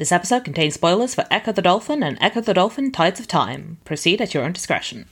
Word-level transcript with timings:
This 0.00 0.12
episode 0.12 0.44
contains 0.44 0.72
spoilers 0.72 1.14
for 1.14 1.26
Echo 1.30 1.52
the 1.52 1.60
Dolphin 1.60 2.02
and 2.02 2.16
Echo 2.22 2.40
the 2.40 2.54
Dolphin 2.54 2.90
Tides 2.90 3.20
of 3.20 3.28
Time. 3.28 3.76
Proceed 3.84 4.22
at 4.22 4.32
your 4.32 4.44
own 4.44 4.52
discretion. 4.52 5.04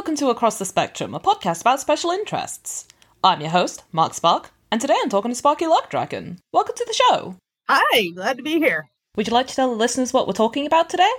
Welcome 0.00 0.16
to 0.16 0.30
Across 0.30 0.58
the 0.58 0.64
Spectrum, 0.64 1.14
a 1.14 1.20
podcast 1.20 1.60
about 1.60 1.78
special 1.78 2.10
interests. 2.10 2.88
I'm 3.22 3.42
your 3.42 3.50
host, 3.50 3.82
Mark 3.92 4.14
Spark, 4.14 4.50
and 4.72 4.80
today 4.80 4.96
I'm 4.98 5.10
talking 5.10 5.30
to 5.30 5.34
Sparky 5.34 5.66
Lockdragon. 5.66 6.38
Welcome 6.54 6.74
to 6.74 6.84
the 6.86 6.94
show. 6.94 7.36
Hi, 7.68 8.08
glad 8.14 8.38
to 8.38 8.42
be 8.42 8.58
here. 8.58 8.88
Would 9.16 9.28
you 9.28 9.34
like 9.34 9.48
to 9.48 9.54
tell 9.54 9.68
the 9.68 9.76
listeners 9.76 10.10
what 10.10 10.26
we're 10.26 10.32
talking 10.32 10.64
about 10.64 10.88
today? 10.88 11.10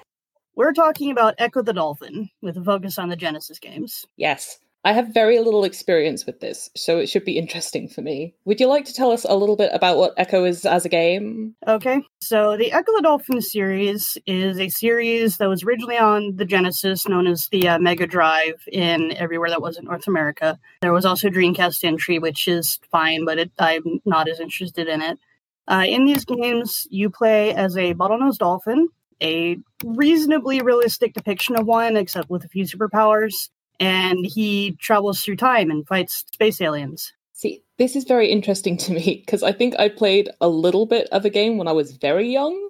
We're 0.55 0.73
talking 0.73 1.11
about 1.11 1.35
Echo 1.37 1.61
the 1.61 1.73
Dolphin 1.73 2.31
with 2.41 2.57
a 2.57 2.63
focus 2.63 2.97
on 2.97 3.09
the 3.09 3.15
Genesis 3.15 3.59
games. 3.59 4.03
Yes. 4.17 4.57
I 4.83 4.93
have 4.93 5.13
very 5.13 5.39
little 5.39 5.63
experience 5.63 6.25
with 6.25 6.39
this, 6.39 6.71
so 6.75 6.97
it 6.97 7.07
should 7.07 7.23
be 7.23 7.37
interesting 7.37 7.87
for 7.87 8.01
me. 8.01 8.33
Would 8.45 8.59
you 8.59 8.67
like 8.67 8.85
to 8.85 8.93
tell 8.93 9.11
us 9.11 9.25
a 9.29 9.35
little 9.35 9.55
bit 9.55 9.69
about 9.73 9.97
what 9.97 10.15
Echo 10.17 10.43
is 10.43 10.65
as 10.65 10.85
a 10.85 10.89
game? 10.89 11.55
Okay, 11.67 12.01
so 12.19 12.57
the 12.57 12.71
Echo 12.71 12.91
the 12.95 13.03
Dolphin 13.03 13.41
series 13.41 14.17
is 14.25 14.59
a 14.59 14.69
series 14.69 15.37
that 15.37 15.49
was 15.49 15.63
originally 15.63 15.99
on 15.99 16.35
the 16.35 16.45
Genesis, 16.45 17.07
known 17.07 17.27
as 17.27 17.47
the 17.51 17.67
uh, 17.67 17.79
Mega 17.79 18.07
Drive, 18.07 18.63
in 18.71 19.15
everywhere 19.17 19.49
that 19.49 19.61
wasn't 19.61 19.85
North 19.85 20.07
America. 20.07 20.57
There 20.81 20.93
was 20.93 21.05
also 21.05 21.29
Dreamcast 21.29 21.83
entry, 21.83 22.17
which 22.17 22.47
is 22.47 22.79
fine, 22.91 23.23
but 23.23 23.37
it, 23.37 23.51
I'm 23.59 24.01
not 24.05 24.27
as 24.27 24.39
interested 24.39 24.87
in 24.87 25.01
it. 25.01 25.19
Uh, 25.67 25.85
in 25.87 26.05
these 26.05 26.25
games, 26.25 26.87
you 26.89 27.11
play 27.11 27.53
as 27.53 27.77
a 27.77 27.93
bottlenose 27.93 28.37
dolphin, 28.37 28.87
a 29.21 29.57
reasonably 29.85 30.61
realistic 30.61 31.13
depiction 31.13 31.55
of 31.55 31.67
one, 31.67 31.95
except 31.97 32.31
with 32.31 32.43
a 32.43 32.49
few 32.49 32.65
superpowers. 32.65 33.49
And 33.81 34.25
he 34.25 34.73
travels 34.79 35.21
through 35.23 35.37
time 35.37 35.71
and 35.71 35.85
fights 35.87 36.23
space 36.31 36.61
aliens. 36.61 37.11
See, 37.33 37.63
this 37.79 37.95
is 37.95 38.03
very 38.03 38.29
interesting 38.29 38.77
to 38.77 38.93
me 38.93 39.23
because 39.25 39.41
I 39.41 39.51
think 39.51 39.73
I 39.79 39.89
played 39.89 40.29
a 40.39 40.47
little 40.47 40.85
bit 40.85 41.07
of 41.11 41.25
a 41.25 41.29
game 41.31 41.57
when 41.57 41.67
I 41.67 41.71
was 41.71 41.93
very 41.93 42.31
young, 42.31 42.69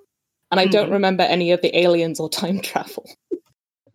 and 0.50 0.60
I 0.60 0.66
don't 0.66 0.88
Mhm. 0.88 0.94
remember 0.94 1.24
any 1.24 1.52
of 1.52 1.62
the 1.62 1.78
aliens 1.78 2.20
or 2.20 2.30
time 2.30 2.60
travel. 2.62 3.06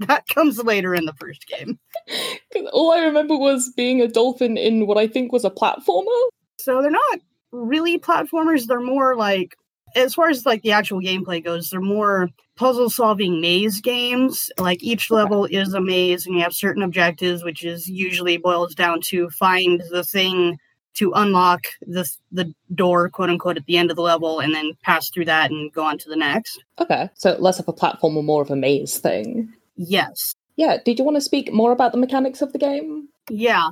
That 0.01 0.29
comes 0.29 0.63
later 0.63 0.95
in 0.95 1.07
the 1.07 1.15
first 1.15 1.47
game. 1.47 1.79
all 2.75 2.93
I 2.93 2.99
remember 3.07 3.35
was 3.35 3.73
being 3.75 4.03
a 4.03 4.09
dolphin 4.09 4.59
in 4.59 4.87
what 4.87 4.99
I 4.99 5.07
think 5.07 5.33
was 5.33 5.47
a 5.47 5.51
platformer. 5.51 6.21
So 6.59 6.83
they're 6.83 6.91
not 6.91 7.21
really 7.51 7.99
platformers. 7.99 8.67
They're 8.67 8.81
more 8.81 9.17
like, 9.17 9.57
as 9.97 10.15
far 10.15 10.29
as 10.29 10.47
like 10.47 10.63
the 10.63 10.73
actual 10.73 11.01
gameplay 11.01 11.43
goes, 11.43 11.71
they're 11.71 11.81
more 11.81 12.29
puzzle 12.57 12.91
solving 12.91 13.41
maze 13.41 13.81
games. 13.81 14.51
Like 14.59 14.83
each 14.83 15.11
level 15.11 15.47
is 15.47 15.75
a 15.75 15.81
maze, 15.81 16.27
and 16.27 16.37
you 16.37 16.43
have 16.43 16.53
certain 16.53 16.83
objectives, 16.83 17.43
which 17.43 17.65
is 17.65 17.89
usually 17.89 18.37
boils 18.37 18.75
down 18.75 19.01
to 19.07 19.31
find 19.31 19.83
the 19.91 20.05
thing 20.05 20.59
to 20.95 21.13
unlock 21.15 21.67
the 21.83 22.09
the 22.33 22.53
door, 22.75 23.09
quote 23.11 23.31
unquote, 23.31 23.57
at 23.57 23.67
the 23.67 23.77
end 23.77 23.91
of 23.91 23.97
the 23.97 24.03
level, 24.03 24.41
and 24.41 24.55
then 24.55 24.73
pass 24.83 25.11
through 25.11 25.27
that 25.27 25.51
and 25.51 25.73
go 25.73 25.85
on 25.85 25.99
to 25.99 26.09
the 26.09 26.17
next. 26.17 26.63
Okay, 26.79 27.09
so 27.15 27.37
less 27.39 27.59
of 27.59 27.69
a 27.69 27.73
platformer, 27.73 28.25
more 28.25 28.43
of 28.43 28.51
a 28.51 28.57
maze 28.57 28.99
thing. 28.99 29.53
Yes, 29.77 30.35
Yeah, 30.57 30.79
did 30.83 30.99
you 30.99 31.05
want 31.05 31.17
to 31.17 31.21
speak 31.21 31.53
more 31.53 31.71
about 31.73 31.93
the 31.93 31.99
mechanics 31.99 32.41
of 32.41 32.53
the 32.53 32.59
game? 32.59 33.09
Yeah. 33.29 33.69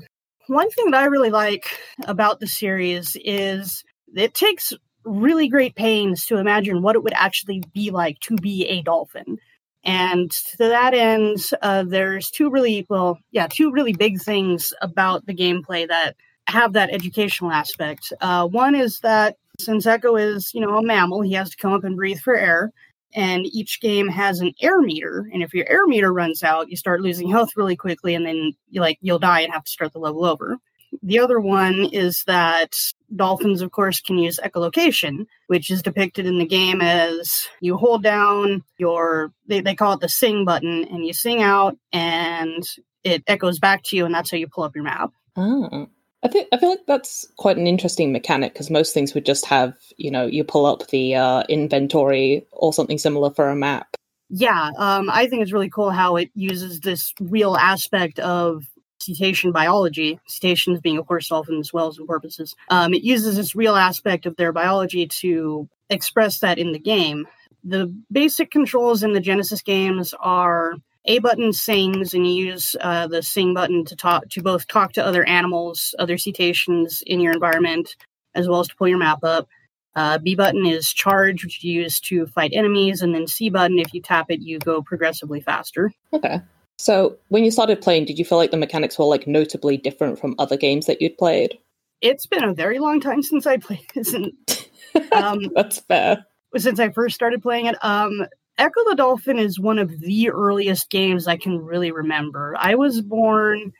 One 0.49 0.71
thing 0.71 0.91
that 0.91 1.01
I 1.03 1.07
really 1.07 1.31
like 1.31 1.79
about 2.07 2.41
the 2.41 2.47
series 2.47 3.17
is 3.25 3.83
it 4.15 4.34
takes 4.34 4.75
really 5.04 5.48
great 5.48 5.75
pains 5.75 6.26
to 6.26 6.37
imagine 6.37 6.82
what 6.82 6.97
it 6.97 7.03
would 7.03 7.12
actually 7.15 7.62
be 7.72 7.91
like 7.91 8.19
to 8.20 8.37
be 8.37 8.66
a 8.66 8.82
dolphin. 8.82 9.38
And 9.84 10.31
to 10.31 10.56
that 10.59 10.94
end, 10.94 11.38
uh, 11.60 11.84
there's 11.87 12.31
two 12.31 12.50
really, 12.50 12.87
well, 12.88 13.19
yeah, 13.32 13.47
two 13.48 13.70
really 13.70 13.92
big 13.92 14.20
things 14.20 14.72
about 14.81 15.26
the 15.26 15.34
gameplay 15.34 15.87
that 15.87 16.16
have 16.48 16.72
that 16.72 16.91
educational 16.91 17.53
aspect. 17.53 18.12
Uh, 18.20 18.47
one 18.47 18.75
is 18.75 19.00
that 19.00 19.37
since 19.59 19.87
Echo 19.87 20.16
is, 20.16 20.53
you 20.54 20.60
know, 20.60 20.78
a 20.78 20.82
mammal, 20.82 21.22
he 21.22 21.34
has 21.34 21.50
to 21.50 21.56
come 21.56 21.72
up 21.72 21.84
and 21.84 21.97
breathe 21.97 22.19
for 22.19 22.34
air. 22.34 22.72
And 23.16 23.47
each 23.47 23.81
game 23.81 24.09
has 24.09 24.41
an 24.41 24.54
air 24.60 24.81
meter, 24.81 25.31
and 25.32 25.41
if 25.41 25.54
your 25.54 25.71
air 25.71 25.86
meter 25.86 26.12
runs 26.12 26.42
out, 26.42 26.69
you 26.69 26.76
start 26.76 27.00
losing 27.00 27.28
health 27.28 27.50
really 27.56 27.76
quickly, 27.76 28.16
and 28.16 28.26
then 28.26 28.54
you 28.71 28.81
like 28.81 28.98
you'll 29.03 29.21
die 29.21 29.42
and 29.42 29.53
have 29.53 29.62
to 29.62 29.71
start 29.71 29.92
the 29.92 30.00
level 30.00 30.25
over. 30.25 30.59
The 31.03 31.19
other 31.19 31.41
one 31.41 31.88
is 31.93 32.25
that 32.27 32.75
dolphins, 33.15 33.62
of 33.62 33.71
course, 33.71 34.00
can 34.00 34.19
use 34.19 34.41
echolocation, 34.43 35.27
which 35.47 35.71
is 35.71 35.82
depicted 35.82 36.27
in 36.27 36.38
the 36.38 36.47
game 36.47 36.81
as 36.81 37.49
you 37.60 37.77
hold 37.77 38.03
down 38.03 38.62
your, 38.78 39.33
they, 39.47 39.60
they 39.60 39.75
call 39.75 39.93
it 39.94 40.00
the 40.00 40.09
sing 40.09 40.44
button, 40.44 40.84
and 40.84 41.06
you 41.06 41.12
sing 41.12 41.43
out, 41.43 41.77
and 41.93 42.62
it 43.03 43.22
echoes 43.27 43.59
back 43.59 43.83
to 43.84 43.97
you, 43.97 44.04
and 44.04 44.15
that's 44.15 44.31
how 44.31 44.37
you 44.37 44.49
pull 44.49 44.65
up 44.65 44.75
your 44.75 44.84
map. 44.84 45.10
Ah. 45.37 45.87
I 46.25 46.28
think 46.28 46.49
I 46.53 46.56
feel 46.56 46.71
like 46.71 46.87
that's 46.87 47.27
quite 47.37 47.59
an 47.59 47.66
interesting 47.66 48.10
mechanic 48.10 48.54
because 48.54 48.71
most 48.71 48.94
things 48.94 49.12
would 49.12 49.27
just 49.27 49.44
have, 49.44 49.75
you 49.99 50.10
know, 50.10 50.25
you 50.25 50.43
pull 50.43 50.65
up 50.65 50.87
the 50.88 51.15
uh, 51.16 51.43
inventory 51.50 52.47
or 52.50 52.72
something 52.72 52.97
similar 52.97 53.31
for 53.31 53.50
a 53.50 53.54
map. 53.54 53.94
Yeah, 54.31 54.71
um, 54.78 55.10
I 55.10 55.27
think 55.27 55.43
it's 55.43 55.53
really 55.53 55.69
cool 55.69 55.91
how 55.91 56.16
it 56.16 56.31
uses 56.34 56.81
this 56.81 57.12
real 57.21 57.56
aspect 57.56 58.19
of 58.21 58.65
cetacean 59.04 59.53
biology, 59.53 60.19
cetaceans 60.26 60.81
being, 60.81 60.98
of 60.98 61.06
course, 61.06 61.28
dolphins 61.28 61.69
as 61.69 61.72
well 61.72 61.88
as 61.88 61.98
porpoises. 61.98 62.54
Um, 62.69 62.94
it 62.94 63.03
uses 63.03 63.37
this 63.37 63.54
real 63.54 63.76
aspect 63.76 64.26
of 64.26 64.37
their 64.37 64.53
biology 64.53 65.06
to 65.06 65.69
express 65.91 66.41
that 66.41 66.59
in 66.59 66.72
the 66.72 66.78
game. 66.78 67.27
The 67.62 67.95
basic 68.10 68.51
controls 68.51 69.03
in 69.03 69.12
the 69.12 69.21
Genesis 69.21 69.62
games 69.62 70.15
are 70.21 70.74
A 71.06 71.18
button 71.18 71.53
sings, 71.53 72.15
and 72.15 72.27
you 72.27 72.47
use 72.47 72.77
uh, 72.80 73.06
the 73.06 73.22
sing 73.22 73.54
button 73.54 73.84
to 73.86 73.97
talk 73.97 74.28
to 74.30 74.42
both 74.42 74.66
talk 74.66 74.92
to 74.95 75.04
other 75.04 75.24
animals, 75.24 75.95
other 75.98 76.18
cetaceans 76.18 77.03
in 77.07 77.21
your 77.21 77.33
environment, 77.33 77.97
as 78.34 78.48
well 78.48 78.60
as 78.60 78.68
to 78.68 78.77
pull 78.77 78.89
your 78.89 78.98
map 78.98 79.22
up. 79.22 79.48
Uh, 79.97 80.18
B 80.18 80.34
button 80.34 80.66
is 80.66 80.92
charge, 80.92 81.45
which 81.45 81.62
you 81.62 81.83
use 81.83 82.00
to 82.00 82.27
fight 82.27 82.50
enemies, 82.53 83.00
and 83.00 83.15
then 83.15 83.27
C 83.27 83.48
button, 83.48 83.78
if 83.78 83.95
you 83.95 84.03
tap 84.03 84.27
it, 84.28 84.41
you 84.41 84.59
go 84.59 84.83
progressively 84.83 85.41
faster. 85.41 85.92
Okay. 86.12 86.41
So 86.78 87.16
when 87.28 87.44
you 87.44 87.50
started 87.50 87.80
playing, 87.80 88.06
did 88.06 88.18
you 88.18 88.24
feel 88.24 88.38
like 88.38 88.50
the 88.50 88.56
mechanics 88.56 88.98
were 88.98 89.04
like 89.04 89.26
notably 89.26 89.76
different 89.76 90.18
from 90.18 90.34
other 90.38 90.56
games 90.56 90.86
that 90.86 91.00
you'd 91.00 91.18
played? 91.18 91.59
It's 92.00 92.26
been 92.26 92.44
a 92.44 92.53
very 92.53 92.78
long 92.78 93.00
time 93.00 93.22
since 93.22 93.47
I 93.47 93.59
played 93.59 93.86
um, 95.12 95.41
That's 95.54 95.80
fair. 95.80 96.26
since 96.56 96.80
I 96.80 96.91
first 96.91 97.15
started 97.15 97.42
playing 97.42 97.66
it. 97.66 97.76
Um, 97.82 98.26
Echo 98.59 98.84
the 98.88 98.94
Dolphin 98.94 99.38
is 99.38 99.59
one 99.59 99.78
of 99.78 100.00
the 100.00 100.30
earliest 100.30 100.91
games 100.91 101.26
I 101.26 101.36
can 101.36 101.59
really 101.59 101.91
remember. 101.91 102.54
I 102.56 102.76
was 102.76 103.00
born 103.00 103.72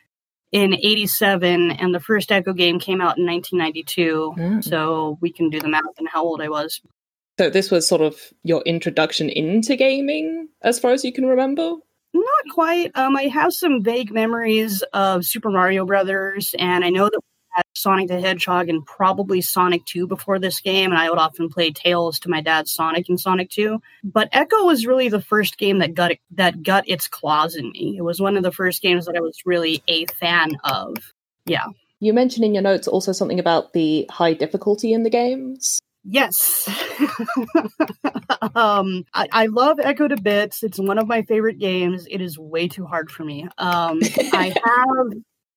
in 0.50 0.75
87 0.75 1.73
and 1.73 1.94
the 1.94 2.00
first 2.00 2.32
Echo 2.32 2.52
game 2.52 2.79
came 2.79 3.00
out 3.00 3.19
in 3.19 3.26
1992. 3.26 4.35
Mm. 4.37 4.64
So 4.64 5.19
we 5.20 5.32
can 5.32 5.50
do 5.50 5.61
the 5.61 5.69
math 5.69 5.82
and 5.99 6.08
how 6.08 6.25
old 6.25 6.41
I 6.41 6.49
was. 6.49 6.81
So 7.38 7.50
this 7.50 7.70
was 7.70 7.87
sort 7.87 8.00
of 8.00 8.17
your 8.44 8.62
introduction 8.62 9.29
into 9.29 9.75
gaming, 9.75 10.49
as 10.62 10.79
far 10.79 10.93
as 10.93 11.05
you 11.05 11.12
can 11.12 11.26
remember. 11.26 11.75
Not 12.15 12.55
quite. 12.55 12.93
Um, 12.95 13.17
I 13.17 13.25
have 13.25 13.53
some 13.53 13.83
vague 13.83 14.13
memories 14.13 14.83
of 14.93 15.25
Super 15.25 15.51
Mario 15.51 15.85
Brothers, 15.85 16.55
and 16.57 16.85
I 16.85 16.91
know 16.91 17.07
that 17.07 17.19
we 17.19 17.49
had 17.51 17.65
Sonic 17.75 18.07
the 18.07 18.21
Hedgehog 18.21 18.69
and 18.69 18.87
probably 18.87 19.41
Sonic 19.41 19.85
2 19.87 20.07
before 20.07 20.39
this 20.39 20.61
game, 20.61 20.93
and 20.93 21.01
I 21.01 21.11
would 21.11 21.19
often 21.19 21.49
play 21.49 21.73
Tails 21.73 22.21
to 22.21 22.31
my 22.31 22.41
dad's 22.41 22.73
Sonic 22.73 23.09
and 23.09 23.19
Sonic 23.19 23.51
2. 23.51 23.81
But 24.05 24.29
Echo 24.31 24.65
was 24.65 24.87
really 24.87 25.09
the 25.09 25.21
first 25.21 25.59
game 25.59 25.81
that 25.81 25.95
got 25.95 26.13
that 26.37 26.63
got 26.63 26.89
its 26.89 27.09
claws 27.09 27.57
in 27.57 27.71
me. 27.73 27.97
It 27.99 28.03
was 28.03 28.21
one 28.21 28.37
of 28.37 28.45
the 28.45 28.53
first 28.53 28.81
games 28.81 29.07
that 29.07 29.17
I 29.17 29.21
was 29.21 29.41
really 29.45 29.83
a 29.89 30.07
fan 30.07 30.53
of. 30.63 30.97
Yeah. 31.47 31.67
You 31.99 32.13
mentioned 32.13 32.45
in 32.45 32.55
your 32.55 32.63
notes 32.63 32.87
also 32.87 33.11
something 33.11 33.41
about 33.41 33.73
the 33.73 34.07
high 34.09 34.35
difficulty 34.35 34.93
in 34.93 35.03
the 35.03 35.11
games. 35.11 35.81
Yes. 36.05 36.69
um, 38.55 39.05
I, 39.15 39.29
I 39.33 39.47
love 39.47 39.79
Echo 39.81 40.06
to 40.06 40.21
bits. 40.21 40.62
It's 40.62 40.79
one 40.79 40.99
of 40.99 41.09
my 41.09 41.23
favorite 41.23 41.59
games. 41.59 42.06
It 42.11 42.21
is 42.21 42.39
way 42.39 42.69
too 42.69 42.85
hard 42.85 43.11
for 43.11 43.25
me. 43.25 43.49
Um, 43.59 44.01
I 44.33 44.55
have 44.65 45.12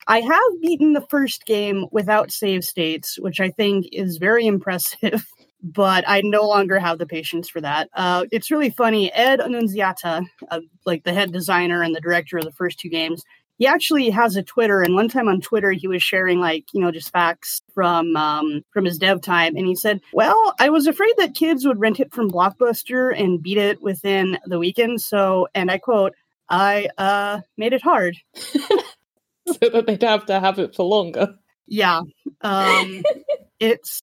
I 0.08 0.22
have 0.22 0.62
beaten 0.62 0.94
the 0.94 1.06
first 1.10 1.46
game 1.46 1.86
without 1.92 2.32
save 2.32 2.64
states, 2.64 3.20
which 3.20 3.42
I 3.42 3.50
think 3.50 3.88
is 3.92 4.18
very 4.18 4.46
impressive. 4.48 5.26
But 5.64 6.04
I 6.08 6.22
no 6.24 6.48
longer 6.48 6.78
have 6.78 7.00
the 7.00 7.08
patience 7.08 7.50
for 7.50 7.60
that. 7.62 7.90
Uh, 7.96 8.26
it's 8.32 8.52
really 8.52 8.70
funny. 8.70 9.12
Ed 9.12 9.42
Annunziata, 9.42 10.22
uh, 10.52 10.60
like 10.86 11.04
the 11.04 11.14
head 11.14 11.34
designer 11.34 11.82
and 11.82 11.96
the 11.96 12.00
director 12.00 12.38
of 12.38 12.44
the 12.44 12.52
first 12.52 12.78
two 12.80 12.90
games, 12.90 13.24
he 13.58 13.68
actually 13.68 14.10
has 14.10 14.36
a 14.36 14.44
Twitter, 14.44 14.82
and 14.82 14.96
one 14.96 15.10
time 15.10 15.28
on 15.28 15.42
Twitter 15.42 15.72
he 15.72 15.88
was 15.88 16.04
sharing 16.04 16.40
like 16.40 16.66
you 16.74 16.82
know 16.82 16.92
just 16.92 17.12
facts 17.12 17.62
from 17.74 18.16
um, 18.16 18.64
from 18.72 18.86
his 18.86 18.98
dev 18.98 19.22
time, 19.22 19.56
and 19.56 19.68
he 19.68 19.76
said, 19.76 20.02
"Well, 20.14 20.56
I 20.60 20.70
was 20.70 20.88
afraid 20.88 21.14
that 21.18 21.36
kids 21.36 21.66
would 21.66 21.80
rent 21.80 22.00
it 22.00 22.14
from 22.14 22.32
Blockbuster 22.32 23.18
and 23.18 23.42
beat 23.42 23.58
it 23.58 23.82
within 23.82 24.38
the 24.46 24.60
weekend, 24.60 25.02
so 25.02 25.48
and 25.54 25.72
I 25.72 25.78
quote." 25.78 26.14
I 26.50 26.88
uh 26.98 27.42
made 27.58 27.74
it 27.74 27.82
hard. 27.82 28.18
so 28.36 29.54
that 29.60 29.86
they'd 29.86 30.02
have 30.02 30.26
to 30.28 30.40
have 30.40 30.60
it 30.60 30.76
for 30.76 30.86
longer. 30.86 31.36
Yeah. 31.68 32.02
Um 32.42 33.04
it's 33.60 34.02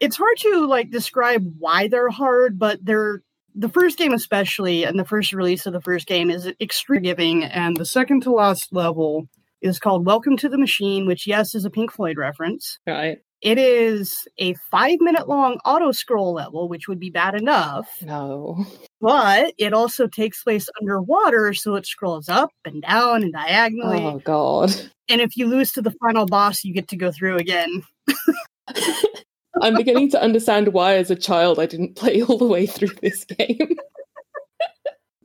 it's 0.00 0.16
hard 0.16 0.36
to 0.38 0.66
like 0.66 0.90
describe 0.90 1.54
why 1.58 1.88
they're 1.88 2.10
hard, 2.10 2.58
but 2.58 2.84
they're 2.84 3.22
the 3.54 3.68
first 3.68 3.98
game 3.98 4.12
especially 4.12 4.84
and 4.84 4.98
the 4.98 5.04
first 5.04 5.32
release 5.32 5.66
of 5.66 5.72
the 5.72 5.80
first 5.80 6.06
game 6.06 6.30
is 6.30 6.50
extremely 6.60 7.02
giving 7.04 7.44
and 7.44 7.76
the 7.76 7.86
second 7.86 8.22
to 8.22 8.32
last 8.32 8.72
level 8.72 9.28
is 9.60 9.78
called 9.78 10.04
welcome 10.06 10.36
to 10.36 10.48
the 10.48 10.58
machine 10.58 11.06
which 11.06 11.26
yes 11.26 11.54
is 11.54 11.64
a 11.64 11.70
pink 11.70 11.92
floyd 11.92 12.16
reference 12.18 12.78
Right. 12.86 13.18
it 13.40 13.56
is 13.58 14.26
a 14.38 14.54
five 14.70 14.96
minute 15.00 15.28
long 15.28 15.58
auto 15.64 15.92
scroll 15.92 16.32
level 16.34 16.68
which 16.68 16.88
would 16.88 16.98
be 16.98 17.10
bad 17.10 17.34
enough 17.34 17.88
No. 18.02 18.66
but 19.00 19.54
it 19.56 19.72
also 19.72 20.06
takes 20.08 20.42
place 20.42 20.68
underwater 20.80 21.54
so 21.54 21.76
it 21.76 21.86
scrolls 21.86 22.28
up 22.28 22.50
and 22.64 22.82
down 22.82 23.22
and 23.22 23.32
diagonally 23.32 24.02
Oh 24.04 24.18
god. 24.18 24.74
and 25.08 25.20
if 25.20 25.36
you 25.36 25.46
lose 25.46 25.72
to 25.72 25.82
the 25.82 25.92
final 26.02 26.26
boss 26.26 26.64
you 26.64 26.74
get 26.74 26.88
to 26.88 26.96
go 26.96 27.12
through 27.12 27.36
again 27.36 27.82
I'm 29.62 29.76
beginning 29.76 30.10
to 30.10 30.22
understand 30.22 30.68
why 30.68 30.96
as 30.96 31.10
a 31.10 31.16
child 31.16 31.58
I 31.58 31.66
didn't 31.66 31.96
play 31.96 32.22
all 32.22 32.38
the 32.38 32.46
way 32.46 32.66
through 32.66 32.94
this 33.00 33.24
game. 33.24 33.76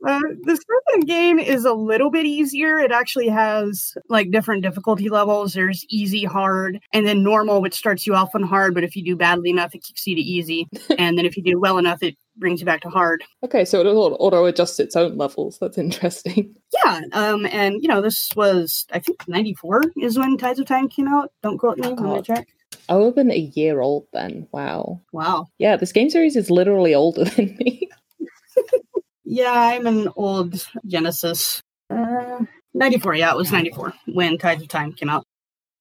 Uh, 0.06 0.20
the 0.44 0.56
second 0.56 1.06
game 1.06 1.38
is 1.38 1.64
a 1.64 1.74
little 1.74 2.10
bit 2.10 2.24
easier. 2.24 2.78
It 2.78 2.90
actually 2.90 3.28
has 3.28 3.94
like 4.08 4.30
different 4.30 4.62
difficulty 4.62 5.10
levels. 5.10 5.52
There's 5.52 5.84
easy, 5.90 6.24
hard, 6.24 6.80
and 6.92 7.06
then 7.06 7.22
normal, 7.22 7.60
which 7.60 7.74
starts 7.74 8.06
you 8.06 8.14
off 8.14 8.34
on 8.34 8.42
hard. 8.42 8.74
But 8.74 8.84
if 8.84 8.96
you 8.96 9.04
do 9.04 9.14
badly 9.14 9.50
enough, 9.50 9.74
it 9.74 9.84
kicks 9.84 10.06
you 10.06 10.14
to 10.14 10.20
easy, 10.20 10.68
and 10.98 11.18
then 11.18 11.26
if 11.26 11.36
you 11.36 11.42
do 11.42 11.60
well 11.60 11.76
enough, 11.76 12.02
it 12.02 12.16
brings 12.36 12.60
you 12.60 12.66
back 12.66 12.80
to 12.82 12.88
hard. 12.88 13.22
Okay, 13.44 13.64
so 13.64 13.80
it 13.80 13.86
auto 13.86 14.44
adjusts 14.46 14.80
its 14.80 14.96
own 14.96 15.18
levels. 15.18 15.58
That's 15.60 15.78
interesting. 15.78 16.54
Yeah, 16.84 17.00
um, 17.12 17.46
and 17.46 17.82
you 17.82 17.88
know 17.88 18.00
this 18.00 18.30
was 18.36 18.86
I 18.92 19.00
think 19.00 19.26
'94 19.26 19.82
is 20.00 20.16
when 20.16 20.38
Tides 20.38 20.60
of 20.60 20.66
Time 20.66 20.88
came 20.88 21.08
out. 21.08 21.32
Don't 21.42 21.58
quote 21.58 21.78
me. 21.78 21.88
I'm 21.88 21.96
gonna 21.96 22.22
check. 22.22 22.46
I 22.90 22.96
would 22.96 23.06
have 23.06 23.14
been 23.14 23.30
a 23.30 23.36
year 23.36 23.80
old 23.80 24.08
then. 24.12 24.48
Wow. 24.50 25.00
Wow. 25.12 25.46
Yeah, 25.58 25.76
this 25.76 25.92
game 25.92 26.10
series 26.10 26.34
is 26.34 26.50
literally 26.50 26.92
older 26.92 27.24
than 27.36 27.56
me. 27.56 27.88
Yeah, 29.24 29.52
I'm 29.52 29.86
an 29.86 30.08
old 30.16 30.66
Genesis. 30.84 31.62
Uh, 31.88 32.40
94, 32.74 33.14
yeah, 33.14 33.30
it 33.30 33.36
was 33.36 33.52
94 33.52 33.94
when 34.06 34.38
Tides 34.38 34.62
of 34.62 34.68
Time 34.68 34.92
came 34.92 35.08
out. 35.08 35.24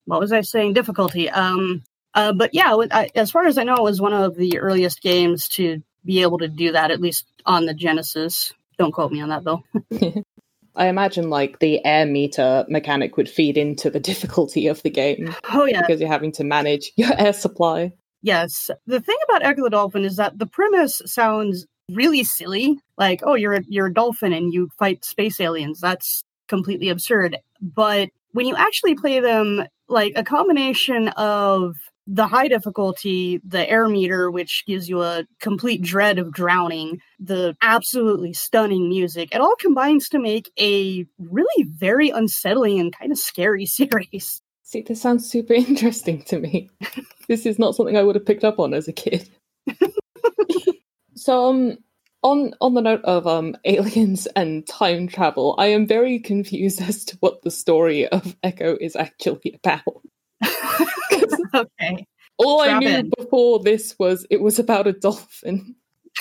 What 0.06 0.20
was 0.20 0.32
I 0.32 0.42
saying? 0.42 0.74
Difficulty. 0.74 1.32
Um, 1.32 1.82
uh, 2.14 2.32
but 2.34 2.54
yeah, 2.54 2.76
I, 2.92 3.10
as 3.16 3.32
far 3.32 3.48
as 3.48 3.58
I 3.58 3.64
know, 3.64 3.76
it 3.78 3.84
was 3.84 4.00
one 4.00 4.14
of 4.14 4.36
the 4.36 4.60
earliest 4.60 5.02
games 5.02 5.48
to 5.50 5.82
be 6.06 6.22
able 6.22 6.38
to 6.40 6.48
do 6.48 6.74
that, 6.74 6.92
at 6.92 7.02
least 7.02 7.26
on 7.44 7.66
the 7.66 7.74
Genesis. 7.74 8.54
Don't 8.78 8.92
quote 8.92 9.12
me 9.12 9.22
on 9.22 9.30
that, 9.30 9.44
though. 9.44 9.64
I 10.75 10.88
imagine 10.88 11.30
like 11.30 11.60
the 11.60 11.83
air 11.86 12.06
meter 12.06 12.66
mechanic 12.69 13.18
would 13.18 13.30
feed 13.30 13.57
into 13.57 13.89
the 13.89 14.00
difficulty 14.12 14.68
of 14.68 14.81
the 14.83 14.89
game 14.89 15.33
Oh, 15.51 15.66
yeah. 15.66 15.81
because 15.81 16.00
you're 16.00 16.10
having 16.12 16.31
to 16.33 16.44
manage 16.44 16.92
your 16.98 17.12
air 17.19 17.33
supply. 17.33 17.94
Yes. 18.21 18.69
The 18.86 19.00
thing 19.00 19.18
about 19.30 19.44
Echo 19.44 19.63
the 19.63 19.69
Dolphin 19.69 20.04
is 20.06 20.18
that 20.18 20.38
the 20.38 20.45
premise 20.45 21.01
sounds 21.06 21.66
really 21.92 22.24
silly. 22.24 22.77
Like, 22.98 23.21
oh, 23.24 23.36
you're 23.36 23.54
a, 23.56 23.62
you're 23.68 23.88
a 23.88 23.94
dolphin 23.94 24.33
and 24.33 24.54
you 24.54 24.69
fight 24.77 25.04
space 25.06 25.39
aliens. 25.39 25.80
That's 25.80 26.21
completely 26.48 26.89
absurd. 26.89 27.38
But 27.62 28.10
when 28.31 28.45
you 28.45 28.56
actually 28.56 28.95
play 28.95 29.19
them, 29.21 29.63
like 29.88 30.13
a 30.16 30.24
combination 30.24 31.07
of 31.10 31.75
the 32.12 32.26
high 32.26 32.48
difficulty, 32.48 33.40
the 33.46 33.70
air 33.70 33.88
meter, 33.88 34.32
which 34.32 34.64
gives 34.66 34.90
you 34.90 35.04
a 35.04 35.26
complete 35.40 35.84
dread 35.84 36.18
of 36.18 36.34
drowning, 36.34 37.00
the 37.20 37.56
absolutely 37.62 38.34
stunning 38.34 38.90
music, 38.90 39.30
it 39.34 39.40
all 39.40 39.56
combines 39.56 40.10
to 40.10 40.20
make 40.20 40.52
a 40.60 41.06
really 41.20 41.64
very 41.68 42.10
unsettling 42.10 42.80
and 42.80 42.98
kind 42.98 43.12
of 43.12 43.18
scary 43.20 43.66
series. 43.68 44.42
See, 44.64 44.82
this 44.82 45.02
sounds 45.02 45.30
super 45.30 45.54
interesting 45.68 46.24
to 46.24 46.40
me. 46.40 46.70
this 47.28 47.46
is 47.46 47.60
not 47.60 47.76
something 47.76 47.96
I 47.96 48.04
would 48.04 48.16
have 48.16 48.26
picked 48.26 48.44
up 48.44 48.60
on 48.60 48.74
as 48.74 48.88
a 48.88 48.94
kid. 48.94 49.30
so, 51.16 51.46
um, 51.46 51.78
on 52.22 52.54
on 52.60 52.74
the 52.74 52.82
note 52.82 53.02
of 53.06 53.26
um 53.28 53.56
aliens 53.64 54.28
and 54.36 54.68
time 54.68 55.08
travel, 55.08 55.56
I 55.58 55.68
am 55.68 55.88
very 55.88 56.20
confused 56.20 56.82
as 56.82 57.06
to 57.06 57.18
what 57.22 57.44
the 57.44 57.52
story 57.52 58.08
of 58.08 58.36
Echo 58.44 58.78
is 58.82 58.96
actually 58.96 59.58
about. 59.64 60.02
okay. 61.56 62.06
All 62.38 62.62
I 62.62 62.80
knew 62.80 62.88
in. 62.88 63.12
before 63.18 63.60
this 63.60 63.96
was 64.00 64.25
it 64.30 64.42
was 64.42 64.60
about 64.60 64.88
a 64.88 64.94
dolphin. 64.94 65.75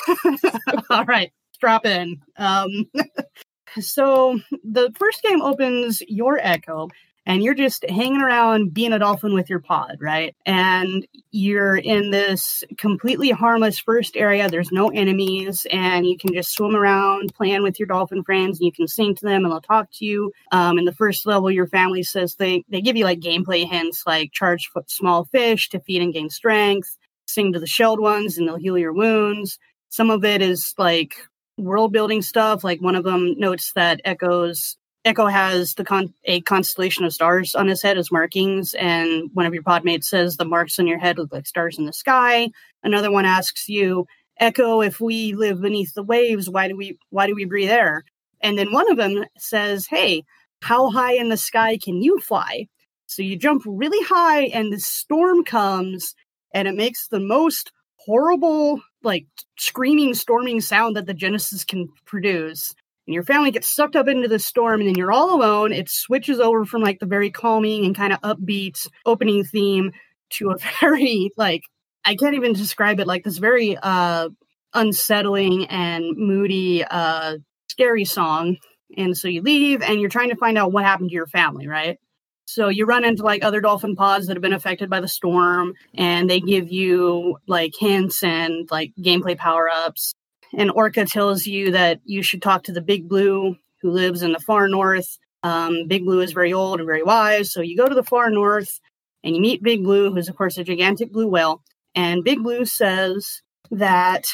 All 0.90 1.04
right, 1.04 1.32
drop 1.60 1.86
in. 1.86 2.20
Um, 2.36 2.90
so 3.80 4.38
the 4.64 4.92
first 4.96 5.22
game 5.22 5.40
opens 5.42 6.02
your 6.08 6.38
Echo, 6.38 6.88
and 7.28 7.42
you're 7.42 7.54
just 7.54 7.84
hanging 7.90 8.22
around 8.22 8.72
being 8.72 8.94
a 8.94 8.98
dolphin 8.98 9.34
with 9.34 9.50
your 9.50 9.60
pod, 9.60 9.98
right? 10.00 10.34
And 10.46 11.06
you're 11.30 11.76
in 11.76 12.10
this 12.10 12.64
completely 12.78 13.30
harmless 13.30 13.78
first 13.78 14.16
area. 14.16 14.48
There's 14.48 14.72
no 14.72 14.88
enemies, 14.88 15.66
and 15.70 16.06
you 16.06 16.16
can 16.16 16.32
just 16.32 16.54
swim 16.54 16.74
around 16.74 17.34
playing 17.34 17.62
with 17.62 17.78
your 17.78 17.86
dolphin 17.86 18.24
friends, 18.24 18.58
and 18.58 18.64
you 18.64 18.72
can 18.72 18.88
sing 18.88 19.14
to 19.14 19.26
them, 19.26 19.44
and 19.44 19.52
they'll 19.52 19.60
talk 19.60 19.90
to 19.96 20.06
you. 20.06 20.32
Um, 20.52 20.78
in 20.78 20.86
the 20.86 20.94
first 20.94 21.26
level, 21.26 21.50
your 21.50 21.66
family 21.66 22.02
says 22.02 22.34
they 22.34 22.64
they 22.70 22.80
give 22.80 22.96
you 22.96 23.04
like 23.04 23.20
gameplay 23.20 23.68
hints, 23.68 24.04
like 24.06 24.32
charge 24.32 24.70
small 24.86 25.26
fish 25.26 25.68
to 25.68 25.80
feed 25.80 26.00
and 26.00 26.14
gain 26.14 26.30
strength. 26.30 26.96
Sing 27.26 27.52
to 27.52 27.60
the 27.60 27.66
shelled 27.66 28.00
ones, 28.00 28.38
and 28.38 28.48
they'll 28.48 28.56
heal 28.56 28.78
your 28.78 28.94
wounds. 28.94 29.58
Some 29.90 30.10
of 30.10 30.24
it 30.24 30.40
is 30.40 30.72
like 30.78 31.16
world 31.58 31.92
building 31.92 32.22
stuff. 32.22 32.64
Like 32.64 32.80
one 32.80 32.94
of 32.94 33.04
them 33.04 33.38
notes 33.38 33.72
that 33.74 34.00
Echo's 34.06 34.78
Echo 35.08 35.24
has 35.24 35.72
the 35.72 35.84
con- 35.84 36.12
a 36.26 36.42
constellation 36.42 37.06
of 37.06 37.14
stars 37.14 37.54
on 37.54 37.66
his 37.66 37.80
head 37.80 37.96
as 37.96 38.12
markings, 38.12 38.74
and 38.74 39.30
one 39.32 39.46
of 39.46 39.54
your 39.54 39.62
podmates 39.62 40.04
says 40.04 40.36
the 40.36 40.44
marks 40.44 40.78
on 40.78 40.86
your 40.86 40.98
head 40.98 41.16
look 41.16 41.32
like 41.32 41.46
stars 41.46 41.78
in 41.78 41.86
the 41.86 41.94
sky. 41.94 42.50
Another 42.82 43.10
one 43.10 43.24
asks 43.24 43.70
you, 43.70 44.06
Echo, 44.38 44.82
if 44.82 45.00
we 45.00 45.32
live 45.32 45.62
beneath 45.62 45.94
the 45.94 46.02
waves, 46.02 46.50
why 46.50 46.68
do 46.68 46.76
we 46.76 46.98
why 47.08 47.26
do 47.26 47.34
we 47.34 47.46
breathe 47.46 47.70
air? 47.70 48.04
And 48.42 48.58
then 48.58 48.70
one 48.70 48.90
of 48.90 48.98
them 48.98 49.24
says, 49.38 49.86
Hey, 49.86 50.24
how 50.60 50.90
high 50.90 51.14
in 51.14 51.30
the 51.30 51.38
sky 51.38 51.78
can 51.78 52.02
you 52.02 52.20
fly? 52.20 52.68
So 53.06 53.22
you 53.22 53.36
jump 53.36 53.62
really 53.64 54.04
high, 54.04 54.42
and 54.48 54.70
the 54.70 54.78
storm 54.78 55.42
comes, 55.42 56.14
and 56.52 56.68
it 56.68 56.74
makes 56.74 57.08
the 57.08 57.18
most 57.18 57.72
horrible, 57.96 58.82
like 59.02 59.24
screaming, 59.58 60.12
storming 60.12 60.60
sound 60.60 60.96
that 60.96 61.06
the 61.06 61.14
Genesis 61.14 61.64
can 61.64 61.88
produce. 62.04 62.74
And 63.08 63.14
your 63.14 63.24
family 63.24 63.50
gets 63.50 63.74
sucked 63.74 63.96
up 63.96 64.06
into 64.06 64.28
the 64.28 64.38
storm, 64.38 64.80
and 64.80 64.88
then 64.90 64.94
you're 64.94 65.10
all 65.10 65.34
alone. 65.34 65.72
It 65.72 65.88
switches 65.88 66.40
over 66.40 66.66
from 66.66 66.82
like 66.82 66.98
the 67.00 67.06
very 67.06 67.30
calming 67.30 67.86
and 67.86 67.96
kind 67.96 68.12
of 68.12 68.20
upbeat 68.20 68.86
opening 69.06 69.44
theme 69.44 69.92
to 70.34 70.50
a 70.50 70.56
very 70.80 71.30
like 71.38 71.62
I 72.04 72.16
can't 72.16 72.34
even 72.34 72.52
describe 72.52 73.00
it 73.00 73.06
like 73.06 73.24
this 73.24 73.38
very 73.38 73.78
uh 73.82 74.28
unsettling 74.74 75.64
and 75.68 76.18
moody 76.18 76.84
uh 76.84 77.38
scary 77.70 78.04
song. 78.04 78.58
And 78.94 79.16
so 79.16 79.26
you 79.26 79.40
leave 79.40 79.80
and 79.80 79.98
you're 79.98 80.10
trying 80.10 80.28
to 80.28 80.36
find 80.36 80.58
out 80.58 80.72
what 80.72 80.84
happened 80.84 81.08
to 81.08 81.14
your 81.14 81.26
family, 81.26 81.66
right? 81.66 81.96
So 82.44 82.68
you 82.68 82.84
run 82.84 83.06
into 83.06 83.22
like 83.22 83.42
other 83.42 83.62
dolphin 83.62 83.96
pods 83.96 84.26
that 84.26 84.36
have 84.36 84.42
been 84.42 84.52
affected 84.52 84.90
by 84.90 85.00
the 85.00 85.08
storm, 85.08 85.72
and 85.94 86.28
they 86.28 86.40
give 86.40 86.70
you 86.70 87.38
like 87.46 87.72
hints 87.78 88.22
and 88.22 88.70
like 88.70 88.92
gameplay 89.00 89.36
power 89.36 89.70
ups. 89.70 90.14
And 90.56 90.70
Orca 90.70 91.04
tells 91.04 91.46
you 91.46 91.72
that 91.72 92.00
you 92.04 92.22
should 92.22 92.42
talk 92.42 92.64
to 92.64 92.72
the 92.72 92.80
Big 92.80 93.08
Blue, 93.08 93.56
who 93.82 93.90
lives 93.90 94.22
in 94.22 94.32
the 94.32 94.40
far 94.40 94.68
north. 94.68 95.18
Um, 95.42 95.86
Big 95.86 96.04
Blue 96.04 96.20
is 96.20 96.32
very 96.32 96.52
old 96.52 96.80
and 96.80 96.86
very 96.86 97.02
wise, 97.02 97.52
so 97.52 97.60
you 97.60 97.76
go 97.76 97.88
to 97.88 97.94
the 97.94 98.02
far 98.02 98.30
north 98.30 98.80
and 99.22 99.34
you 99.34 99.40
meet 99.40 99.62
Big 99.62 99.82
Blue, 99.82 100.12
who's 100.12 100.28
of 100.28 100.36
course 100.36 100.58
a 100.58 100.64
gigantic 100.64 101.12
blue 101.12 101.28
whale. 101.28 101.62
And 101.94 102.24
Big 102.24 102.42
Blue 102.42 102.64
says 102.64 103.42
that 103.70 104.26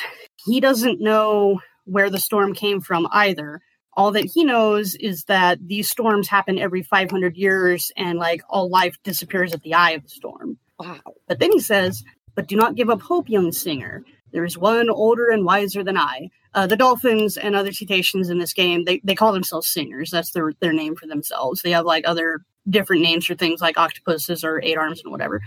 he 0.45 0.61
doesn't 0.61 1.01
know 1.01 1.61
where 1.85 2.11
the 2.11 2.19
storm 2.19 2.55
came 2.55 2.81
from 2.81 3.07
either 3.11 3.61
all 3.97 4.13
that 4.13 4.31
he 4.33 4.45
knows 4.45 4.95
is 4.97 5.25
that 5.25 5.59
these 5.67 5.89
storms 5.89 6.29
happen 6.29 6.59
every 6.59 6.83
500 6.83 7.37
years 7.37 7.93
and 7.97 8.19
like 8.19 8.43
all 8.49 8.69
life 8.69 8.97
disappears 9.05 9.53
at 9.53 9.63
the 9.63 9.75
eye 9.75 9.93
of 9.93 10.03
the 10.03 10.09
storm. 10.09 10.59
Wow. 10.79 11.01
But 11.29 11.39
then 11.39 11.53
he 11.53 11.61
says, 11.61 12.03
But 12.35 12.49
do 12.49 12.57
not 12.57 12.75
give 12.75 12.91
up 12.91 13.01
hope, 13.01 13.29
young 13.29 13.53
singer. 13.53 14.05
There 14.35 14.45
is 14.45 14.59
one 14.59 14.91
older 14.91 15.31
and 15.31 15.45
wiser 15.45 15.85
than 15.85 15.97
I. 15.97 16.29
Uh, 16.55 16.67
the 16.67 16.77
dolphins 16.77 17.37
and 17.37 17.55
other 17.55 17.73
cetaceans 17.73 18.29
in 18.29 18.39
this 18.39 18.53
game, 18.53 18.85
they, 18.85 19.01
they 19.05 19.15
call 19.15 19.33
themselves 19.33 19.69
singers. 19.69 20.11
That's 20.11 20.33
their, 20.33 20.53
their 20.61 20.73
name 20.73 20.97
for 20.97 21.07
themselves. 21.07 21.63
They 21.63 21.71
have 21.71 21.87
like 21.87 22.05
other 22.07 22.41
different 22.69 23.03
names 23.03 23.25
for 23.25 23.37
things 23.37 23.61
like 23.61 23.79
octopuses 23.79 24.43
or 24.43 24.61
eight 24.61 24.77
arms 24.77 25.01
and 25.03 25.13
whatever. 25.13 25.41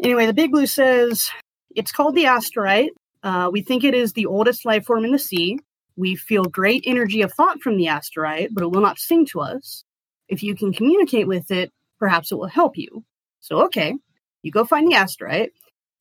Anyway, 0.00 0.26
the 0.26 0.32
Big 0.32 0.52
Blue 0.52 0.66
says 0.66 1.28
it's 1.74 1.90
called 1.90 2.14
the 2.14 2.24
asterite. 2.24 2.90
Uh, 3.24 3.50
we 3.52 3.60
think 3.60 3.82
it 3.82 3.94
is 3.94 4.12
the 4.12 4.26
oldest 4.26 4.64
life 4.64 4.84
form 4.86 5.04
in 5.04 5.10
the 5.10 5.18
sea. 5.18 5.58
We 5.96 6.14
feel 6.14 6.44
great 6.44 6.84
energy 6.86 7.22
of 7.22 7.32
thought 7.32 7.60
from 7.60 7.76
the 7.76 7.86
asterite, 7.86 8.50
but 8.52 8.62
it 8.62 8.70
will 8.70 8.80
not 8.80 8.98
sing 8.98 9.26
to 9.26 9.40
us. 9.40 9.82
If 10.28 10.44
you 10.44 10.54
can 10.54 10.72
communicate 10.72 11.26
with 11.26 11.50
it, 11.50 11.72
perhaps 11.98 12.30
it 12.30 12.36
will 12.36 12.46
help 12.46 12.78
you. 12.78 13.04
So, 13.40 13.64
okay, 13.64 13.94
you 14.42 14.52
go 14.52 14.64
find 14.64 14.88
the 14.88 14.96
asterite. 14.96 15.50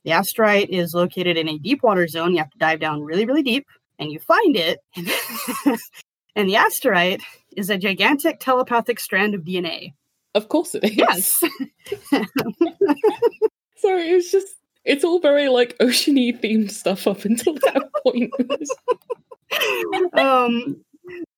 The 0.07 0.13
asterite 0.13 0.69
is 0.69 0.93
located 0.93 1.35
in 1.35 1.49
a 1.49 1.59
deep 1.59 1.83
water 1.83 2.07
zone. 2.07 2.31
You 2.31 2.37
have 2.37 2.49
to 2.51 2.57
dive 2.57 2.79
down 2.79 3.01
really, 3.01 3.25
really 3.25 3.43
deep, 3.43 3.67
and 3.99 4.09
you 4.09 4.19
find 4.19 4.55
it. 4.55 4.79
and 6.33 6.47
the 6.47 6.53
asterite 6.53 7.19
is 7.57 7.69
a 7.69 7.77
gigantic 7.77 8.39
telepathic 8.39 9.01
strand 9.01 9.35
of 9.35 9.41
DNA. 9.41 9.95
Of 10.33 10.47
course 10.47 10.75
it 10.75 10.85
is. 10.85 10.95
Yes. 10.95 11.43
Sorry, 13.75 14.03
it's 14.03 14.31
just 14.31 14.47
it's 14.85 15.03
all 15.03 15.19
very 15.19 15.49
like 15.49 15.77
oceany 15.79 16.39
themed 16.39 16.71
stuff 16.71 17.05
up 17.05 17.25
until 17.25 17.55
that 17.55 17.89
point. 18.01 18.31
um 20.13 20.81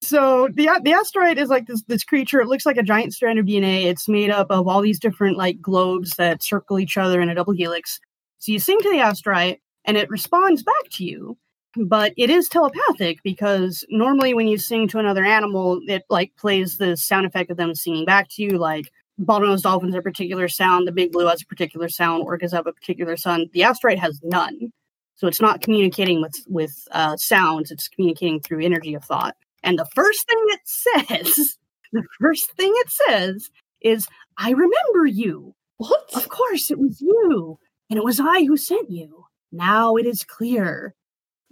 so 0.01 0.47
the 0.53 0.69
the 0.83 0.91
asterite 0.91 1.37
is 1.37 1.49
like 1.49 1.65
this 1.65 1.81
this 1.87 2.03
creature. 2.03 2.39
It 2.39 2.47
looks 2.47 2.67
like 2.67 2.77
a 2.77 2.83
giant 2.83 3.15
strand 3.15 3.39
of 3.39 3.47
DNA. 3.47 3.85
It's 3.85 4.07
made 4.07 4.29
up 4.29 4.51
of 4.51 4.67
all 4.67 4.81
these 4.81 4.99
different 4.99 5.37
like 5.37 5.59
globes 5.59 6.11
that 6.17 6.43
circle 6.43 6.77
each 6.77 6.97
other 6.97 7.19
in 7.19 7.29
a 7.29 7.33
double 7.33 7.53
helix. 7.53 7.99
So 8.39 8.51
you 8.51 8.59
sing 8.59 8.79
to 8.81 8.89
the 8.89 8.97
asterite, 8.97 9.59
and 9.85 9.97
it 9.97 10.09
responds 10.09 10.63
back 10.63 10.89
to 10.93 11.03
you. 11.03 11.37
But 11.75 12.13
it 12.17 12.29
is 12.29 12.49
telepathic 12.49 13.19
because 13.23 13.85
normally 13.89 14.33
when 14.33 14.47
you 14.47 14.57
sing 14.57 14.87
to 14.87 14.99
another 14.99 15.23
animal, 15.23 15.79
it 15.87 16.03
like 16.09 16.35
plays 16.35 16.77
the 16.77 16.97
sound 16.97 17.27
effect 17.27 17.51
of 17.51 17.57
them 17.57 17.75
singing 17.75 18.05
back 18.05 18.27
to 18.31 18.41
you. 18.41 18.57
Like 18.57 18.91
bottlenose 19.21 19.61
dolphins 19.61 19.93
have 19.93 20.01
a 20.01 20.03
particular 20.03 20.47
sound, 20.47 20.87
the 20.87 20.91
big 20.91 21.11
blue 21.11 21.27
has 21.27 21.43
a 21.43 21.45
particular 21.45 21.87
sound, 21.87 22.25
orcas 22.25 22.51
have 22.53 22.65
a 22.65 22.73
particular 22.73 23.17
sound. 23.17 23.49
The 23.53 23.61
asterite 23.61 23.99
has 23.99 24.19
none. 24.23 24.71
So 25.15 25.27
it's 25.27 25.41
not 25.41 25.61
communicating 25.61 26.21
with 26.21 26.35
with 26.47 26.87
uh, 26.91 27.17
sounds; 27.17 27.71
it's 27.71 27.89
communicating 27.89 28.39
through 28.39 28.63
energy 28.63 28.93
of 28.93 29.03
thought. 29.03 29.35
And 29.63 29.77
the 29.77 29.87
first 29.93 30.27
thing 30.27 30.45
it 30.47 30.61
says, 30.63 31.57
the 31.91 32.03
first 32.19 32.51
thing 32.53 32.71
it 32.73 32.89
says 32.89 33.49
is, 33.81 34.07
"I 34.37 34.51
remember 34.51 35.05
you." 35.05 35.53
What? 35.77 36.09
Of 36.13 36.29
course, 36.29 36.71
it 36.71 36.79
was 36.79 36.99
you, 37.01 37.59
and 37.89 37.97
it 37.97 38.03
was 38.03 38.19
I 38.19 38.43
who 38.45 38.57
sent 38.57 38.89
you. 38.89 39.25
Now 39.51 39.95
it 39.95 40.05
is 40.05 40.23
clear. 40.23 40.93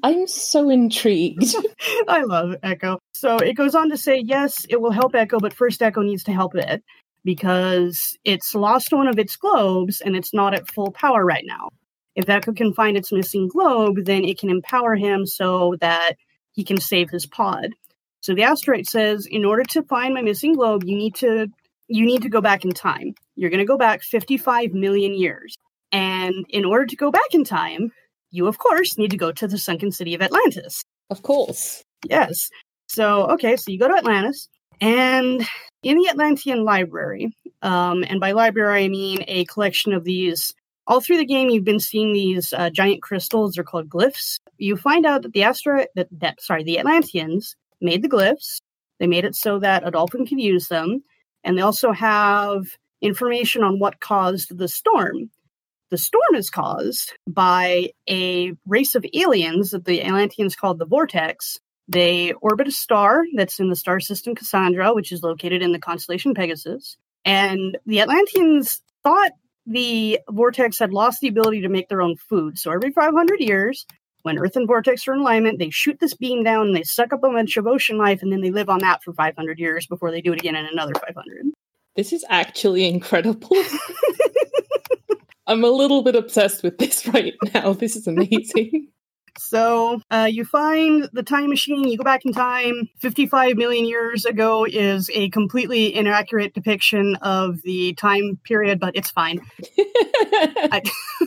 I'm 0.04 0.28
so 0.28 0.70
intrigued. 0.70 1.56
I 2.08 2.22
love 2.22 2.56
Echo. 2.62 3.00
So 3.14 3.38
it 3.38 3.54
goes 3.54 3.74
on 3.74 3.90
to 3.90 3.98
say, 3.98 4.22
yes, 4.24 4.66
it 4.70 4.80
will 4.80 4.92
help 4.92 5.16
Echo, 5.16 5.40
but 5.40 5.54
first 5.54 5.82
Echo 5.82 6.02
needs 6.02 6.24
to 6.26 6.34
help 6.34 6.56
it 6.56 6.84
because 7.24 8.18
it's 8.24 8.54
lost 8.54 8.94
one 8.94 9.08
of 9.08 9.18
its 9.18 9.36
globes 9.36 10.02
and 10.02 10.16
it's 10.16 10.34
not 10.34 10.54
at 10.54 10.70
full 10.70 10.92
power 10.92 11.26
right 11.26 11.44
now. 11.46 11.70
If 12.16 12.30
Echo 12.30 12.54
can 12.54 12.74
find 12.74 12.96
its 12.96 13.12
missing 13.12 13.48
globe, 13.48 14.06
then 14.06 14.24
it 14.24 14.40
can 14.40 14.50
empower 14.50 14.96
him 14.96 15.26
so 15.26 15.76
that 15.82 16.14
he 16.54 16.64
can 16.64 16.80
save 16.80 17.10
his 17.10 17.26
pod. 17.26 17.72
So 18.22 18.34
the 18.34 18.42
asterite 18.42 18.88
says, 18.88 19.28
in 19.30 19.46
order 19.46 19.64
to 19.72 19.84
find 19.84 20.14
my 20.14 20.22
missing 20.22 20.54
globe, 20.54 20.84
you 20.84 20.96
need 20.96 21.16
to 21.16 21.48
you 21.88 22.06
need 22.06 22.22
to 22.24 22.30
go 22.30 22.42
back 22.42 22.66
in 22.66 22.72
time. 22.72 23.14
You're 23.36 23.50
going 23.50 23.60
to 23.60 23.66
go 23.66 23.78
back 23.78 24.04
55 24.04 24.74
million 24.74 25.14
years. 25.14 25.56
And 25.92 26.46
in 26.50 26.66
order 26.66 26.86
to 26.86 26.96
go 26.96 27.12
back 27.12 27.34
in 27.34 27.44
time, 27.44 27.92
you 28.32 28.48
of 28.48 28.58
course 28.58 28.98
need 28.98 29.12
to 29.12 29.18
go 29.18 29.32
to 29.32 29.48
the 29.48 29.58
sunken 29.58 29.92
city 29.92 30.14
of 30.14 30.22
Atlantis. 30.22 30.84
Of 31.10 31.24
course. 31.24 31.84
Yes. 32.10 32.50
So, 32.88 33.28
okay, 33.32 33.56
so 33.56 33.72
you 33.72 33.80
go 33.80 33.88
to 33.88 33.98
Atlantis, 33.98 34.48
and 34.80 35.46
in 35.84 35.98
the 35.98 36.10
Atlantean 36.10 36.64
library, 36.64 37.36
um, 37.62 38.04
and 38.08 38.20
by 38.20 38.32
library 38.32 38.86
I 38.86 38.88
mean 38.88 39.24
a 39.28 39.46
collection 39.46 39.94
of 39.94 40.04
these 40.04 40.54
all 40.88 41.02
through 41.02 41.18
the 41.18 41.26
game, 41.26 41.50
you've 41.50 41.66
been 41.66 41.82
seeing 41.82 42.14
these 42.14 42.54
uh, 42.54 42.70
giant 42.70 43.02
crystals. 43.02 43.54
They're 43.54 43.64
called 43.64 43.90
glyphs. 43.90 44.40
You 44.58 44.78
find 44.78 45.06
out 45.06 45.22
that 45.24 45.34
the 45.34 45.42
asterite, 45.42 45.88
that, 45.96 46.08
that 46.12 46.42
sorry, 46.42 46.64
the 46.64 46.80
Atlanteans 46.80 47.56
made 47.82 48.02
the 48.02 48.10
glyphs. 48.10 48.62
They 49.00 49.08
made 49.08 49.26
it 49.26 49.36
so 49.36 49.60
that 49.60 49.86
a 49.86 49.92
dolphin 49.92 50.26
could 50.26 50.40
use 50.40 50.70
them, 50.70 51.04
and 51.44 51.58
they 51.58 51.62
also 51.62 51.92
have 51.92 52.66
information 53.02 53.64
on 53.64 53.80
what 53.80 54.00
caused 54.00 54.58
the 54.58 54.68
storm. 54.68 55.30
The 55.90 55.98
storm 55.98 56.36
is 56.36 56.50
caused 56.50 57.14
by 57.28 57.92
a 58.10 58.54
race 58.66 58.96
of 58.96 59.06
aliens 59.14 59.72
that 59.72 59.86
the 59.86 60.04
Atlanteans 60.04 60.56
called 60.56 60.80
the 60.80 60.86
Vortex. 60.86 61.60
They 61.88 62.34
orbit 62.42 62.68
a 62.68 62.72
star 62.72 63.24
that's 63.36 63.60
in 63.60 63.70
the 63.70 63.76
star 63.76 64.02
system 64.02 64.36
Cassandra, 64.36 64.94
which 64.94 65.14
is 65.14 65.24
located 65.24 65.62
in 65.62 65.72
the 65.72 65.80
constellation 65.80 66.34
Pegasus. 66.34 66.98
And 67.24 67.78
the 67.86 68.02
Atlanteans 68.02 68.82
thought 69.04 69.32
the 69.66 70.20
vortex 70.30 70.80
had 70.80 70.94
lost 70.94 71.20
the 71.22 71.28
ability 71.28 71.62
to 71.62 71.70
make 71.70 71.90
their 71.90 72.02
own 72.02 72.16
food. 72.16 72.58
So 72.58 72.72
every 72.72 72.92
500 72.92 73.40
years, 73.40 73.86
when 74.24 74.40
Earth 74.40 74.56
and 74.56 74.68
vortex 74.68 75.08
are 75.08 75.14
in 75.14 75.20
alignment, 75.20 75.60
they 75.60 75.70
shoot 75.70 76.00
this 76.00 76.14
beam 76.14 76.44
down 76.44 76.68
and 76.68 76.76
they 76.76 76.84
suck 76.84 77.14
up 77.14 77.24
a 77.24 77.30
bunch 77.30 77.58
of 77.58 77.68
ocean 77.68 77.98
life, 77.98 78.22
and 78.22 78.32
then 78.32 78.42
they 78.42 78.52
live 78.52 78.70
on 78.70 78.80
that 78.80 79.04
for 79.04 79.14
500 79.14 79.60
years 79.60 79.86
before 79.88 80.12
they 80.12 80.22
do 80.22 80.34
it 80.34 80.40
again 80.40 80.56
in 80.56 80.66
another 80.66 80.94
500. 80.94 81.46
This 81.96 82.14
is 82.14 82.26
actually 82.30 82.88
incredible. 82.88 83.50
I'm 85.48 85.64
a 85.64 85.70
little 85.70 86.04
bit 86.04 86.16
obsessed 86.16 86.62
with 86.64 86.78
this 86.78 87.08
right 87.14 87.34
now. 87.54 87.74
This 87.74 87.96
is 87.96 88.08
amazing. 88.08 88.90
So 89.40 90.02
uh, 90.10 90.28
you 90.30 90.46
find 90.46 91.10
the 91.14 91.24
time 91.24 91.50
machine, 91.50 91.88
you 91.88 91.98
go 91.98 92.04
back 92.04 92.26
in 92.26 92.34
time. 92.34 92.90
55 93.00 93.56
million 93.56 93.86
years 93.86 94.26
ago 94.26 94.66
is 94.66 95.12
a 95.14 95.30
completely 95.30 95.94
inaccurate 95.96 96.54
depiction 96.54 97.16
of 97.22 97.62
the 97.62 97.94
time 97.94 98.40
period, 98.44 98.80
but 98.80 98.96
it's 98.96 99.12
fine. 99.12 99.40
I, 99.80 100.82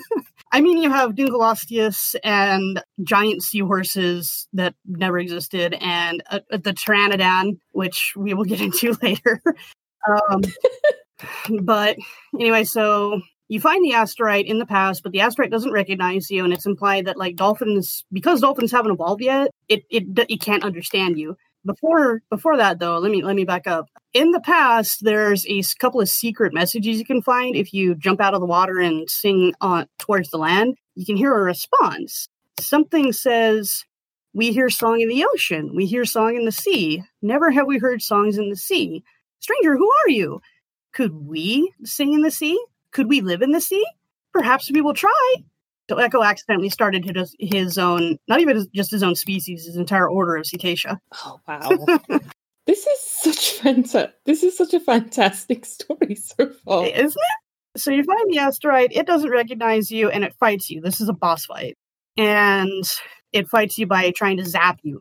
I 0.52 0.60
mean, 0.60 0.78
you 0.78 0.90
have 0.90 1.12
Dunkleosteus 1.12 2.16
and 2.24 2.82
giant 3.04 3.44
seahorses 3.44 4.48
that 4.52 4.74
never 4.84 5.16
existed, 5.20 5.76
and 5.80 6.22
uh, 6.28 6.40
the 6.50 6.74
Pteranodon, 6.74 7.60
which 7.70 8.14
we 8.16 8.34
will 8.34 8.44
get 8.44 8.60
into 8.60 8.96
later. 9.00 9.40
Um, 10.08 10.42
but 11.62 11.96
anyway, 12.34 12.64
so 12.64 13.20
you 13.50 13.58
find 13.58 13.84
the 13.84 13.96
asterite 13.96 14.44
in 14.44 14.60
the 14.60 14.64
past, 14.64 15.02
but 15.02 15.10
the 15.10 15.18
asterite 15.18 15.50
doesn't 15.50 15.72
recognize 15.72 16.30
you, 16.30 16.44
and 16.44 16.52
it's 16.52 16.66
implied 16.66 17.06
that 17.06 17.18
like 17.18 17.34
dolphins, 17.34 18.04
because 18.12 18.40
dolphins 18.40 18.70
haven't 18.70 18.92
evolved 18.92 19.20
yet, 19.20 19.50
it 19.68 19.82
it 19.90 20.04
it 20.28 20.40
can't 20.40 20.62
understand 20.62 21.18
you. 21.18 21.36
Before 21.66 22.22
before 22.30 22.56
that 22.58 22.78
though, 22.78 22.98
let 22.98 23.10
me 23.10 23.24
let 23.24 23.34
me 23.34 23.44
back 23.44 23.66
up. 23.66 23.86
In 24.14 24.30
the 24.30 24.40
past, 24.40 25.00
there's 25.02 25.44
a 25.48 25.64
couple 25.80 26.00
of 26.00 26.08
secret 26.08 26.54
messages 26.54 27.00
you 27.00 27.04
can 27.04 27.22
find 27.22 27.56
if 27.56 27.74
you 27.74 27.96
jump 27.96 28.20
out 28.20 28.34
of 28.34 28.40
the 28.40 28.46
water 28.46 28.78
and 28.78 29.10
sing 29.10 29.52
on 29.60 29.88
towards 29.98 30.30
the 30.30 30.38
land. 30.38 30.76
You 30.94 31.04
can 31.04 31.16
hear 31.16 31.34
a 31.34 31.42
response. 31.42 32.28
Something 32.60 33.12
says, 33.12 33.82
"We 34.32 34.52
hear 34.52 34.70
song 34.70 35.00
in 35.00 35.08
the 35.08 35.24
ocean. 35.24 35.74
We 35.74 35.86
hear 35.86 36.04
song 36.04 36.36
in 36.36 36.44
the 36.44 36.52
sea. 36.52 37.02
Never 37.20 37.50
have 37.50 37.66
we 37.66 37.78
heard 37.78 38.00
songs 38.00 38.38
in 38.38 38.48
the 38.48 38.56
sea. 38.56 39.02
Stranger, 39.40 39.76
who 39.76 39.90
are 40.04 40.10
you? 40.10 40.40
Could 40.92 41.26
we 41.26 41.72
sing 41.84 42.12
in 42.12 42.22
the 42.22 42.30
sea? 42.30 42.56
Could 42.92 43.08
we 43.08 43.20
live 43.20 43.42
in 43.42 43.52
the 43.52 43.60
sea? 43.60 43.84
Perhaps 44.32 44.70
we 44.70 44.80
will 44.80 44.94
try. 44.94 45.34
So 45.88 45.96
Echo 45.96 46.22
accidentally 46.22 46.68
started 46.70 47.04
his, 47.04 47.34
his 47.40 47.76
own, 47.78 48.16
not 48.28 48.40
even 48.40 48.66
just 48.74 48.92
his 48.92 49.02
own 49.02 49.16
species, 49.16 49.66
his 49.66 49.76
entire 49.76 50.08
order 50.08 50.36
of 50.36 50.44
cetacea. 50.44 50.98
Oh 51.24 51.40
wow. 51.48 51.60
this 52.66 52.86
is 52.86 53.00
such 53.00 53.52
fantastic. 53.54 54.14
This 54.24 54.42
is 54.44 54.56
such 54.56 54.72
a 54.72 54.80
fantastic 54.80 55.64
story 55.64 56.14
so 56.14 56.50
far. 56.64 56.86
Isn't 56.86 57.06
it? 57.06 57.80
So 57.80 57.90
you 57.90 58.04
find 58.04 58.30
the 58.30 58.38
asterite, 58.38 58.88
it 58.92 59.06
doesn't 59.06 59.30
recognize 59.30 59.90
you 59.90 60.10
and 60.10 60.22
it 60.24 60.34
fights 60.38 60.70
you. 60.70 60.80
This 60.80 61.00
is 61.00 61.08
a 61.08 61.12
boss 61.12 61.44
fight. 61.44 61.76
And 62.16 62.84
it 63.32 63.48
fights 63.48 63.78
you 63.78 63.86
by 63.86 64.10
trying 64.10 64.36
to 64.38 64.44
zap 64.44 64.78
you. 64.82 65.00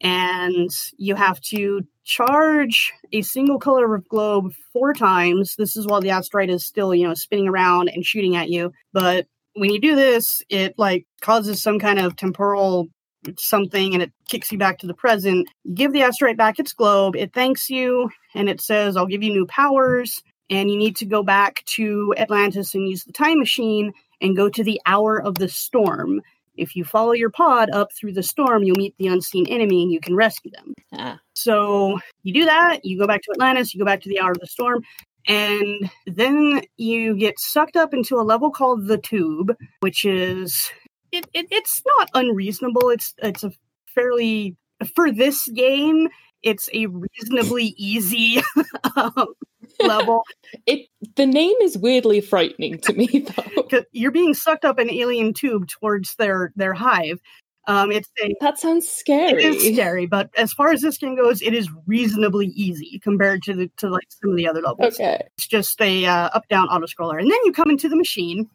and 0.00 0.70
you 0.96 1.14
have 1.14 1.40
to 1.40 1.82
charge 2.08 2.92
a 3.12 3.22
single 3.22 3.58
color 3.58 3.94
of 3.94 4.08
globe 4.08 4.52
four 4.72 4.94
times. 4.94 5.54
This 5.56 5.76
is 5.76 5.86
while 5.86 6.00
the 6.00 6.08
asterite 6.08 6.50
is 6.50 6.66
still, 6.66 6.94
you 6.94 7.06
know, 7.06 7.14
spinning 7.14 7.48
around 7.48 7.88
and 7.88 8.04
shooting 8.04 8.34
at 8.34 8.48
you. 8.48 8.72
But 8.92 9.26
when 9.54 9.70
you 9.70 9.80
do 9.80 9.94
this, 9.94 10.42
it 10.48 10.74
like 10.78 11.06
causes 11.20 11.62
some 11.62 11.78
kind 11.78 11.98
of 11.98 12.16
temporal 12.16 12.88
something 13.36 13.94
and 13.94 14.02
it 14.02 14.12
kicks 14.28 14.50
you 14.50 14.58
back 14.58 14.78
to 14.78 14.86
the 14.86 14.94
present. 14.94 15.48
You 15.64 15.74
give 15.74 15.92
the 15.92 16.00
asterite 16.00 16.36
back 16.36 16.58
its 16.58 16.72
globe, 16.72 17.14
it 17.14 17.34
thanks 17.34 17.68
you 17.68 18.10
and 18.34 18.48
it 18.48 18.60
says, 18.60 18.96
I'll 18.96 19.06
give 19.06 19.22
you 19.22 19.32
new 19.32 19.46
powers. 19.46 20.22
And 20.50 20.70
you 20.70 20.78
need 20.78 20.96
to 20.96 21.04
go 21.04 21.22
back 21.22 21.62
to 21.76 22.14
Atlantis 22.16 22.74
and 22.74 22.88
use 22.88 23.04
the 23.04 23.12
time 23.12 23.38
machine 23.38 23.92
and 24.22 24.34
go 24.34 24.48
to 24.48 24.64
the 24.64 24.80
hour 24.86 25.20
of 25.20 25.34
the 25.34 25.48
storm. 25.48 26.22
If 26.58 26.76
you 26.76 26.84
follow 26.84 27.12
your 27.12 27.30
pod 27.30 27.70
up 27.70 27.92
through 27.92 28.12
the 28.12 28.22
storm, 28.22 28.64
you'll 28.64 28.76
meet 28.76 28.94
the 28.98 29.06
unseen 29.08 29.46
enemy 29.48 29.82
and 29.82 29.92
you 29.92 30.00
can 30.00 30.14
rescue 30.14 30.50
them. 30.50 30.74
Ah. 30.92 31.20
So 31.34 31.98
you 32.22 32.34
do 32.34 32.44
that, 32.44 32.84
you 32.84 32.98
go 32.98 33.06
back 33.06 33.22
to 33.22 33.30
Atlantis, 33.32 33.74
you 33.74 33.78
go 33.78 33.84
back 33.84 34.02
to 34.02 34.08
the 34.08 34.20
hour 34.20 34.32
of 34.32 34.40
the 34.40 34.46
storm, 34.46 34.82
and 35.26 35.90
then 36.06 36.62
you 36.76 37.16
get 37.16 37.38
sucked 37.38 37.76
up 37.76 37.92
into 37.94 38.16
a 38.16 38.22
level 38.22 38.50
called 38.50 38.86
the 38.86 38.98
tube, 38.98 39.54
which 39.80 40.04
is 40.04 40.70
it, 41.12 41.26
it 41.34 41.46
it's 41.50 41.82
not 41.98 42.10
unreasonable. 42.14 42.90
It's 42.90 43.14
it's 43.18 43.44
a 43.44 43.52
fairly 43.94 44.56
for 44.94 45.12
this 45.12 45.48
game, 45.48 46.08
it's 46.42 46.68
a 46.72 46.86
reasonably 46.86 47.74
easy 47.76 48.40
um, 48.96 49.34
level. 49.80 50.22
It 50.66 50.86
the 51.16 51.26
name 51.26 51.54
is 51.62 51.76
weirdly 51.78 52.20
frightening 52.20 52.78
to 52.80 52.92
me 52.92 53.06
though. 53.70 53.82
You're 53.92 54.10
being 54.10 54.34
sucked 54.34 54.64
up 54.64 54.78
an 54.78 54.90
alien 54.90 55.34
tube 55.34 55.68
towards 55.68 56.14
their 56.16 56.52
their 56.56 56.74
hive. 56.74 57.20
Um, 57.66 57.92
it's 57.92 58.08
a 58.24 58.34
That 58.40 58.58
sounds 58.58 58.88
scary. 58.88 59.44
it 59.44 59.54
is 59.56 59.74
scary, 59.74 60.06
but 60.06 60.30
as 60.38 60.54
far 60.54 60.72
as 60.72 60.80
this 60.80 60.96
game 60.96 61.16
goes, 61.16 61.42
it 61.42 61.52
is 61.52 61.68
reasonably 61.86 62.46
easy 62.46 62.98
compared 62.98 63.42
to 63.42 63.54
the 63.54 63.70
to 63.76 63.90
like 63.90 64.06
some 64.08 64.30
of 64.30 64.36
the 64.36 64.48
other 64.48 64.62
levels. 64.62 64.94
Okay. 64.94 65.20
It's 65.36 65.46
just 65.46 65.78
a 65.82 66.06
uh, 66.06 66.30
up 66.32 66.48
down 66.48 66.68
auto 66.68 66.86
scroller, 66.86 67.20
and 67.20 67.30
then 67.30 67.38
you 67.44 67.52
come 67.52 67.68
into 67.68 67.90
the 67.90 67.96
machine, 67.96 68.48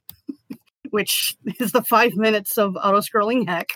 which 0.89 1.38
is 1.60 1.72
the 1.74 1.84
five 1.84 2.15
minutes 2.15 2.58
of 2.58 2.75
auto 2.75 3.01
scrolling 3.01 3.48
heck. 3.48 3.68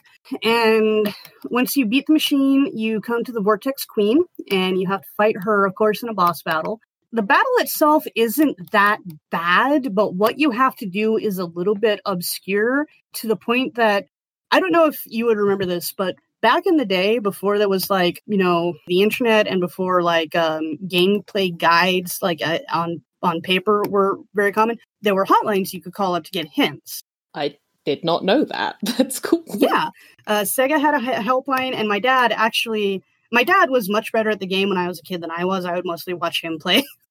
And 0.43 1.13
once 1.45 1.77
you 1.77 1.85
beat 1.85 2.07
the 2.07 2.13
machine, 2.13 2.71
you 2.75 2.99
come 2.99 3.23
to 3.23 3.31
the 3.31 3.39
Vortex 3.41 3.85
Queen, 3.85 4.23
and 4.49 4.79
you 4.79 4.87
have 4.87 5.01
to 5.03 5.07
fight 5.17 5.35
her, 5.39 5.67
of 5.67 5.75
course, 5.75 6.01
in 6.01 6.09
a 6.09 6.13
boss 6.15 6.41
battle. 6.41 6.79
The 7.17 7.23
battle 7.23 7.51
itself 7.57 8.05
isn't 8.15 8.69
that 8.73 8.99
bad, 9.31 9.95
but 9.95 10.13
what 10.13 10.37
you 10.37 10.51
have 10.51 10.75
to 10.75 10.85
do 10.85 11.17
is 11.17 11.39
a 11.39 11.45
little 11.45 11.73
bit 11.73 11.99
obscure 12.05 12.85
to 13.13 13.27
the 13.27 13.35
point 13.35 13.73
that 13.73 14.05
I 14.51 14.59
don't 14.59 14.71
know 14.71 14.85
if 14.85 15.01
you 15.07 15.25
would 15.25 15.39
remember 15.39 15.65
this, 15.65 15.91
but 15.93 16.13
back 16.43 16.67
in 16.67 16.77
the 16.77 16.85
day 16.85 17.17
before 17.17 17.57
there 17.57 17.67
was 17.67 17.89
like 17.89 18.21
you 18.27 18.37
know 18.37 18.75
the 18.85 19.01
internet 19.01 19.47
and 19.47 19.59
before 19.59 20.03
like 20.03 20.35
um 20.35 20.77
gameplay 20.85 21.57
guides 21.57 22.19
like 22.21 22.39
uh, 22.45 22.59
on 22.71 23.01
on 23.23 23.41
paper 23.41 23.83
were 23.89 24.19
very 24.35 24.51
common 24.51 24.77
there 25.01 25.15
were 25.15 25.25
hotlines 25.25 25.73
you 25.73 25.81
could 25.81 25.93
call 25.93 26.13
up 26.13 26.23
to 26.23 26.29
get 26.29 26.47
hints 26.47 27.01
I 27.33 27.57
did 27.83 28.05
not 28.05 28.23
know 28.23 28.43
that. 28.43 28.75
That's 28.83 29.19
cool. 29.19 29.43
yeah 29.55 29.89
uh 30.27 30.41
sega 30.41 30.79
had 30.79 30.93
a 30.93 30.99
helpline 30.99 31.73
and 31.73 31.89
my 31.89 31.97
dad 31.97 32.31
actually 32.31 33.01
my 33.31 33.43
dad 33.43 33.71
was 33.71 33.89
much 33.89 34.11
better 34.11 34.29
at 34.29 34.39
the 34.39 34.45
game 34.45 34.69
when 34.69 34.77
i 34.77 34.87
was 34.87 34.99
a 34.99 35.03
kid 35.03 35.21
than 35.21 35.31
i 35.31 35.45
was 35.45 35.65
i 35.65 35.73
would 35.73 35.85
mostly 35.85 36.13
watch 36.13 36.43
him 36.43 36.59
play 36.59 36.83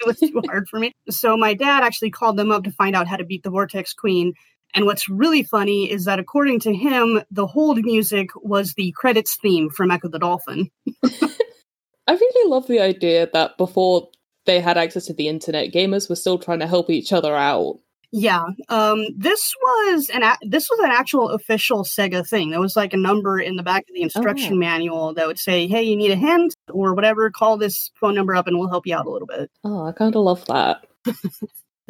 it 0.00 0.06
was 0.06 0.18
too 0.18 0.42
hard 0.46 0.68
for 0.68 0.78
me. 0.78 0.92
So 1.08 1.36
my 1.36 1.54
dad 1.54 1.82
actually 1.82 2.10
called 2.10 2.36
them 2.36 2.50
up 2.50 2.64
to 2.64 2.72
find 2.72 2.96
out 2.96 3.06
how 3.06 3.16
to 3.16 3.24
beat 3.24 3.42
the 3.42 3.50
vortex 3.50 3.92
queen. 3.92 4.34
And 4.74 4.86
what's 4.86 5.08
really 5.08 5.42
funny 5.42 5.90
is 5.90 6.04
that 6.04 6.18
according 6.18 6.60
to 6.60 6.74
him 6.74 7.22
the 7.30 7.46
hold 7.46 7.78
music 7.78 8.30
was 8.36 8.74
the 8.74 8.92
credits 8.96 9.36
theme 9.36 9.70
from 9.70 9.90
echo 9.90 10.08
the 10.08 10.18
dolphin. 10.18 10.70
I 11.04 12.14
really 12.14 12.50
love 12.50 12.66
the 12.66 12.80
idea 12.80 13.28
that 13.32 13.56
before 13.56 14.08
they 14.46 14.60
had 14.60 14.78
access 14.78 15.06
to 15.06 15.12
the 15.12 15.28
internet, 15.28 15.72
gamers 15.72 16.08
were 16.08 16.16
still 16.16 16.38
trying 16.38 16.60
to 16.60 16.66
help 16.66 16.90
each 16.90 17.12
other 17.12 17.34
out. 17.36 17.78
Yeah, 18.12 18.44
um, 18.68 19.04
this 19.16 19.54
was 19.62 20.10
an 20.10 20.22
a- 20.24 20.38
this 20.42 20.68
was 20.68 20.80
an 20.80 20.90
actual 20.90 21.28
official 21.28 21.84
Sega 21.84 22.28
thing. 22.28 22.50
There 22.50 22.60
was 22.60 22.74
like 22.74 22.92
a 22.92 22.96
number 22.96 23.38
in 23.38 23.54
the 23.56 23.62
back 23.62 23.82
of 23.82 23.94
the 23.94 24.02
instruction 24.02 24.58
manual 24.58 25.14
that 25.14 25.28
would 25.28 25.38
say, 25.38 25.68
"Hey, 25.68 25.84
you 25.84 25.94
need 25.96 26.10
a 26.10 26.16
hint 26.16 26.56
or 26.72 26.94
whatever. 26.94 27.30
Call 27.30 27.56
this 27.56 27.90
phone 28.00 28.16
number 28.16 28.34
up, 28.34 28.48
and 28.48 28.58
we'll 28.58 28.68
help 28.68 28.86
you 28.86 28.96
out 28.96 29.06
a 29.06 29.10
little 29.10 29.28
bit." 29.28 29.50
Oh, 29.62 29.86
I 29.86 29.92
kind 29.92 30.16
of 30.16 30.22
love 30.22 30.44
that. 30.46 30.84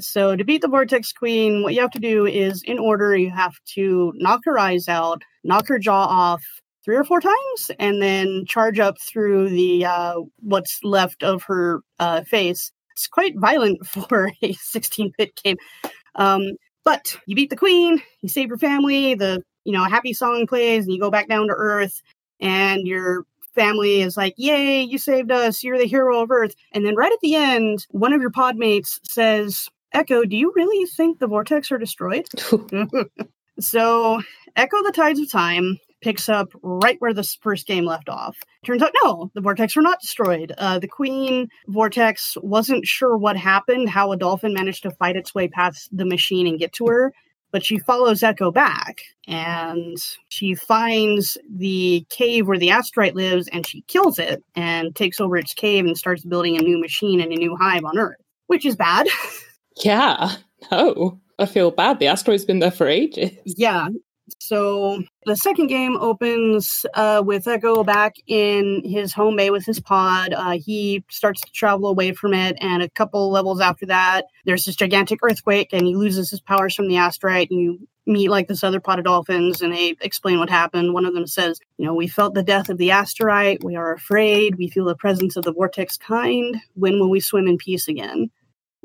So 0.01 0.35
to 0.35 0.45
beat 0.45 0.63
the 0.63 0.69
Vortex 0.69 1.13
Queen, 1.13 1.63
what 1.63 1.75
you 1.75 1.81
have 1.81 1.91
to 1.91 1.99
do 1.99 2.27
is, 2.27 2.63
in 2.63 2.79
order, 2.79 3.15
you 3.17 3.31
have 3.31 3.55
to 3.75 4.13
knock 4.17 4.41
her 4.45 4.59
eyes 4.59 4.89
out, 4.89 5.23
knock 5.45 5.69
her 5.69 5.79
jaw 5.79 6.07
off 6.07 6.43
three 6.85 6.97
or 6.97 7.05
four 7.05 7.21
times, 7.21 7.71
and 7.79 8.01
then 8.01 8.45
charge 8.47 8.79
up 8.79 8.97
through 9.01 9.51
the 9.51 9.85
uh, 9.85 10.15
what's 10.39 10.79
left 10.83 11.23
of 11.23 11.43
her 11.45 11.81
uh, 11.99 12.23
face. 12.23 12.73
It's 12.93 13.07
quite 13.07 13.35
violent 13.39 13.87
for 14.09 14.33
a 14.43 14.55
16-bit 14.55 15.37
game. 15.43 15.57
Um, 16.15 16.53
but 16.85 17.17
you 17.27 17.37
beat 17.37 17.51
the 17.51 17.57
queen, 17.57 18.03
you 18.23 18.29
save 18.29 18.49
your 18.49 18.59
family, 18.59 19.15
the 19.15 19.43
you 19.65 19.73
know 19.73 19.85
happy 19.85 20.13
song 20.13 20.47
plays, 20.47 20.85
and 20.85 20.95
you 20.95 21.01
go 21.01 21.11
back 21.11 21.29
down 21.29 21.49
to 21.49 21.55
Earth, 21.55 22.03
and 22.41 22.87
your 22.87 23.25
family 23.55 24.01
is 24.01 24.17
like, 24.17 24.35
"Yay, 24.37 24.83
you 24.83 24.99
saved 24.99 25.31
us! 25.31 25.63
You're 25.63 25.79
the 25.79 25.85
hero 25.87 26.23
of 26.23 26.31
Earth!" 26.31 26.55
And 26.73 26.85
then 26.87 26.97
right 26.97 27.13
at 27.13 27.21
the 27.21 27.35
end, 27.35 27.87
one 27.91 28.13
of 28.13 28.21
your 28.21 28.31
podmates 28.31 28.99
says, 29.05 29.69
"Echo, 29.93 30.25
do 30.25 30.37
you 30.37 30.53
really 30.57 30.87
think 30.87 31.19
the 31.19 31.27
vortex 31.27 31.71
are 31.71 31.79
destroyed?" 31.79 32.27
so, 33.61 34.23
Echo: 34.57 34.83
The 34.83 34.93
Tides 34.95 35.21
of 35.21 35.31
Time 35.31 35.79
picks 36.01 36.29
up 36.29 36.49
right 36.63 36.97
where 37.01 37.15
the 37.15 37.23
first 37.41 37.67
game 37.67 37.85
left 37.85 38.09
off. 38.09 38.37
Turns 38.65 38.83
out, 38.83 38.93
no, 39.03 39.31
the 39.35 39.41
vortex 39.41 39.77
were 39.77 39.83
not 39.83 40.01
destroyed. 40.01 40.53
Uh, 40.59 40.79
the 40.79 40.89
Queen 40.89 41.49
vortex 41.69 42.37
wasn't 42.43 42.87
sure 42.87 43.17
what 43.17 43.37
happened, 43.37 43.89
how 43.89 44.13
a 44.13 44.17
dolphin 44.17 44.55
managed 44.55 44.83
to 44.83 44.91
fight 44.93 45.17
its 45.17 45.35
way 45.35 45.49
past 45.49 45.89
the 45.97 46.05
machine 46.05 46.47
and 46.47 46.59
get 46.59 46.73
to 46.75 46.87
her. 46.87 47.13
But 47.53 47.65
she 47.65 47.79
follows 47.79 48.23
Echo 48.23 48.53
back 48.53 49.01
and 49.27 49.97
she 50.29 50.55
finds 50.55 51.37
the 51.53 52.07
cave 52.09 52.47
where 52.47 52.59
the 52.59 52.69
asterite 52.69 53.15
lives 53.15 53.49
and 53.49 53.67
she 53.67 53.83
kills 53.89 54.21
it 54.21 54.45
and 54.55 54.95
takes 54.95 55.21
over 55.21 55.37
its 55.37 55.53
cave 55.53 55.85
and 55.85 55.99
starts 55.99 56.25
building 56.25 56.57
a 56.57 56.63
new 56.63 56.81
machine 56.81 57.21
and 57.21 57.33
a 57.33 57.37
new 57.37 57.57
hive 57.57 57.85
on 57.85 57.99
Earth, 57.99 58.21
which 58.47 58.65
is 58.65 58.77
bad. 58.77 59.09
yeah, 59.85 60.37
no. 60.71 61.19
I 61.41 61.47
feel 61.47 61.71
bad. 61.71 61.99
The 61.99 62.07
asterite's 62.07 62.45
been 62.45 62.59
there 62.59 62.71
for 62.71 62.87
ages. 62.87 63.31
yeah. 63.45 63.89
So 64.39 65.03
the 65.27 65.37
second 65.37 65.69
game 65.69 65.97
opens 65.97 66.87
uh, 66.95 67.23
with 67.25 67.47
Echo 67.47 67.85
back 67.85 68.15
in 68.27 68.83
his 68.85 69.13
home 69.13 69.37
bay 69.37 69.51
with 69.51 69.65
his 69.65 69.81
pod. 69.81 70.33
Uh, 70.33 70.59
he 70.59 71.05
starts 71.11 71.41
to 71.43 71.53
travel 71.53 71.89
away 71.89 72.13
from 72.13 72.35
it, 72.35 72.57
and 72.61 72.83
a 72.83 72.89
couple 72.89 73.31
levels 73.31 73.61
after 73.61 73.87
that, 73.87 74.27
there's 74.45 74.65
this 74.65 74.77
gigantic 74.77 75.21
earthquake, 75.23 75.71
and 75.73 75.87
he 75.87 75.97
loses 75.97 76.31
his 76.31 76.41
powers 76.41 76.75
from 76.75 76.89
the 76.89 76.97
asterite. 76.97 77.49
And 77.51 77.61
you 77.61 77.89
meet 78.07 78.31
like 78.31 78.49
this 78.49 78.65
other 78.65 78.81
pod 78.81 78.99
of 78.99 79.05
dolphins, 79.05 79.63
and 79.63 79.73
they 79.73 79.95
explain 80.01 80.39
what 80.39 80.51
happened. 80.51 80.95
One 80.95 81.05
of 81.05 81.15
them 81.15 81.27
says, 81.27 81.61
"You 81.77 81.87
know, 81.87 81.95
we 81.95 82.09
felt 82.09 82.35
the 82.35 82.43
death 82.43 82.69
of 82.69 82.79
the 82.79 82.89
asterite. 82.89 83.63
We 83.63 83.77
are 83.77 83.93
afraid. 83.93 84.57
We 84.57 84.69
feel 84.69 84.85
the 84.85 84.97
presence 84.97 85.37
of 85.37 85.45
the 85.45 85.53
vortex 85.53 85.97
kind. 85.97 86.57
When 86.75 86.99
will 86.99 87.11
we 87.11 87.21
swim 87.21 87.47
in 87.47 87.59
peace 87.59 87.89
again?" 87.89 88.31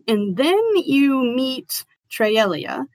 And 0.08 0.38
then 0.38 0.62
you 0.76 1.24
meet 1.24 1.86
Trellia. 2.12 2.86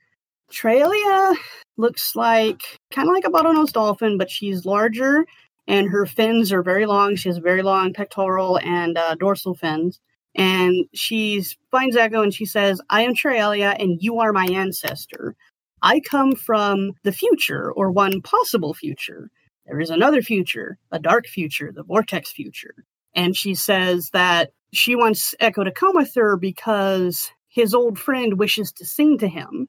Trellia 0.51 1.35
looks 1.81 2.15
like 2.15 2.61
kind 2.91 3.09
of 3.09 3.13
like 3.13 3.25
a 3.25 3.29
bottlenose 3.29 3.73
dolphin, 3.73 4.17
but 4.17 4.31
she's 4.31 4.65
larger 4.65 5.25
and 5.67 5.89
her 5.89 6.05
fins 6.05 6.51
are 6.51 6.63
very 6.63 6.85
long. 6.85 7.15
She 7.15 7.29
has 7.29 7.37
very 7.37 7.61
long 7.61 7.93
pectoral 7.93 8.59
and 8.59 8.97
uh, 8.97 9.15
dorsal 9.15 9.55
fins. 9.55 9.99
And 10.35 10.85
she 10.93 11.43
finds 11.71 11.95
Echo 11.95 12.21
and 12.21 12.33
she 12.33 12.45
says, 12.45 12.81
I 12.89 13.01
am 13.01 13.13
Trellia 13.13 13.75
and 13.77 14.01
you 14.01 14.19
are 14.19 14.31
my 14.31 14.45
ancestor. 14.45 15.35
I 15.81 15.99
come 15.99 16.35
from 16.35 16.93
the 17.03 17.11
future 17.11 17.71
or 17.71 17.91
one 17.91 18.21
possible 18.21 18.73
future. 18.73 19.29
There 19.65 19.79
is 19.79 19.89
another 19.89 20.21
future, 20.21 20.77
a 20.91 20.99
dark 20.99 21.27
future, 21.27 21.71
the 21.73 21.83
vortex 21.83 22.31
future. 22.31 22.75
And 23.13 23.35
she 23.35 23.55
says 23.55 24.09
that 24.13 24.51
she 24.73 24.95
wants 24.95 25.35
Echo 25.39 25.63
to 25.63 25.71
come 25.71 25.95
with 25.95 26.13
her 26.15 26.37
because 26.37 27.29
his 27.49 27.73
old 27.73 27.99
friend 27.99 28.39
wishes 28.39 28.71
to 28.73 28.85
sing 28.85 29.17
to 29.17 29.27
him. 29.27 29.67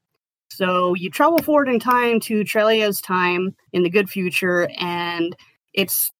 So 0.57 0.95
you 0.95 1.11
travel 1.11 1.39
forward 1.39 1.69
in 1.69 1.79
time 1.79 2.21
to 2.21 2.45
Trellia's 2.45 3.01
time 3.01 3.55
in 3.73 3.83
the 3.83 3.91
good 3.91 4.09
future, 4.09 4.69
and 4.79 5.35
it's 5.73 6.11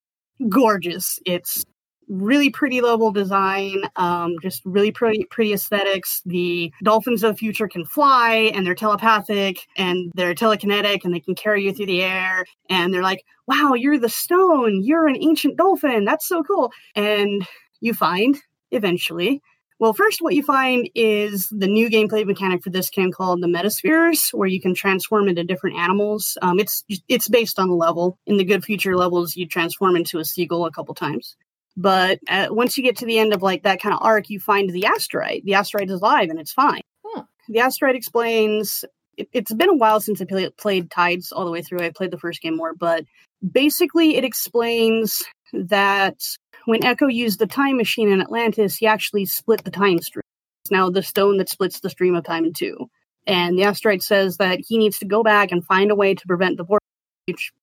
gorgeous. 0.49 1.19
It's 1.27 1.65
really 2.09 2.51
pretty 2.51 2.81
level 2.81 3.11
design, 3.11 3.83
um, 3.97 4.35
just 4.43 4.61
really 4.65 4.91
pretty, 4.91 5.25
pretty 5.31 5.53
aesthetics. 5.53 6.21
The 6.27 6.73
dolphins 6.83 7.23
of 7.23 7.35
the 7.35 7.39
future 7.39 7.69
can 7.69 7.85
fly, 7.85 8.51
and 8.55 8.67
they're 8.67 8.75
telepathic, 8.75 9.61
and 9.77 10.13
they're 10.15 10.35
telekinetic, 10.35 11.05
and 11.05 11.15
they 11.15 11.21
can 11.21 11.35
carry 11.35 11.65
you 11.65 11.73
through 11.73 11.87
the 11.87 12.03
air. 12.03 12.45
And 12.69 12.93
they're 12.93 13.03
like, 13.03 13.25
"Wow, 13.47 13.75
you're 13.75 13.99
the 13.99 14.09
stone. 14.09 14.83
You're 14.83 15.07
an 15.07 15.17
ancient 15.21 15.57
dolphin. 15.57 16.05
That's 16.05 16.27
so 16.27 16.43
cool." 16.43 16.73
And 16.95 17.47
you 17.81 17.95
find 17.95 18.37
eventually 18.73 19.43
Well, 19.83 19.95
first, 19.95 20.23
what 20.23 20.37
you 20.37 20.45
find 20.45 20.89
is 20.95 21.49
the 21.49 21.67
new 21.67 21.91
gameplay 21.91 22.25
mechanic 22.25 22.63
for 22.63 22.71
this 22.71 22.89
game 22.89 23.11
called 23.11 23.41
the 23.41 23.49
Metaspheres, 23.49 24.33
where 24.33 24.47
you 24.47 24.61
can 24.61 24.77
transform 24.77 25.27
into 25.27 25.43
different 25.43 25.77
animals. 25.77 26.39
Um, 26.41 26.61
it's 26.61 26.85
it's 27.09 27.27
based 27.27 27.59
on 27.59 27.69
the 27.69 27.75
level. 27.75 28.17
In 28.25 28.37
the 28.37 28.45
Good 28.45 28.65
Future 28.65 28.97
levels, 28.97 29.35
you 29.35 29.45
transform 29.49 29.97
into 29.97 30.21
a 30.21 30.25
seagull 30.25 30.67
a 30.67 30.71
couple 30.71 30.95
times. 30.95 31.35
But 31.77 32.21
uh, 32.29 32.47
once 32.51 32.79
you 32.79 32.85
get 32.85 32.99
to 32.99 33.07
the 33.07 33.19
end 33.19 33.35
of 33.35 33.43
like 33.43 33.65
that 33.65 33.83
kind 33.83 33.93
of 33.93 33.99
arc, 34.03 34.31
you 34.31 34.39
find 34.39 34.71
the 34.71 34.83
asterite. 34.83 35.43
The 35.43 35.55
asterite 35.55 35.91
is 35.91 36.01
alive 36.01 36.31
and 36.31 36.39
it's 36.39 36.53
fine. 36.53 36.83
Huh. 37.05 37.25
The 37.49 37.59
asterite 37.59 37.97
explains. 37.97 38.85
It, 39.17 39.49
has 39.49 39.57
been 39.57 39.69
a 39.69 39.75
while 39.75 40.01
since 40.01 40.23
I 40.23 40.27
play, 40.27 40.49
played 40.51 40.93
Tides 40.93 41.33
all 41.33 41.45
the 41.45 41.51
way 41.51 41.61
through. 41.61 41.81
I 41.81 41.91
played 41.91 42.13
the 42.13 42.21
first 42.21 42.41
game 42.41 42.57
more, 42.57 42.73
but 42.73 43.05
basically, 43.51 44.15
it 44.15 44.25
explains 44.25 45.25
that 45.53 46.23
when 46.65 46.85
Echo 46.85 47.07
used 47.07 47.39
the 47.39 47.47
time 47.47 47.77
machine 47.77 48.11
in 48.11 48.21
Atlantis, 48.21 48.77
he 48.77 48.87
actually 48.87 49.27
split 49.27 49.65
the 49.65 49.71
time 49.71 50.01
stream. 50.01 50.23
It's 50.65 50.71
now 50.71 50.91
the 50.91 51.03
stone 51.03 51.39
that 51.39 51.49
splits 51.49 51.81
the 51.81 51.91
stream 51.91 52.15
of 52.15 52.25
time 52.25 52.45
in 52.45 52.53
two. 52.53 52.89
And 53.27 53.57
the 53.57 53.63
asterite 53.63 54.03
says 54.03 54.39
that 54.39 54.61
he 54.67 54.79
needs 54.79 54.99
to 54.99 55.05
go 55.05 55.23
back 55.23 55.53
and 55.53 55.65
find 55.65 55.91
a 55.91 55.97
way 55.97 56.15
to 56.15 56.27
prevent 56.27 56.57
the 56.57 56.67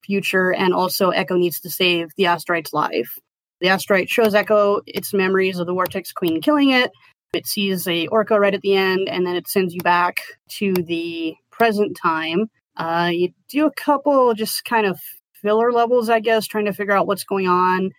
future, 0.05 0.53
and 0.53 0.73
also 0.73 1.09
Echo 1.09 1.35
needs 1.35 1.59
to 1.62 1.69
save 1.69 2.09
the 2.15 2.25
asterite's 2.25 2.73
life. 2.73 3.17
The 3.59 3.67
asterite 3.67 4.09
shows 4.09 4.33
Echo 4.33 4.81
its 4.88 5.13
memories 5.13 5.59
of 5.59 5.67
the 5.67 5.73
Vortex 5.73 6.13
Queen 6.13 6.41
killing 6.41 6.69
it. 6.69 6.91
It 7.33 7.45
sees 7.45 7.88
a 7.88 8.07
Orca 8.07 8.39
right 8.39 8.53
at 8.53 8.62
the 8.62 8.75
end, 8.75 9.09
and 9.09 9.25
then 9.25 9.35
it 9.35 9.47
sends 9.47 9.73
you 9.73 9.81
back 9.81 10.21
to 10.57 10.73
the 10.73 11.35
present 11.51 11.97
time. 12.01 12.49
Uh, 12.77 13.12
you 13.13 13.33
do 13.49 13.65
a 13.65 13.73
couple 13.73 14.33
just 14.33 14.63
kind 14.63 14.88
of 14.88 14.97
filler 15.33 15.71
levels, 15.71 16.09
I 16.09 16.21
guess, 16.21 16.47
trying 16.47 16.65
to 16.65 16.73
figure 16.73 16.95
out 16.95 17.07
what's 17.07 17.25
going 17.25 17.47
on. 17.47 17.91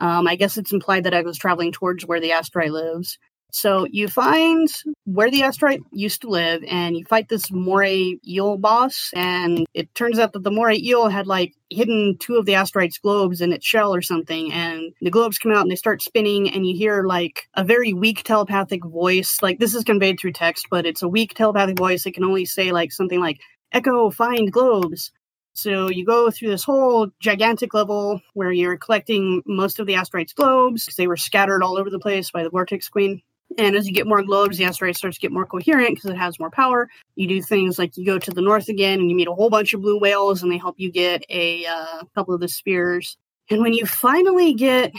Um, 0.00 0.26
I 0.26 0.36
guess 0.36 0.56
it's 0.56 0.72
implied 0.72 1.04
that 1.04 1.14
I 1.14 1.22
was 1.22 1.38
traveling 1.38 1.72
towards 1.72 2.06
where 2.06 2.20
the 2.20 2.30
asterite 2.30 2.70
lives. 2.70 3.18
So 3.50 3.86
you 3.90 4.08
find 4.08 4.68
where 5.04 5.30
the 5.30 5.40
asterite 5.40 5.80
used 5.90 6.20
to 6.20 6.28
live, 6.28 6.62
and 6.68 6.96
you 6.96 7.04
fight 7.06 7.28
this 7.28 7.50
moray 7.50 8.16
eel 8.26 8.58
boss. 8.58 9.10
And 9.14 9.66
it 9.72 9.94
turns 9.94 10.18
out 10.18 10.34
that 10.34 10.42
the 10.42 10.50
moray 10.50 10.76
eel 10.78 11.08
had 11.08 11.26
like 11.26 11.54
hidden 11.70 12.16
two 12.20 12.36
of 12.36 12.44
the 12.44 12.54
asterite's 12.54 12.98
globes 12.98 13.40
in 13.40 13.52
its 13.52 13.66
shell 13.66 13.94
or 13.94 14.02
something. 14.02 14.52
And 14.52 14.92
the 15.00 15.10
globes 15.10 15.38
come 15.38 15.52
out 15.52 15.62
and 15.62 15.70
they 15.70 15.76
start 15.76 16.02
spinning, 16.02 16.50
and 16.50 16.66
you 16.66 16.76
hear 16.76 17.04
like 17.04 17.48
a 17.54 17.64
very 17.64 17.94
weak 17.94 18.22
telepathic 18.22 18.84
voice. 18.84 19.38
Like 19.40 19.58
this 19.58 19.74
is 19.74 19.84
conveyed 19.84 20.20
through 20.20 20.32
text, 20.32 20.66
but 20.70 20.84
it's 20.84 21.02
a 21.02 21.08
weak 21.08 21.34
telepathic 21.34 21.78
voice. 21.78 22.04
It 22.04 22.12
can 22.12 22.24
only 22.24 22.44
say 22.44 22.70
like 22.70 22.92
something 22.92 23.20
like 23.20 23.38
"Echo, 23.72 24.10
find 24.10 24.52
globes." 24.52 25.10
So 25.58 25.90
you 25.90 26.04
go 26.04 26.30
through 26.30 26.50
this 26.50 26.62
whole 26.62 27.08
gigantic 27.18 27.74
level 27.74 28.20
where 28.34 28.52
you're 28.52 28.76
collecting 28.76 29.42
most 29.44 29.80
of 29.80 29.88
the 29.88 29.94
asterite's 29.94 30.32
globes. 30.32 30.84
because 30.84 30.94
They 30.94 31.08
were 31.08 31.16
scattered 31.16 31.64
all 31.64 31.76
over 31.76 31.90
the 31.90 31.98
place 31.98 32.30
by 32.30 32.44
the 32.44 32.50
Vortex 32.50 32.88
Queen. 32.88 33.22
And 33.58 33.74
as 33.74 33.84
you 33.84 33.92
get 33.92 34.06
more 34.06 34.22
globes, 34.22 34.56
the 34.56 34.64
asterite 34.66 34.96
starts 34.96 35.16
to 35.16 35.20
get 35.20 35.32
more 35.32 35.46
coherent 35.46 35.96
because 35.96 36.10
it 36.10 36.16
has 36.16 36.38
more 36.38 36.52
power. 36.52 36.88
You 37.16 37.26
do 37.26 37.42
things 37.42 37.76
like 37.76 37.96
you 37.96 38.06
go 38.06 38.20
to 38.20 38.30
the 38.30 38.40
north 38.40 38.68
again 38.68 39.00
and 39.00 39.10
you 39.10 39.16
meet 39.16 39.26
a 39.26 39.34
whole 39.34 39.50
bunch 39.50 39.74
of 39.74 39.80
blue 39.80 39.98
whales 39.98 40.44
and 40.44 40.52
they 40.52 40.58
help 40.58 40.76
you 40.78 40.92
get 40.92 41.24
a 41.28 41.66
uh, 41.66 42.04
couple 42.14 42.34
of 42.34 42.40
the 42.40 42.46
spheres. 42.46 43.16
And 43.50 43.60
when 43.60 43.72
you 43.72 43.84
finally 43.84 44.54
get 44.54 44.92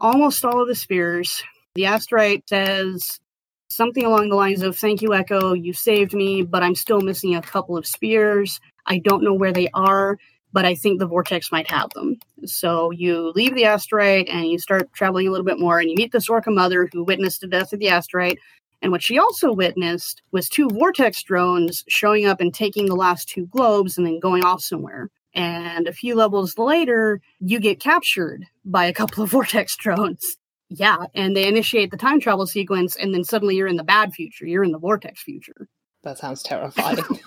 almost 0.00 0.42
all 0.42 0.62
of 0.62 0.68
the 0.68 0.74
spheres, 0.74 1.42
the 1.74 1.82
asterite 1.82 2.44
says 2.48 3.20
something 3.68 4.06
along 4.06 4.30
the 4.30 4.36
lines 4.36 4.62
of 4.62 4.78
Thank 4.78 5.02
you, 5.02 5.12
Echo, 5.12 5.52
you 5.52 5.74
saved 5.74 6.14
me, 6.14 6.40
but 6.40 6.62
I'm 6.62 6.74
still 6.74 7.02
missing 7.02 7.34
a 7.34 7.42
couple 7.42 7.76
of 7.76 7.86
spheres. 7.86 8.58
I 8.88 8.98
don't 8.98 9.22
know 9.22 9.34
where 9.34 9.52
they 9.52 9.68
are, 9.74 10.18
but 10.52 10.64
I 10.64 10.74
think 10.74 10.98
the 10.98 11.06
vortex 11.06 11.52
might 11.52 11.70
have 11.70 11.90
them. 11.90 12.18
So 12.44 12.90
you 12.90 13.32
leave 13.34 13.54
the 13.54 13.64
asterite 13.64 14.32
and 14.32 14.46
you 14.46 14.58
start 14.58 14.92
traveling 14.92 15.28
a 15.28 15.30
little 15.30 15.44
bit 15.44 15.60
more, 15.60 15.78
and 15.78 15.90
you 15.90 15.96
meet 15.96 16.12
this 16.12 16.28
orca 16.28 16.50
mother 16.50 16.88
who 16.92 17.04
witnessed 17.04 17.42
the 17.42 17.46
death 17.46 17.72
of 17.72 17.78
the 17.78 17.86
asterite. 17.86 18.38
And 18.80 18.92
what 18.92 19.02
she 19.02 19.18
also 19.18 19.52
witnessed 19.52 20.22
was 20.32 20.48
two 20.48 20.68
vortex 20.68 21.22
drones 21.22 21.84
showing 21.88 22.26
up 22.26 22.40
and 22.40 22.54
taking 22.54 22.86
the 22.86 22.94
last 22.94 23.28
two 23.28 23.46
globes 23.46 23.98
and 23.98 24.06
then 24.06 24.20
going 24.20 24.44
off 24.44 24.62
somewhere. 24.62 25.10
And 25.34 25.86
a 25.86 25.92
few 25.92 26.14
levels 26.14 26.56
later, 26.58 27.20
you 27.40 27.60
get 27.60 27.80
captured 27.80 28.44
by 28.64 28.86
a 28.86 28.92
couple 28.92 29.22
of 29.22 29.30
vortex 29.32 29.76
drones. 29.76 30.36
Yeah, 30.70 31.06
and 31.14 31.34
they 31.34 31.48
initiate 31.48 31.90
the 31.90 31.96
time 31.96 32.20
travel 32.20 32.46
sequence, 32.46 32.94
and 32.94 33.14
then 33.14 33.24
suddenly 33.24 33.56
you're 33.56 33.68
in 33.68 33.76
the 33.76 33.84
bad 33.84 34.12
future. 34.12 34.46
You're 34.46 34.64
in 34.64 34.72
the 34.72 34.78
vortex 34.78 35.22
future. 35.22 35.68
That 36.04 36.16
sounds 36.16 36.44
terrifying. 36.44 36.98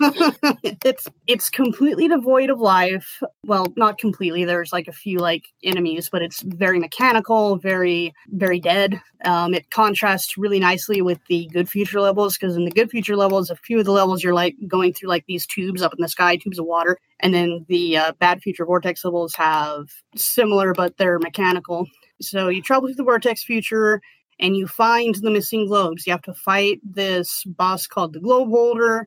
it's 0.62 1.06
it's 1.26 1.50
completely 1.50 2.08
devoid 2.08 2.48
of 2.48 2.58
life. 2.58 3.22
Well, 3.44 3.66
not 3.76 3.98
completely. 3.98 4.46
There's 4.46 4.72
like 4.72 4.88
a 4.88 4.92
few 4.92 5.18
like 5.18 5.44
enemies, 5.62 6.08
but 6.10 6.22
it's 6.22 6.40
very 6.40 6.78
mechanical, 6.78 7.56
very 7.56 8.14
very 8.28 8.60
dead. 8.60 8.98
Um, 9.26 9.52
it 9.52 9.70
contrasts 9.70 10.38
really 10.38 10.58
nicely 10.58 11.02
with 11.02 11.18
the 11.28 11.50
good 11.52 11.68
future 11.68 12.00
levels 12.00 12.38
because 12.38 12.56
in 12.56 12.64
the 12.64 12.70
good 12.70 12.90
future 12.90 13.14
levels, 13.14 13.50
a 13.50 13.56
few 13.56 13.78
of 13.78 13.84
the 13.84 13.92
levels 13.92 14.24
you're 14.24 14.32
like 14.32 14.56
going 14.66 14.94
through 14.94 15.10
like 15.10 15.26
these 15.26 15.46
tubes 15.46 15.82
up 15.82 15.92
in 15.92 16.00
the 16.00 16.08
sky, 16.08 16.36
tubes 16.36 16.58
of 16.58 16.64
water, 16.64 16.96
and 17.20 17.34
then 17.34 17.66
the 17.68 17.98
uh, 17.98 18.12
bad 18.20 18.40
future 18.40 18.64
vortex 18.64 19.04
levels 19.04 19.34
have 19.34 19.90
similar, 20.16 20.72
but 20.72 20.96
they're 20.96 21.18
mechanical. 21.18 21.86
So 22.22 22.48
you 22.48 22.62
travel 22.62 22.88
through 22.88 22.94
the 22.94 23.04
vortex 23.04 23.44
future 23.44 24.00
and 24.42 24.56
you 24.56 24.66
find 24.66 25.14
the 25.14 25.30
missing 25.30 25.66
globes. 25.66 26.06
You 26.06 26.12
have 26.12 26.22
to 26.22 26.34
fight 26.34 26.80
this 26.84 27.44
boss 27.46 27.86
called 27.86 28.12
the 28.12 28.20
Globe 28.20 28.50
Holder, 28.50 29.06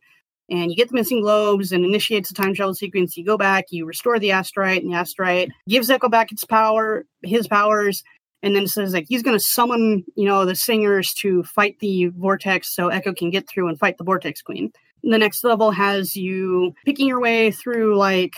and 0.50 0.72
you 0.72 0.78
get 0.78 0.88
the 0.88 0.96
missing 0.96 1.22
globes 1.22 1.74
and 1.74 1.84
initiates 1.84 2.32
a 2.32 2.34
time 2.34 2.56
travel 2.56 2.74
sequence. 2.74 3.18
You 3.18 3.26
go 3.26 3.38
back, 3.38 3.66
you 3.70 3.86
restore 3.86 4.18
the 4.18 4.30
asterite, 4.30 4.80
and 4.80 4.92
the 4.92 4.96
asterite 4.96 5.50
gives 5.68 5.90
Echo 5.90 6.08
back 6.08 6.32
its 6.32 6.46
power, 6.46 7.06
his 7.22 7.48
powers, 7.48 8.02
and 8.42 8.56
then 8.56 8.66
says 8.66 8.94
like 8.94 9.08
he's 9.10 9.24
going 9.24 9.38
to 9.38 9.44
summon, 9.44 10.06
you 10.16 10.26
know, 10.26 10.46
the 10.46 10.56
singers 10.56 11.14
to 11.16 11.44
fight 11.44 11.78
the 11.80 12.08
vortex 12.08 12.74
so 12.74 12.88
Echo 12.88 13.14
can 13.14 13.30
get 13.30 13.48
through 13.50 13.68
and 13.68 13.78
fight 13.78 13.98
the 13.98 14.06
vortex 14.06 14.42
queen. 14.42 14.72
The 15.04 15.18
next 15.20 15.44
level 15.44 15.72
has 15.72 16.16
you 16.16 16.74
picking 16.86 17.08
your 17.08 17.20
way 17.20 17.52
through 17.52 17.98
like 17.98 18.34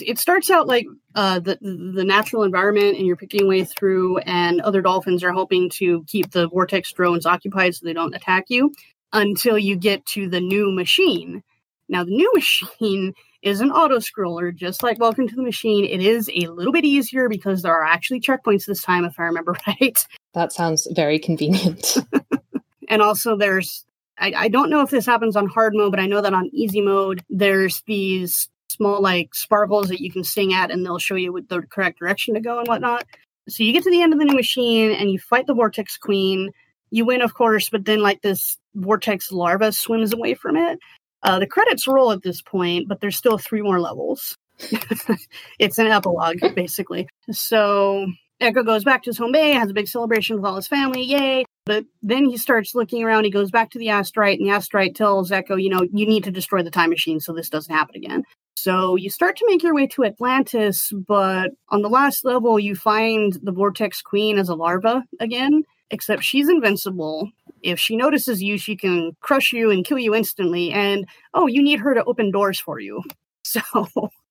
it 0.00 0.18
starts 0.18 0.50
out 0.50 0.66
like 0.66 0.86
uh, 1.14 1.38
the 1.40 1.58
the 1.60 2.04
natural 2.04 2.44
environment, 2.44 2.96
and 2.96 3.06
you're 3.06 3.16
picking 3.16 3.46
way 3.46 3.64
through, 3.64 4.18
and 4.18 4.60
other 4.60 4.80
dolphins 4.80 5.22
are 5.22 5.32
helping 5.32 5.68
to 5.70 6.04
keep 6.06 6.30
the 6.30 6.48
vortex 6.48 6.92
drones 6.92 7.26
occupied 7.26 7.74
so 7.74 7.84
they 7.84 7.92
don't 7.92 8.14
attack 8.14 8.44
you 8.48 8.72
until 9.12 9.58
you 9.58 9.76
get 9.76 10.06
to 10.06 10.28
the 10.28 10.40
new 10.40 10.72
machine. 10.72 11.42
Now, 11.88 12.04
the 12.04 12.12
new 12.12 12.32
machine 12.34 13.12
is 13.42 13.60
an 13.60 13.70
auto 13.70 13.98
scroller, 13.98 14.54
just 14.54 14.82
like 14.82 14.98
Welcome 15.00 15.28
to 15.28 15.34
the 15.34 15.42
Machine. 15.42 15.84
It 15.84 16.00
is 16.00 16.30
a 16.32 16.46
little 16.46 16.72
bit 16.72 16.84
easier 16.84 17.28
because 17.28 17.62
there 17.62 17.74
are 17.74 17.84
actually 17.84 18.20
checkpoints 18.20 18.66
this 18.66 18.82
time, 18.82 19.04
if 19.04 19.18
I 19.18 19.24
remember 19.24 19.56
right. 19.66 19.98
That 20.34 20.52
sounds 20.52 20.86
very 20.92 21.18
convenient. 21.18 21.98
and 22.88 23.02
also, 23.02 23.36
there's 23.36 23.84
I, 24.18 24.32
I, 24.36 24.48
don't 24.48 24.70
know 24.70 24.82
if 24.82 24.90
this 24.90 25.06
happens 25.06 25.36
on 25.36 25.46
hard 25.46 25.74
mode, 25.74 25.90
but 25.90 25.98
I 25.98 26.06
know 26.06 26.20
that 26.20 26.34
on 26.34 26.50
easy 26.52 26.80
mode, 26.80 27.24
there's 27.28 27.82
these 27.86 28.48
small 28.72 29.00
like 29.00 29.34
sparkles 29.34 29.88
that 29.88 30.00
you 30.00 30.10
can 30.10 30.24
sing 30.24 30.52
at 30.52 30.70
and 30.70 30.84
they'll 30.84 30.98
show 30.98 31.14
you 31.14 31.32
what 31.32 31.48
the 31.48 31.62
correct 31.62 31.98
direction 31.98 32.34
to 32.34 32.40
go 32.40 32.58
and 32.58 32.68
whatnot. 32.68 33.04
So 33.48 33.64
you 33.64 33.72
get 33.72 33.84
to 33.84 33.90
the 33.90 34.02
end 34.02 34.12
of 34.12 34.18
the 34.18 34.24
new 34.24 34.36
machine 34.36 34.92
and 34.92 35.10
you 35.10 35.18
fight 35.18 35.46
the 35.46 35.54
Vortex 35.54 35.96
Queen. 35.96 36.50
You 36.90 37.04
win, 37.04 37.22
of 37.22 37.34
course, 37.34 37.68
but 37.68 37.84
then 37.84 38.00
like 38.00 38.22
this 38.22 38.58
Vortex 38.74 39.32
larva 39.32 39.72
swims 39.72 40.12
away 40.12 40.34
from 40.34 40.56
it. 40.56 40.78
Uh, 41.22 41.38
the 41.38 41.46
credits 41.46 41.86
roll 41.86 42.12
at 42.12 42.22
this 42.22 42.42
point, 42.42 42.88
but 42.88 43.00
there's 43.00 43.16
still 43.16 43.38
three 43.38 43.62
more 43.62 43.80
levels. 43.80 44.36
it's 45.58 45.78
an 45.78 45.86
epilogue, 45.86 46.38
basically. 46.54 47.08
So 47.30 48.06
Echo 48.40 48.62
goes 48.62 48.84
back 48.84 49.04
to 49.04 49.10
his 49.10 49.18
home 49.18 49.32
bay, 49.32 49.52
has 49.52 49.70
a 49.70 49.74
big 49.74 49.88
celebration 49.88 50.36
with 50.36 50.44
all 50.44 50.56
his 50.56 50.66
family, 50.66 51.02
yay. 51.02 51.44
But 51.64 51.84
then 52.02 52.28
he 52.28 52.36
starts 52.36 52.74
looking 52.74 53.04
around. 53.04 53.24
He 53.24 53.30
goes 53.30 53.52
back 53.52 53.70
to 53.70 53.78
the 53.78 53.86
asterite, 53.86 54.38
and 54.38 54.46
the 54.46 54.52
asterite 54.52 54.96
tells 54.96 55.30
Echo, 55.30 55.54
you 55.54 55.70
know, 55.70 55.82
you 55.92 56.06
need 56.06 56.24
to 56.24 56.32
destroy 56.32 56.62
the 56.62 56.70
time 56.70 56.90
machine 56.90 57.20
so 57.20 57.32
this 57.32 57.48
doesn't 57.48 57.72
happen 57.72 57.96
again. 57.96 58.24
So 58.62 58.94
you 58.94 59.10
start 59.10 59.36
to 59.38 59.46
make 59.48 59.64
your 59.64 59.74
way 59.74 59.88
to 59.88 60.04
Atlantis, 60.04 60.92
but 60.92 61.50
on 61.70 61.82
the 61.82 61.88
last 61.88 62.24
level, 62.24 62.60
you 62.60 62.76
find 62.76 63.36
the 63.42 63.50
Vortex 63.50 64.00
Queen 64.02 64.38
as 64.38 64.48
a 64.48 64.54
larva 64.54 65.02
again, 65.18 65.64
except 65.90 66.22
she's 66.22 66.48
invincible. 66.48 67.28
If 67.64 67.80
she 67.80 67.96
notices 67.96 68.40
you, 68.40 68.58
she 68.58 68.76
can 68.76 69.16
crush 69.20 69.52
you 69.52 69.72
and 69.72 69.84
kill 69.84 69.98
you 69.98 70.14
instantly. 70.14 70.70
And 70.70 71.08
oh, 71.34 71.48
you 71.48 71.60
need 71.60 71.80
her 71.80 71.92
to 71.92 72.04
open 72.04 72.30
doors 72.30 72.60
for 72.60 72.78
you. 72.78 73.02
So. 73.44 73.60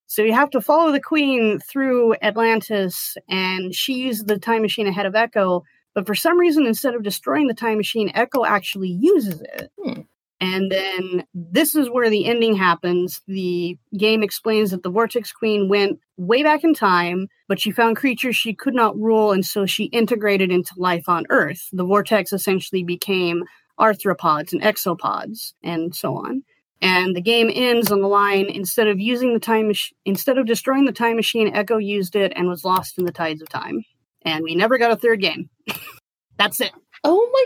So 0.07 0.21
you 0.23 0.33
have 0.33 0.49
to 0.51 0.61
follow 0.61 0.91
the 0.91 1.01
queen 1.01 1.59
through 1.59 2.15
Atlantis, 2.21 3.17
and 3.29 3.75
she 3.75 3.93
uses 3.93 4.23
the 4.23 4.39
time 4.39 4.61
machine 4.61 4.87
ahead 4.87 5.05
of 5.05 5.15
Echo. 5.15 5.63
But 5.93 6.07
for 6.07 6.15
some 6.15 6.39
reason, 6.39 6.65
instead 6.65 6.95
of 6.95 7.03
destroying 7.03 7.47
the 7.47 7.53
time 7.53 7.77
machine, 7.77 8.09
Echo 8.13 8.45
actually 8.45 8.89
uses 8.89 9.41
it. 9.41 9.71
Hmm. 9.81 10.01
And 10.41 10.71
then 10.71 11.23
this 11.35 11.75
is 11.75 11.87
where 11.87 12.09
the 12.09 12.25
ending 12.25 12.55
happens. 12.55 13.21
The 13.27 13.77
game 13.95 14.23
explains 14.23 14.71
that 14.71 14.81
the 14.81 14.89
Vortex 14.89 15.31
Queen 15.31 15.69
went 15.69 15.99
way 16.17 16.41
back 16.41 16.63
in 16.63 16.73
time, 16.73 17.27
but 17.47 17.59
she 17.59 17.69
found 17.69 17.95
creatures 17.95 18.35
she 18.35 18.55
could 18.55 18.73
not 18.73 18.97
rule, 18.97 19.31
and 19.31 19.45
so 19.45 19.67
she 19.67 19.85
integrated 19.85 20.51
into 20.51 20.73
life 20.77 21.07
on 21.07 21.25
Earth. 21.29 21.67
The 21.71 21.85
Vortex 21.85 22.33
essentially 22.33 22.83
became 22.83 23.43
arthropods 23.79 24.51
and 24.51 24.63
exopods, 24.63 25.53
and 25.63 25.93
so 25.95 26.15
on. 26.15 26.41
And 26.81 27.15
the 27.15 27.21
game 27.21 27.51
ends 27.53 27.91
on 27.91 28.01
the 28.01 28.07
line 28.07 28.45
instead 28.45 28.87
of 28.87 28.99
using 28.99 29.33
the 29.35 29.39
time 29.39 29.67
mach- 29.67 29.93
instead 30.05 30.39
of 30.39 30.47
destroying 30.47 30.85
the 30.85 30.91
time 30.91 31.17
machine, 31.17 31.53
Echo 31.53 31.77
used 31.77 32.15
it 32.15 32.33
and 32.35 32.47
was 32.47 32.65
lost 32.65 32.97
in 32.97 33.05
the 33.05 33.11
tides 33.11 33.43
of 33.43 33.49
time. 33.49 33.83
And 34.23 34.43
we 34.43 34.55
never 34.55 34.79
got 34.79 34.91
a 34.91 34.95
third 34.95 35.21
game. 35.21 35.51
That's 36.39 36.59
it. 36.59 36.71
Oh 37.03 37.29
my 37.31 37.45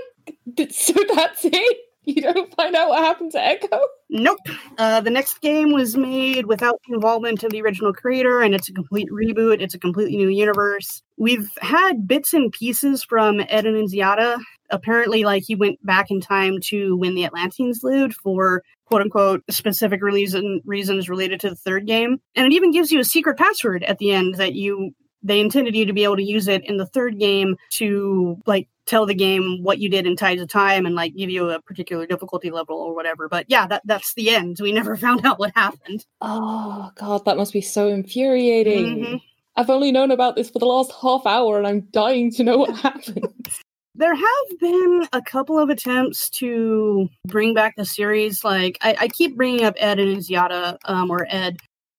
So 0.72 0.94
that's 1.14 1.46
it. 1.46 1.78
You 2.16 2.22
don't 2.22 2.54
find 2.56 2.76
out 2.76 2.90
what 2.90 3.04
happened 3.04 3.32
to 3.32 3.44
Echo. 3.44 3.80
Nope. 4.10 4.38
Uh, 4.78 5.02
the 5.02 5.10
next 5.10 5.42
game 5.42 5.72
was 5.74 5.98
made 5.98 6.46
without 6.46 6.80
the 6.88 6.94
involvement 6.94 7.44
of 7.44 7.52
the 7.52 7.62
original 7.62 7.94
creator, 7.94 8.42
and 8.42 8.54
it's 8.54 8.70
a 8.70 8.74
complete 8.74 9.10
reboot. 9.10 9.60
It's 9.60 9.74
a 9.74 9.80
completely 9.80 10.16
new 10.16 10.30
universe. 10.30 11.02
We've 11.18 11.50
had 11.62 12.08
bits 12.08 12.34
and 12.34 12.52
pieces 12.52 13.04
from 13.04 13.40
Ed 13.40 13.66
Annunziata. 13.66 14.40
Apparently, 14.70 15.24
like 15.24 15.44
he 15.46 15.56
went 15.56 15.84
back 15.86 16.12
in 16.12 16.22
time 16.22 16.60
to 16.66 16.96
when 16.96 17.16
the 17.16 17.26
Atlanteans 17.26 17.82
lived 17.84 18.16
for 18.16 18.64
quote 18.86 19.02
unquote 19.02 19.44
specific 19.50 20.02
reason 20.04 20.62
reasons 20.66 21.10
related 21.10 21.40
to 21.40 21.50
the 21.50 21.56
third 21.56 21.88
game. 21.88 22.20
And 22.36 22.46
it 22.46 22.54
even 22.54 22.72
gives 22.72 22.92
you 22.92 23.00
a 23.00 23.06
secret 23.06 23.38
password 23.38 23.84
at 23.84 23.98
the 23.98 24.12
end 24.12 24.36
that 24.36 24.54
you 24.54 24.94
they 25.26 25.40
intended 25.40 25.76
you 25.76 25.86
to 25.86 25.94
be 25.94 26.04
able 26.04 26.16
to 26.16 26.24
use 26.24 26.48
it 26.48 26.64
in 26.64 26.78
the 26.78 26.86
third 26.86 27.20
game 27.20 27.58
to 27.72 28.38
like 28.46 28.70
tell 28.86 29.08
the 29.08 29.16
game 29.16 29.64
what 29.64 29.80
you 29.80 29.90
did 29.90 30.06
in 30.06 30.16
Tides 30.16 30.40
of 30.42 30.48
Time 30.48 30.86
and 30.86 30.94
like 30.94 31.16
give 31.16 31.32
you 31.32 31.50
a 31.50 31.60
particular 31.62 32.06
difficulty 32.06 32.52
level 32.52 32.78
or 32.78 32.94
whatever. 32.96 33.28
But 33.28 33.46
yeah, 33.50 33.66
that 33.68 33.82
that's 33.86 34.14
the 34.14 34.30
end. 34.30 34.58
We 34.62 34.72
never 34.72 34.96
found 35.06 35.26
out 35.26 35.40
what 35.40 35.52
happened. 35.56 36.06
Oh 36.22 36.92
god, 36.96 37.26
that 37.26 37.38
must 37.38 37.54
be 37.54 37.62
so 37.62 37.88
infuriating. 37.88 38.98
Mhm. 39.00 39.22
I've 39.58 39.70
only 39.72 39.92
known 39.92 40.12
about 40.12 40.36
this 40.36 40.50
for 40.50 40.60
the 40.60 40.66
last 40.66 40.92
half 41.02 41.26
hour 41.26 41.58
and 41.58 41.66
I'm 41.66 41.82
dying 41.92 42.32
to 42.34 42.44
know 42.44 42.58
what 42.58 42.78
happened. 42.78 43.50
There 43.96 44.14
have 44.14 44.60
been 44.60 45.08
a 45.14 45.22
couple 45.22 45.58
of 45.58 45.70
attempts 45.70 46.30
to 46.42 47.08
bring 47.26 47.54
back 47.54 47.76
the 47.78 47.86
series. 47.86 48.44
Like 48.44 48.78
I, 48.82 48.96
I 49.00 49.08
keep 49.08 49.36
bringing 49.38 49.64
up 49.64 49.74
Ed 49.78 50.00
Annunziata, 50.00 50.78
um, 50.86 51.10
or 51.10 51.26
Ed. 51.30 51.58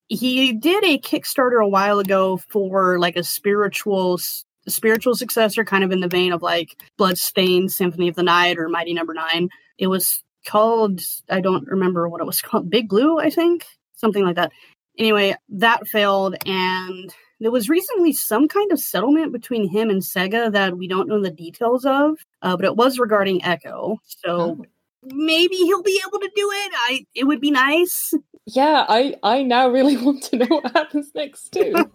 He 0.08 0.52
did 0.52 0.84
a 0.84 0.98
Kickstarter 0.98 1.62
a 1.62 1.68
while 1.68 1.98
ago 1.98 2.36
for 2.48 2.98
like 2.98 3.16
a 3.16 3.24
spiritual 3.24 4.20
spiritual 4.68 5.14
successor, 5.14 5.64
kind 5.64 5.84
of 5.84 5.92
in 5.92 6.00
the 6.00 6.08
vein 6.08 6.32
of 6.32 6.42
like 6.42 6.76
Bloodstained 6.96 7.72
Symphony 7.72 8.08
of 8.08 8.16
the 8.16 8.22
Night 8.22 8.58
or 8.58 8.68
Mighty 8.68 8.94
Number 8.94 9.14
Nine. 9.14 9.48
It 9.78 9.88
was 9.88 10.22
called 10.46 11.00
I 11.28 11.40
don't 11.40 11.66
remember 11.66 12.08
what 12.08 12.20
it 12.20 12.26
was 12.26 12.40
called. 12.42 12.70
Big 12.70 12.88
Blue, 12.88 13.18
I 13.18 13.30
think, 13.30 13.66
something 13.96 14.24
like 14.24 14.36
that. 14.36 14.52
Anyway, 14.98 15.34
that 15.50 15.86
failed, 15.88 16.36
and 16.46 17.14
there 17.38 17.50
was 17.50 17.68
recently 17.68 18.12
some 18.14 18.48
kind 18.48 18.72
of 18.72 18.80
settlement 18.80 19.30
between 19.32 19.68
him 19.68 19.90
and 19.90 20.00
Sega 20.00 20.50
that 20.52 20.78
we 20.78 20.88
don't 20.88 21.08
know 21.08 21.20
the 21.20 21.30
details 21.30 21.84
of, 21.84 22.16
uh, 22.40 22.56
but 22.56 22.64
it 22.64 22.76
was 22.76 22.98
regarding 22.98 23.44
Echo. 23.44 23.98
So 24.04 24.56
Oh. 24.58 24.64
Maybe 25.12 25.56
he'll 25.56 25.82
be 25.82 26.00
able 26.06 26.18
to 26.20 26.30
do 26.34 26.50
it. 26.52 26.72
I 26.88 27.04
it 27.14 27.24
would 27.24 27.40
be 27.40 27.50
nice. 27.50 28.12
yeah, 28.46 28.84
I 28.88 29.14
I 29.22 29.42
now 29.42 29.68
really 29.68 29.96
want 30.04 30.22
to 30.24 30.36
know 30.36 30.46
what 30.46 30.72
happens 30.72 31.10
next 31.14 31.50
too. 31.52 31.74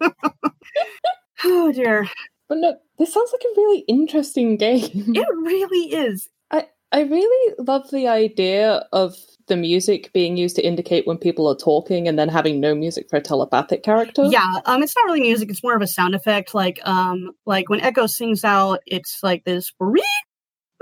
Oh 1.44 1.72
dear, 1.72 2.06
but 2.48 2.58
no, 2.58 2.76
this 2.98 3.12
sounds 3.12 3.32
like 3.32 3.42
a 3.42 3.60
really 3.60 3.80
interesting 3.88 4.56
game. 4.56 4.90
it 4.94 5.28
really 5.36 5.92
is. 5.92 6.28
I 6.52 6.66
I 6.92 7.00
really 7.02 7.54
love 7.58 7.90
the 7.90 8.06
idea 8.06 8.86
of 8.92 9.16
the 9.48 9.56
music 9.56 10.12
being 10.12 10.36
used 10.36 10.54
to 10.56 10.64
indicate 10.64 11.04
when 11.06 11.18
people 11.18 11.48
are 11.48 11.56
talking 11.56 12.06
and 12.06 12.16
then 12.16 12.28
having 12.28 12.60
no 12.60 12.76
music 12.76 13.10
for 13.10 13.16
a 13.16 13.20
telepathic 13.20 13.82
character. 13.82 14.24
Yeah, 14.26 14.60
um, 14.66 14.82
it's 14.84 14.94
not 14.94 15.06
really 15.06 15.22
music; 15.22 15.50
it's 15.50 15.64
more 15.64 15.74
of 15.74 15.82
a 15.82 15.88
sound 15.88 16.14
effect. 16.14 16.54
Like, 16.54 16.78
um, 16.84 17.32
like 17.44 17.68
when 17.68 17.80
Echo 17.80 18.06
sings 18.06 18.44
out, 18.44 18.78
it's 18.86 19.18
like 19.22 19.42
this 19.44 19.72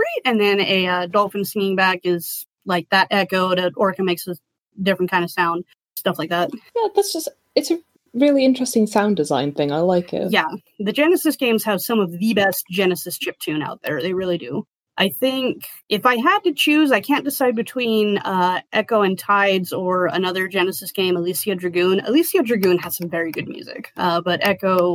"breed, 0.00 0.22
breed," 0.22 0.30
and 0.30 0.40
then 0.40 0.60
a 0.60 0.86
uh, 0.86 1.06
dolphin 1.06 1.44
singing 1.44 1.76
back 1.76 2.00
is 2.04 2.46
like 2.64 2.88
that 2.90 3.08
echo. 3.10 3.54
To 3.54 3.70
Orca 3.76 4.02
makes 4.02 4.26
a 4.26 4.36
different 4.82 5.10
kind 5.10 5.24
of 5.24 5.30
sound, 5.30 5.64
stuff 5.96 6.18
like 6.18 6.30
that. 6.30 6.50
Yeah, 6.76 6.88
that's 6.94 7.12
just 7.12 7.28
it's 7.54 7.70
a 7.70 7.78
really 8.14 8.44
interesting 8.44 8.86
sound 8.86 9.16
design 9.16 9.52
thing. 9.52 9.72
I 9.72 9.78
like 9.78 10.12
it. 10.12 10.32
Yeah, 10.32 10.48
the 10.78 10.92
Genesis 10.92 11.36
games 11.36 11.64
have 11.64 11.80
some 11.80 12.00
of 12.00 12.18
the 12.18 12.34
best 12.34 12.64
Genesis 12.70 13.18
chiptune 13.18 13.62
out 13.62 13.82
there. 13.82 14.00
They 14.00 14.12
really 14.12 14.38
do. 14.38 14.66
I 15.00 15.08
think 15.08 15.64
if 15.88 16.04
I 16.04 16.16
had 16.16 16.40
to 16.40 16.52
choose, 16.52 16.92
I 16.92 17.00
can't 17.00 17.24
decide 17.24 17.56
between 17.56 18.18
uh, 18.18 18.60
Echo 18.70 19.00
and 19.00 19.18
Tides 19.18 19.72
or 19.72 20.06
another 20.06 20.46
Genesis 20.46 20.92
game, 20.92 21.14
Alisia 21.14 21.58
Dragoon. 21.58 22.00
Alisia 22.00 22.44
Dragoon 22.44 22.78
has 22.80 22.98
some 22.98 23.08
very 23.08 23.32
good 23.32 23.48
music, 23.48 23.92
uh, 23.96 24.20
but 24.20 24.40
Echo, 24.46 24.94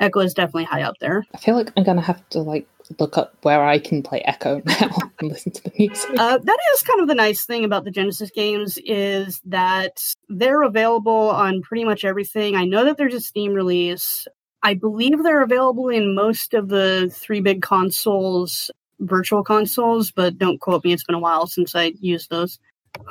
Echo 0.00 0.20
is 0.20 0.34
definitely 0.34 0.64
high 0.64 0.82
up 0.82 0.96
there. 1.00 1.24
I 1.32 1.38
feel 1.38 1.54
like 1.54 1.70
I'm 1.76 1.84
gonna 1.84 2.00
have 2.00 2.28
to 2.30 2.40
like 2.40 2.66
look 2.98 3.18
up 3.18 3.36
where 3.42 3.64
I 3.64 3.78
can 3.78 4.02
play 4.02 4.20
Echo 4.22 4.62
now 4.66 4.96
and 5.18 5.28
listen 5.30 5.52
to 5.52 5.62
the 5.62 5.72
music. 5.78 6.10
Uh, 6.18 6.38
that 6.38 6.58
is 6.74 6.82
kind 6.82 7.00
of 7.00 7.08
the 7.08 7.14
nice 7.14 7.44
thing 7.44 7.64
about 7.64 7.84
the 7.84 7.90
Genesis 7.90 8.30
games 8.30 8.78
is 8.84 9.40
that 9.46 10.02
they're 10.28 10.62
available 10.62 11.30
on 11.30 11.62
pretty 11.62 11.84
much 11.84 12.04
everything. 12.04 12.56
I 12.56 12.64
know 12.64 12.84
that 12.84 12.96
there's 12.96 13.14
a 13.14 13.20
Steam 13.20 13.52
release. 13.52 14.26
I 14.62 14.74
believe 14.74 15.22
they're 15.22 15.42
available 15.42 15.88
in 15.88 16.14
most 16.14 16.54
of 16.54 16.68
the 16.68 17.10
three 17.12 17.40
big 17.40 17.62
consoles, 17.62 18.70
virtual 19.00 19.44
consoles, 19.44 20.10
but 20.10 20.38
don't 20.38 20.60
quote 20.60 20.84
me. 20.84 20.92
It's 20.92 21.04
been 21.04 21.14
a 21.14 21.20
while 21.20 21.46
since 21.46 21.74
I 21.74 21.92
used 22.00 22.30
those. 22.30 22.58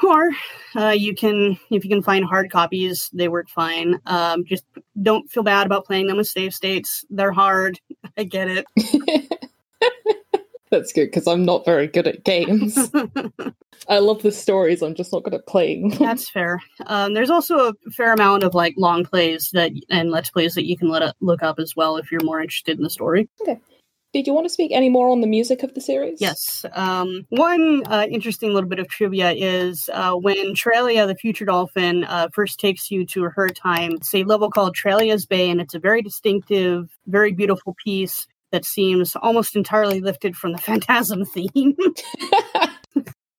Or 0.03 0.31
uh, 0.75 0.89
you 0.89 1.15
can, 1.15 1.57
if 1.69 1.85
you 1.85 1.89
can 1.89 2.01
find 2.01 2.25
hard 2.25 2.51
copies, 2.51 3.09
they 3.13 3.29
work 3.29 3.47
fine. 3.47 3.99
Um, 4.05 4.43
just 4.43 4.65
don't 5.01 5.29
feel 5.29 5.43
bad 5.43 5.65
about 5.65 5.85
playing 5.85 6.07
them 6.07 6.17
with 6.17 6.27
save 6.27 6.53
states. 6.53 7.05
They're 7.09 7.31
hard. 7.31 7.79
I 8.17 8.23
get 8.23 8.47
it. 8.49 8.65
That's 10.69 10.91
good 10.91 11.05
because 11.05 11.27
I'm 11.27 11.45
not 11.45 11.65
very 11.65 11.87
good 11.87 12.07
at 12.07 12.23
games. 12.23 12.77
I 13.89 13.99
love 13.99 14.21
the 14.21 14.31
stories. 14.31 14.81
I'm 14.81 14.95
just 14.95 15.13
not 15.13 15.23
good 15.23 15.33
at 15.33 15.47
playing. 15.47 15.89
That's 15.99 16.29
fair. 16.29 16.61
Um, 16.85 17.13
there's 17.13 17.29
also 17.29 17.69
a 17.69 17.91
fair 17.91 18.13
amount 18.13 18.43
of 18.43 18.53
like 18.53 18.73
long 18.77 19.05
plays 19.05 19.49
that 19.53 19.71
and 19.89 20.11
let's 20.11 20.29
plays 20.29 20.55
that 20.55 20.67
you 20.67 20.77
can 20.77 20.89
let 20.89 21.15
look 21.21 21.43
up 21.43 21.59
as 21.59 21.75
well 21.75 21.97
if 21.97 22.11
you're 22.11 22.23
more 22.23 22.41
interested 22.41 22.77
in 22.77 22.83
the 22.83 22.89
story. 22.89 23.29
Okay. 23.41 23.59
Did 24.13 24.25
you 24.25 24.33
want 24.33 24.45
to 24.45 24.49
speak 24.49 24.71
any 24.71 24.89
more 24.89 25.09
on 25.09 25.21
the 25.21 25.27
music 25.27 25.63
of 25.63 25.73
the 25.73 25.81
series? 25.81 26.19
Yes. 26.21 26.65
Um, 26.73 27.27
one 27.29 27.83
uh, 27.87 28.07
interesting 28.09 28.53
little 28.53 28.69
bit 28.69 28.79
of 28.79 28.87
trivia 28.87 29.31
is 29.31 29.89
uh, 29.93 30.13
when 30.13 30.55
Trellia, 30.55 31.05
the 31.05 31.15
future 31.15 31.45
dolphin, 31.45 32.05
uh, 32.05 32.29
first 32.33 32.59
takes 32.59 32.89
you 32.89 33.05
to 33.07 33.23
her 33.23 33.49
time. 33.49 33.91
It's 33.91 34.15
a 34.15 34.23
level 34.23 34.49
called 34.49 34.75
Trellia's 34.75 35.25
Bay, 35.25 35.49
and 35.49 35.59
it's 35.59 35.75
a 35.75 35.79
very 35.79 36.01
distinctive, 36.01 36.89
very 37.05 37.33
beautiful 37.33 37.75
piece 37.83 38.27
that 38.51 38.65
seems 38.65 39.15
almost 39.15 39.55
entirely 39.55 40.01
lifted 40.01 40.35
from 40.35 40.51
the 40.51 40.57
Phantasm 40.61 41.25
theme. 41.25 41.75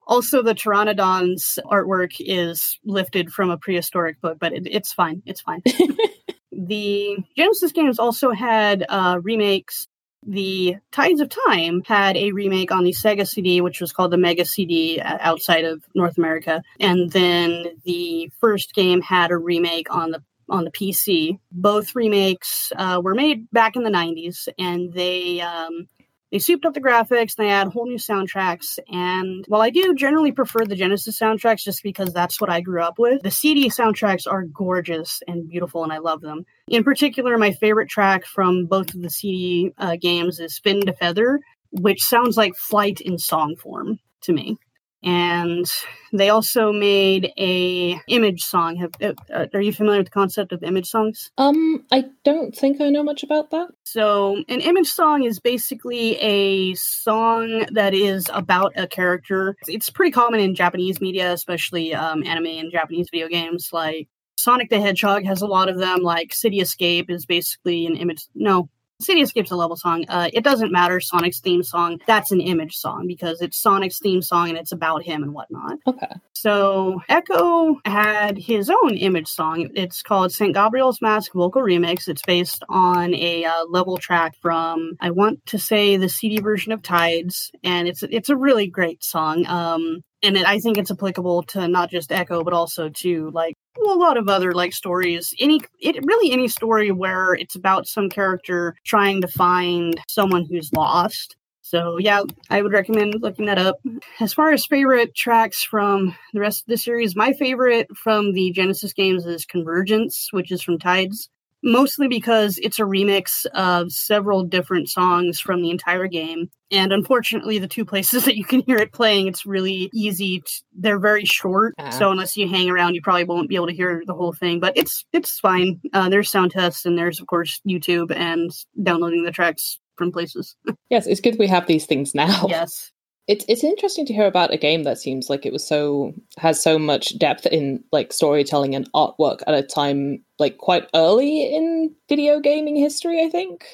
also, 0.07 0.43
the 0.43 0.55
Pteranodon's 0.55 1.59
artwork 1.67 2.13
is 2.21 2.79
lifted 2.85 3.33
from 3.33 3.51
a 3.51 3.59
prehistoric 3.59 4.21
book, 4.21 4.39
but 4.39 4.53
it, 4.53 4.67
it's 4.67 4.93
fine. 4.93 5.23
It's 5.27 5.41
fine. 5.41 5.63
the 6.53 7.17
Genesis 7.37 7.73
games 7.73 7.99
also 7.99 8.31
had 8.33 8.85
uh, 8.89 9.21
remakes 9.23 9.87
the 10.27 10.77
Tides 10.91 11.21
of 11.21 11.29
Time 11.29 11.83
had 11.87 12.17
a 12.17 12.33
remake 12.33 12.73
on 12.73 12.85
the 12.85 12.93
Sega 12.93 13.27
CD, 13.27 13.61
which 13.61 13.81
was 13.81 13.93
called 13.93 14.11
the 14.11 14.19
Mega 14.19 14.45
CD 14.45 15.01
uh, 15.01 15.17
outside 15.21 15.65
of 15.65 15.83
North 15.95 16.19
America, 16.19 16.63
and 16.81 17.11
then 17.13 17.65
the 17.85 18.31
first 18.41 18.75
game 18.75 19.01
had 19.01 19.31
a 19.31 19.37
remake 19.37 19.95
on 19.95 20.11
the 20.11 20.23
on 20.49 20.65
the 20.65 20.71
PC. 20.71 21.39
Both 21.53 21.95
remakes 21.95 22.73
uh, 22.77 23.01
were 23.03 23.15
made 23.15 23.51
back 23.51 23.77
in 23.77 23.83
the 23.83 23.91
'90s, 23.91 24.49
and 24.59 24.93
they 24.93 25.41
um, 25.41 25.89
they 26.31 26.39
souped 26.39 26.65
up 26.67 26.75
the 26.75 26.81
graphics. 26.81 27.37
They 27.37 27.49
had 27.49 27.69
whole 27.69 27.87
new 27.87 27.97
soundtracks, 27.97 28.79
and 28.89 29.45
while 29.49 29.63
I 29.63 29.71
do 29.71 29.95
generally 29.95 30.33
prefer 30.33 30.65
the 30.65 30.77
Genesis 30.77 31.19
soundtracks 31.19 31.63
just 31.63 31.83
because 31.83 32.13
that's 32.13 32.41
what 32.41 32.51
I 32.51 32.61
grew 32.61 32.83
up 32.83 32.99
with, 32.99 33.23
the 33.23 33.31
CD 33.31 33.69
soundtracks 33.69 34.31
are 34.31 34.43
gorgeous 34.43 35.23
and 35.27 35.49
beautiful, 35.49 35.85
and 35.85 35.93
I 35.93 35.99
love 35.99 36.21
them. 36.21 36.45
In 36.69 36.85
particular, 36.85 37.39
my 37.39 37.53
favorite 37.53 37.89
track 37.89 38.27
from 38.27 38.67
both 38.67 38.95
of 38.95 39.03
the 39.03 39.11
CD 39.11 39.73
uh, 39.79 39.97
games 39.97 40.41
is 40.41 40.55
"Spin 40.55 40.85
to 40.87 40.93
Feather," 40.93 41.41
which 41.71 42.03
sounds 42.03 42.37
like 42.37 42.55
flight 42.57 43.01
in 43.01 43.19
song 43.19 43.57
form 43.57 43.99
to 44.23 44.33
me. 44.33 44.59
And 45.03 45.67
they 46.13 46.29
also 46.29 46.73
made 46.73 47.33
a 47.39 48.01
image 48.09 48.43
song. 48.43 48.77
Have, 48.77 48.93
uh, 49.33 49.47
are 49.55 49.61
you 49.61 49.73
familiar 49.73 50.01
with 50.01 50.09
the 50.09 50.13
concept 50.13 50.53
of 50.53 50.63
image 50.63 50.89
songs? 50.89 51.31
Um, 51.39 51.85
I 51.93 52.07
don't 52.25 52.55
think 52.55 52.81
I 52.81 52.91
know 52.91 53.05
much 53.05 53.23
about 53.23 53.51
that. 53.51 53.69
So, 53.85 54.43
an 54.49 54.61
image 54.61 54.89
song 54.89 55.23
is 55.23 55.39
basically 55.39 56.17
a 56.17 56.75
song 56.75 57.67
that 57.73 57.95
is 57.95 58.29
about 58.35 58.73
a 58.77 58.89
character. 58.89 59.55
It's 59.69 59.91
pretty 59.91 60.11
common 60.11 60.41
in 60.41 60.55
Japanese 60.55 61.01
media, 61.01 61.33
especially 61.33 61.95
um, 61.95 62.25
anime 62.25 62.47
and 62.47 62.73
Japanese 62.73 63.09
video 63.11 63.29
games. 63.29 63.69
Like 63.73 64.09
Sonic 64.37 64.71
the 64.71 64.81
Hedgehog 64.81 65.25
has 65.25 65.43
a 65.43 65.47
lot 65.47 65.69
of 65.69 65.79
them. 65.79 66.01
Like 66.01 66.35
City 66.35 66.61
Escape 66.61 67.11
is 67.11 67.25
basically 67.25 67.87
an 67.87 67.97
image. 67.97 68.27
No, 68.35 68.69
City 69.01 69.23
Escape's 69.23 69.51
a 69.53 69.57
level 69.57 69.77
song. 69.77 70.05
Uh, 70.09 70.29
it 70.33 70.43
doesn't 70.43 70.73
matter. 70.73 70.99
Sonic's 70.99 71.41
theme 71.41 71.63
song. 71.63 72.01
That's 72.07 72.33
an 72.33 72.41
image 72.41 72.75
song 72.75 73.07
because 73.07 73.41
it's 73.41 73.61
Sonic's 73.61 74.01
theme 74.01 74.23
song 74.23 74.49
and 74.49 74.59
it's 74.59 74.73
about 74.73 75.05
him 75.05 75.23
and 75.23 75.33
whatnot. 75.33 75.79
Okay. 75.87 76.15
So 76.33 77.01
Echo 77.09 77.77
had 77.85 78.39
his 78.39 78.71
own 78.71 78.97
image 78.97 79.29
song. 79.29 79.71
It's 79.75 80.03
called 80.03 80.33
St. 80.33 80.55
Gabriel's 80.55 81.01
Mask 81.01 81.33
Vocal 81.33 81.63
Remix. 81.63 82.09
It's 82.09 82.23
based 82.23 82.65
on 82.69 83.15
a 83.15 83.45
uh, 83.45 83.65
level 83.69 83.99
track 83.99 84.37
from 84.41 84.97
I 85.01 85.11
want 85.11 85.47
to 85.47 85.59
say 85.59 85.97
the 85.97 86.09
CD 86.09 86.41
version 86.41 86.73
of 86.73 86.83
Tides, 86.83 87.51
and 87.63 87.87
it's 87.87 88.03
it's 88.03 88.31
a 88.31 88.37
really 88.37 88.67
great 88.67 89.05
song. 89.05 89.47
Um, 89.47 90.03
and 90.23 90.37
it, 90.37 90.47
I 90.47 90.59
think 90.59 90.79
it's 90.79 90.91
applicable 90.91 91.45
to 91.45 91.69
not 91.69 91.91
just 91.91 92.13
Echo, 92.13 92.43
but 92.43 92.53
also 92.53 92.89
to 92.89 93.31
like 93.31 93.55
a 93.77 93.95
lot 93.95 94.17
of 94.17 94.29
other 94.29 94.53
like 94.53 94.73
stories. 94.73 95.35
Any 95.41 95.61
it 95.81 96.05
really 96.05 96.33
any 96.33 96.49
story 96.49 96.91
where 96.91 97.35
it's 97.35 97.55
about 97.55 97.87
some 97.87 98.09
character 98.09 98.75
trying 98.85 99.21
to 99.23 99.29
find 99.29 100.01
someone 100.09 100.45
who's 100.45 100.73
lost. 100.73 101.37
So 101.63 101.99
yeah, 101.99 102.23
I 102.49 102.63
would 102.63 102.73
recommend 102.73 103.21
looking 103.21 103.47
that 103.47 103.59
up. 103.59 103.77
As 104.21 104.33
far 104.33 104.53
as 104.53 104.65
favorite 104.65 105.15
tracks 105.15 105.63
from 105.63 106.17
the 106.33 106.41
rest 106.41 106.63
of 106.63 106.67
the 106.67 106.79
series, 106.79 107.15
my 107.15 107.35
favorite 107.35 107.95
from 107.97 108.33
the 108.33 108.51
Genesis 108.53 108.93
games 108.93 109.27
is 109.27 109.45
Convergence, 109.45 110.29
which 110.33 110.51
is 110.51 110.63
from 110.63 110.79
Tides 110.79 111.29
mostly 111.63 112.09
because 112.09 112.59
it's 112.63 112.79
a 112.79 112.83
remix 112.83 113.47
of 113.47 113.93
several 113.93 114.45
different 114.45 114.89
songs 114.89 115.41
from 115.41 115.63
the 115.63 115.71
entire 115.71 116.07
game. 116.07 116.51
And 116.71 116.93
unfortunately, 116.93 117.59
the 117.59 117.69
two 117.69 117.85
places 117.85 118.25
that 118.27 118.37
you 118.37 118.45
can 118.45 118.63
hear 118.67 118.79
it 118.79 118.93
playing, 118.93 119.27
it's 119.27 119.47
really 119.47 119.91
easy. 119.93 120.41
To, 120.41 120.53
they're 120.77 120.99
very 120.99 121.25
short, 121.25 121.75
uh-huh. 121.79 121.91
so 121.91 122.11
unless 122.11 122.37
you 122.37 122.49
hang 122.49 122.71
around, 122.71 122.95
you 122.95 123.03
probably 123.03 123.25
won't 123.25 123.49
be 123.49 123.57
able 123.57 123.69
to 123.69 123.75
hear 123.75 124.03
the 124.07 124.15
whole 124.15 124.33
thing. 124.33 124.61
But 124.61 124.77
it's 124.77 125.05
it's 125.13 125.39
fine. 125.39 125.81
Uh, 125.93 126.09
there's 126.09 126.31
sound 126.31 126.53
tests, 126.53 126.85
and 126.85 126.99
there's 126.99 127.21
of 127.21 127.27
course 127.27 127.61
YouTube 127.67 128.15
and 128.15 128.51
downloading 128.83 129.25
the 129.25 129.33
tracks 129.33 129.81
from 129.97 130.13
places. 130.13 130.57
yes, 130.91 131.07
it's 131.07 131.21
good 131.21 131.39
we 131.39 131.49
have 131.49 131.67
these 131.67 131.87
things 131.87 132.15
now. 132.15 132.47
Yes 132.49 132.93
it's 133.29 133.45
it's 133.47 133.63
interesting 133.63 134.07
to 134.07 134.15
hear 134.15 134.27
about 134.27 134.53
a 134.53 134.57
game 134.57 134.83
that 134.85 134.99
seems 134.99 135.29
like 135.29 135.45
it 135.45 135.53
was 135.53 135.67
so 135.67 136.13
has 136.39 136.61
so 136.61 136.79
much 136.79 137.17
depth 137.19 137.47
in 137.47 137.85
like 137.93 138.13
storytelling 138.13 138.75
and 138.75 138.91
artwork 138.95 139.43
at 139.47 139.55
a 139.55 139.63
time 139.63 140.25
like 140.39 140.57
quite 140.57 140.89
early 140.95 141.55
in 141.55 141.95
video 142.09 142.41
gaming 142.41 142.75
history 142.75 143.23
i 143.23 143.29
think. 143.29 143.67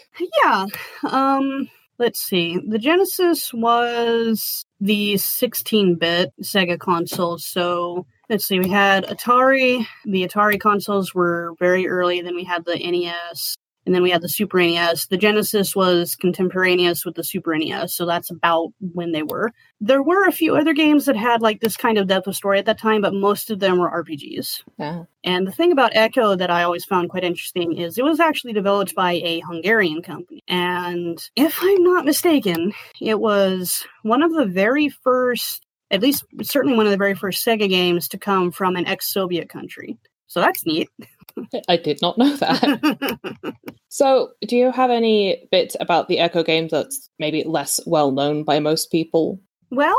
Yeah 0.44 0.66
um 1.08 1.70
let's 1.96 2.20
see. 2.20 2.58
The 2.58 2.80
genesis 2.80 3.54
was 3.54 4.66
the 4.80 5.14
16-bit 5.14 6.32
sega 6.42 6.78
console 6.78 7.38
so 7.38 8.06
let's 8.28 8.46
see 8.46 8.58
we 8.58 8.68
had 8.68 9.04
atari. 9.04 9.86
The 10.04 10.26
atari 10.26 10.58
consoles 10.60 11.14
were 11.14 11.54
very 11.60 11.86
early 11.86 12.20
then 12.20 12.34
we 12.34 12.44
had 12.44 12.64
the 12.64 12.76
nes 12.76 13.56
and 13.86 13.94
then 13.94 14.02
we 14.02 14.10
had 14.10 14.22
the 14.22 14.28
Super 14.28 14.58
NES. 14.58 15.06
The 15.06 15.16
Genesis 15.16 15.76
was 15.76 16.16
contemporaneous 16.16 17.04
with 17.04 17.14
the 17.14 17.24
Super 17.24 17.56
NES, 17.56 17.94
so 17.94 18.06
that's 18.06 18.30
about 18.30 18.72
when 18.80 19.12
they 19.12 19.22
were. 19.22 19.52
There 19.80 20.02
were 20.02 20.26
a 20.26 20.32
few 20.32 20.56
other 20.56 20.72
games 20.72 21.04
that 21.04 21.16
had 21.16 21.42
like 21.42 21.60
this 21.60 21.76
kind 21.76 21.98
of 21.98 22.06
depth 22.06 22.26
of 22.26 22.36
story 22.36 22.58
at 22.58 22.66
that 22.66 22.78
time, 22.78 23.02
but 23.02 23.14
most 23.14 23.50
of 23.50 23.60
them 23.60 23.78
were 23.78 23.90
RPGs. 23.90 24.62
Yeah. 24.78 25.04
And 25.22 25.46
the 25.46 25.52
thing 25.52 25.72
about 25.72 25.94
Ecco 25.94 26.36
that 26.36 26.50
I 26.50 26.62
always 26.62 26.84
found 26.84 27.10
quite 27.10 27.24
interesting 27.24 27.76
is 27.76 27.98
it 27.98 28.04
was 28.04 28.20
actually 28.20 28.52
developed 28.52 28.94
by 28.94 29.12
a 29.12 29.40
Hungarian 29.40 30.02
company. 30.02 30.42
And 30.48 31.18
if 31.36 31.58
I'm 31.60 31.82
not 31.82 32.04
mistaken, 32.04 32.72
it 33.00 33.20
was 33.20 33.86
one 34.02 34.22
of 34.22 34.32
the 34.32 34.46
very 34.46 34.88
first 34.88 35.64
at 35.90 36.00
least 36.00 36.24
certainly 36.42 36.76
one 36.76 36.86
of 36.86 36.92
the 36.92 36.98
very 36.98 37.14
first 37.14 37.46
Sega 37.46 37.68
games 37.68 38.08
to 38.08 38.18
come 38.18 38.50
from 38.50 38.74
an 38.74 38.86
ex 38.86 39.12
Soviet 39.12 39.48
country. 39.48 39.96
So 40.26 40.40
that's 40.40 40.66
neat. 40.66 40.90
I 41.68 41.76
did 41.76 42.00
not 42.02 42.18
know 42.18 42.36
that. 42.36 43.54
so, 43.88 44.30
do 44.46 44.56
you 44.56 44.70
have 44.70 44.90
any 44.90 45.46
bits 45.50 45.76
about 45.80 46.08
the 46.08 46.18
Ecco 46.18 46.44
game 46.44 46.68
that's 46.68 47.08
maybe 47.18 47.44
less 47.44 47.80
well 47.86 48.10
known 48.10 48.44
by 48.44 48.60
most 48.60 48.90
people? 48.90 49.40
Well, 49.70 49.98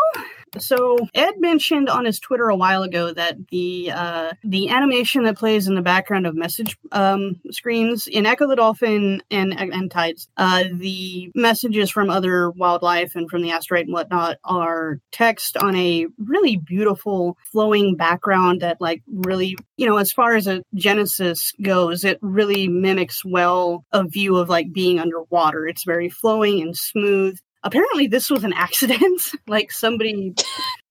so 0.59 0.97
Ed 1.13 1.35
mentioned 1.39 1.89
on 1.89 2.05
his 2.05 2.19
Twitter 2.19 2.49
a 2.49 2.55
while 2.55 2.83
ago 2.83 3.13
that 3.13 3.37
the 3.49 3.91
uh, 3.91 4.33
the 4.43 4.69
animation 4.69 5.23
that 5.23 5.37
plays 5.37 5.67
in 5.67 5.75
the 5.75 5.81
background 5.81 6.25
of 6.25 6.35
message 6.35 6.77
um, 6.91 7.39
screens 7.51 8.07
in 8.07 8.25
Ecco 8.25 8.47
the 8.47 8.55
Dolphin 8.55 9.21
and 9.31 9.53
and 9.57 9.91
Tides, 9.91 10.27
uh, 10.37 10.65
the 10.71 11.31
messages 11.35 11.89
from 11.89 12.09
other 12.09 12.49
wildlife 12.51 13.15
and 13.15 13.29
from 13.29 13.41
the 13.41 13.51
asteroid 13.51 13.85
and 13.85 13.93
whatnot 13.93 14.37
are 14.43 14.99
text 15.11 15.57
on 15.57 15.75
a 15.75 16.07
really 16.17 16.57
beautiful 16.57 17.37
flowing 17.51 17.95
background 17.95 18.61
that 18.61 18.79
like 18.79 19.01
really 19.07 19.57
you 19.77 19.85
know 19.85 19.97
as 19.97 20.11
far 20.11 20.35
as 20.35 20.47
a 20.47 20.63
Genesis 20.73 21.53
goes, 21.61 22.03
it 22.03 22.19
really 22.21 22.67
mimics 22.67 23.23
well 23.23 23.85
a 23.91 24.03
view 24.03 24.37
of 24.37 24.49
like 24.49 24.73
being 24.73 24.99
underwater. 24.99 25.67
It's 25.67 25.83
very 25.83 26.09
flowing 26.09 26.61
and 26.61 26.75
smooth 26.75 27.37
apparently 27.65 28.07
this 28.07 28.29
was 28.29 28.43
an 28.45 28.53
accident. 28.53 29.21
Like 29.47 29.71
somebody 29.71 30.33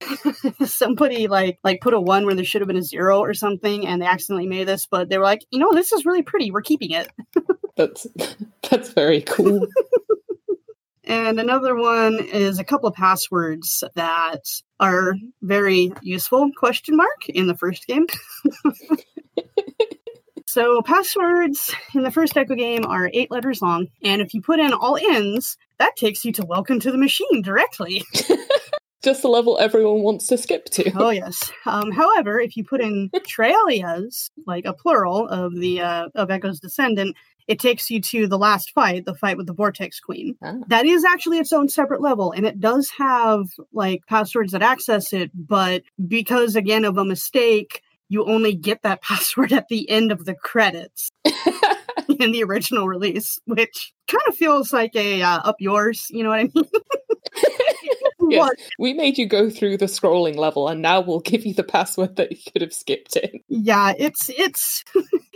somebody 0.65 1.27
like 1.27 1.59
like 1.65 1.81
put 1.81 1.93
a 1.93 2.01
one 2.01 2.25
where 2.25 2.35
there 2.35 2.45
should 2.45 2.61
have 2.61 2.69
been 2.69 2.77
a 2.77 2.83
zero 2.83 3.19
or 3.19 3.35
something 3.35 3.87
and 3.87 4.01
they 4.01 4.07
accidentally 4.07 4.47
made 4.47 4.69
this 4.69 4.87
but 4.87 5.09
they 5.09 5.19
were 5.19 5.25
like 5.25 5.45
you 5.51 5.59
know 5.59 5.73
this 5.73 5.93
is 5.93 6.07
really 6.07 6.23
pretty. 6.23 6.51
We're 6.51 6.63
keeping 6.63 6.93
it. 6.93 7.09
That's 7.77 8.07
that's 8.71 8.93
very 8.93 9.23
cool. 9.23 9.67
And 11.03 11.41
another 11.41 11.75
one 11.75 12.21
is 12.21 12.59
a 12.59 12.65
couple 12.65 12.89
of 12.89 12.95
passwords 12.95 13.83
that 13.97 14.45
are 14.79 15.15
very 15.43 15.93
useful 16.01 16.51
question 16.57 16.97
mark 16.97 17.29
in 17.29 17.49
the 17.49 17.57
first 17.57 17.87
game 17.89 18.07
So 20.55 20.83
passwords 20.83 21.75
in 21.97 22.05
the 22.05 22.13
first 22.13 22.37
Ecco 22.37 22.55
game 22.55 22.87
are 22.87 23.11
eight 23.13 23.29
letters 23.33 23.61
long, 23.61 23.89
and 24.05 24.23
if 24.23 24.33
you 24.35 24.41
put 24.41 24.61
in 24.61 24.73
all 24.73 24.95
ins, 24.95 25.57
that 25.81 25.97
takes 25.97 26.25
you 26.25 26.31
to 26.31 26.47
Welcome 26.47 26.79
to 26.79 26.93
the 26.93 26.97
Machine 26.97 27.43
directly. 27.43 28.05
Just 29.03 29.23
the 29.23 29.29
level 29.29 29.59
everyone 29.59 30.03
wants 30.03 30.29
to 30.29 30.39
skip 30.39 30.67
to. 30.67 30.93
Oh 30.95 31.11
yes. 31.11 31.51
Um, 31.67 31.91
however, 31.91 32.39
if 32.39 32.57
you 32.57 32.63
put 32.63 32.81
in 32.81 33.11
Trellias, 33.27 34.31
like 34.47 34.65
a 34.65 34.73
plural 34.73 35.27
of 35.27 35.57
the 35.57 35.81
uh, 35.81 36.11
of 36.15 36.31
Ecco's 36.31 36.61
descendant, 36.61 37.17
it 37.49 37.59
takes 37.59 37.91
you 37.91 38.01
to 38.01 38.29
the 38.29 38.39
last 38.39 38.71
fight, 38.71 39.07
the 39.07 39.15
fight 39.17 39.37
with 39.37 39.49
the 39.49 39.55
Vortex 39.55 39.99
Queen. 39.99 40.37
Ah. 40.41 40.55
That 40.69 40.87
is 40.87 41.05
actually 41.05 41.39
its 41.39 41.53
own 41.53 41.69
separate 41.69 42.01
level, 42.01 42.31
and 42.31 42.47
it 42.47 42.61
does 42.61 42.93
have 42.97 43.47
like 43.73 44.07
passwords 44.07 44.53
that 44.53 44.63
access 44.63 45.13
it, 45.13 45.33
but 45.35 45.83
because 46.07 46.55
again 46.55 46.85
of 46.85 46.97
a 46.97 47.05
mistake, 47.05 47.83
you 48.15 48.25
only 48.27 48.55
get 48.55 48.83
that 48.83 49.03
password 49.03 49.53
at 49.53 49.69
the 49.69 49.91
end 49.91 50.13
of 50.13 50.25
the 50.25 50.35
credits 50.35 51.11
in 52.21 52.33
the 52.33 52.45
original 52.45 52.87
release, 52.87 53.39
which 53.45 53.93
kind 54.09 54.23
of 54.29 54.37
feels 54.37 54.73
like 54.73 54.95
a 54.95 55.21
uh, 55.21 55.41
up 55.41 55.57
yours. 55.59 56.07
You 56.11 56.23
know 56.23 56.31
what 56.31 56.41
I 56.41 56.51
mean? 56.55 56.65
yes, 58.31 58.51
we 58.79 58.95
made 58.95 59.19
you 59.19 59.27
go 59.27 59.51
through 59.51 59.77
the 59.79 59.87
scrolling 59.87 60.37
level, 60.37 60.69
and 60.69 60.81
now 60.81 61.01
we'll 61.01 61.21
give 61.21 61.45
you 61.45 61.53
the 61.53 61.65
password 61.65 62.17
that 62.17 62.31
you 62.31 62.39
could 62.53 62.63
have 62.63 62.73
skipped 62.73 63.17
in. 63.17 63.41
Yeah, 63.49 63.93
it's 63.99 64.31
it's 64.31 64.85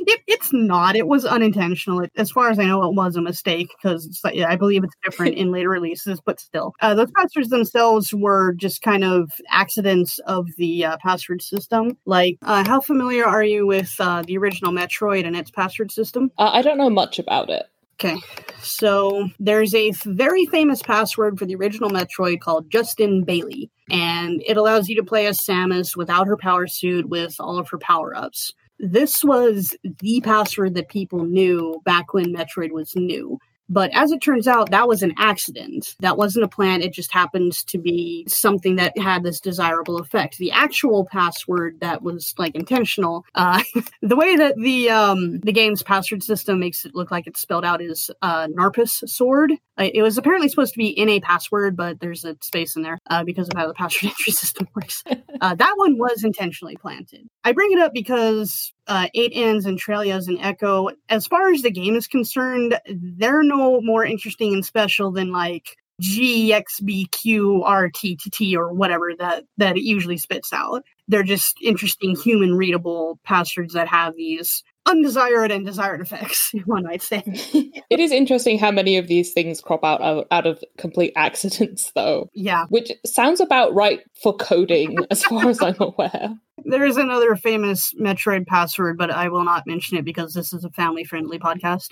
it, 0.09 0.21
it's 0.27 0.53
not. 0.53 0.97
It 0.97 1.07
was 1.07 1.25
unintentional. 1.25 2.01
It, 2.01 2.12
as 2.16 2.31
far 2.31 2.51
as 2.51 2.59
I 2.59 2.64
know, 2.64 2.83
it 2.85 2.94
was 2.94 3.16
a 3.16 3.21
mistake 3.21 3.68
because 3.77 4.21
I 4.25 4.57
believe 4.57 4.83
it's 4.83 4.97
different 5.05 5.35
in 5.37 5.53
later 5.53 5.68
releases, 5.68 6.21
but 6.21 6.40
still, 6.40 6.73
uh, 6.81 6.94
those 6.94 7.11
passwords 7.12 7.51
themselves 7.51 8.14
were 8.14 8.55
just 8.55 8.83
kind 8.83 9.05
of 9.05 9.31
accidents 9.51 10.18
of 10.21 10.47
the 10.57 10.87
uh, 10.87 10.97
password 11.03 11.42
system. 11.42 11.99
Like, 12.07 12.38
uh, 12.42 12.64
how 12.66 12.81
familiar 12.81 13.27
are 13.27 13.44
you 13.44 13.66
with 13.66 13.94
uh, 14.01 14.23
the 14.23 14.38
original 14.38 14.73
Metroid 14.73 15.27
and 15.27 15.37
its 15.37 15.51
password 15.51 15.92
system? 15.92 16.31
Uh, 16.38 16.51
I 16.55 16.62
don't 16.62 16.79
know 16.79 16.90
much 16.90 17.18
about 17.18 17.51
it. 17.51 17.66
Okay, 18.01 18.21
so 18.62 19.29
there's 19.40 19.75
a 19.75 19.90
very 20.07 20.47
famous 20.47 20.81
password 20.83 21.37
for 21.37 21.47
the 21.47 21.57
original 21.57 21.90
Metroid 21.90 22.38
called 22.38 22.71
Justin 22.71 23.25
Bailey, 23.25 23.73
and 23.90 24.40
it 24.47 24.57
allows 24.57 24.88
you 24.88 24.94
to 24.97 25.03
play 25.03 25.27
as 25.27 25.40
Samus 25.40 25.97
without 25.97 26.29
her 26.29 26.37
power 26.37 26.68
suit 26.68 27.09
with 27.09 27.35
all 27.40 27.59
of 27.59 27.68
her 27.71 27.79
power 27.79 28.16
ups. 28.16 28.55
This 28.78 29.24
was 29.24 29.74
the 29.82 30.20
password 30.20 30.74
that 30.74 30.88
people 30.88 31.24
knew 31.24 31.80
back 31.84 32.14
when 32.14 32.34
Metroid 32.34 32.70
was 32.70 32.94
new. 32.94 33.38
But 33.68 33.90
as 33.94 34.12
it 34.12 34.20
turns 34.20 34.48
out, 34.48 34.70
that 34.70 34.88
was 34.88 35.02
an 35.02 35.14
accident. 35.18 35.94
That 36.00 36.16
wasn't 36.16 36.44
a 36.44 36.48
plan. 36.48 36.83
It 36.83 36.92
just 36.92 37.12
happens 37.12 37.62
to 37.64 37.78
be 37.78 38.24
something 38.28 38.76
that 38.76 38.96
had 38.98 39.22
this 39.22 39.40
desirable 39.40 39.98
effect. 39.98 40.38
The 40.38 40.52
actual 40.52 41.04
password 41.04 41.81
that 41.81 42.02
was 42.02 42.35
like 42.38 42.54
intentional, 42.54 43.24
uh, 43.35 43.62
the 44.02 44.16
way 44.16 44.37
that 44.37 44.57
the 44.57 44.90
um, 44.90 45.40
the 45.40 45.52
game's 45.52 45.83
password 45.83 46.22
system 46.22 46.61
makes 46.61 46.85
it 46.85 46.94
look 46.94 47.11
like 47.11 47.26
it's 47.26 47.40
spelled 47.40 47.64
out 47.64 47.83
is 47.83 48.11
uh, 48.22 48.46
Narpas 48.48 49.09
sword. 49.09 49.52
It 49.76 50.02
was 50.02 50.18
apparently 50.18 50.48
supposed 50.48 50.72
to 50.72 50.78
be 50.78 50.88
in 50.88 51.09
a 51.09 51.20
password, 51.20 51.76
but 51.76 52.00
there's 52.00 52.24
a 52.24 52.37
space 52.40 52.74
in 52.74 52.83
there 52.83 52.98
uh, 53.09 53.22
because 53.22 53.48
of 53.48 53.57
how 53.57 53.68
the 53.68 53.74
password 53.78 54.11
entry 54.11 54.33
system 54.33 54.66
works. 54.74 55.04
Uh, 55.40 55.54
that 55.54 55.74
one 55.76 55.98
was 55.98 56.24
intentionally 56.24 56.76
planted. 56.76 57.28
I 57.44 57.52
bring 57.52 57.72
it 57.72 57.78
up 57.78 57.92
because 57.92 58.72
uh, 58.88 59.09
eight 59.14 59.33
ends 59.35 59.66
and 59.66 59.79
Trellias 59.79 60.29
and 60.29 60.38
Ecco, 60.38 60.90
as 61.09 61.27
far 61.27 61.51
as 61.51 61.62
the 61.62 61.70
game 61.70 61.94
is 61.94 62.09
concerned, 62.09 62.81
they're 62.90 63.42
no 63.42 63.81
more 63.83 64.05
interesting 64.05 64.55
and 64.55 64.64
special 64.64 65.12
than 65.12 65.31
like 65.31 65.77
GXBQRTTT 66.03 68.55
or 68.55 68.72
whatever 68.72 69.12
that 69.18 69.44
that 69.59 69.77
it 69.77 69.83
usually 69.83 70.16
spits 70.16 70.53
out. 70.53 70.85
They're 71.09 71.22
just 71.22 71.59
interesting 71.62 72.16
human 72.16 72.55
readable 72.55 73.20
passwords 73.24 73.74
that 73.74 73.88
have 73.88 74.16
these 74.16 74.62
undesired 74.88 75.51
and 75.51 75.64
desired 75.64 76.01
effects, 76.01 76.53
one 76.64 76.85
might 76.85 77.03
say. 77.03 77.22
it 77.90 78.01
is 78.01 78.11
interesting 78.11 78.59
how 78.59 78.70
many 78.70 78.96
of 78.96 79.07
these 79.07 79.33
things 79.33 79.61
crop 79.61 79.85
out 79.85 80.01
of, 80.01 80.24
out 80.31 80.46
of 80.46 80.62
complete 80.77 81.12
accidents, 81.16 81.92
though. 81.94 82.29
Yeah. 82.35 82.66
Which 82.68 82.90
sounds 83.07 83.40
about 83.40 83.74
right 83.74 84.01
for 84.22 84.35
coding, 84.37 84.96
as 85.11 85.24
far 85.24 85.48
as 85.48 85.62
I'm 85.62 85.77
aware. 85.81 86.35
There 86.65 86.85
is 86.85 86.96
another 86.96 87.37
famous 87.37 87.94
Metroid 87.94 88.46
password, 88.46 88.98
but 88.98 89.10
I 89.10 89.29
will 89.29 89.44
not 89.44 89.67
mention 89.67 89.96
it 89.96 90.04
because 90.04 90.35
this 90.35 90.52
is 90.52 90.65
a 90.65 90.71
family 90.71 91.04
friendly 91.04 91.38
podcast. 91.38 91.88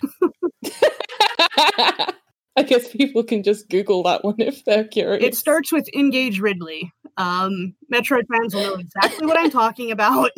I 2.59 2.63
guess 2.63 2.89
people 2.89 3.23
can 3.23 3.43
just 3.43 3.69
Google 3.69 4.03
that 4.05 4.25
one 4.25 4.37
if 4.39 4.65
they're 4.65 4.85
curious. 4.85 5.23
It 5.23 5.35
starts 5.35 5.71
with 5.71 5.89
Engage 5.95 6.41
Ridley. 6.41 6.91
Um, 7.19 7.75
Metroid 7.93 8.25
fans 8.33 8.55
will 8.55 8.63
know 8.63 8.75
exactly 8.75 9.27
what 9.27 9.39
I'm 9.39 9.51
talking 9.51 9.91
about. 9.91 10.31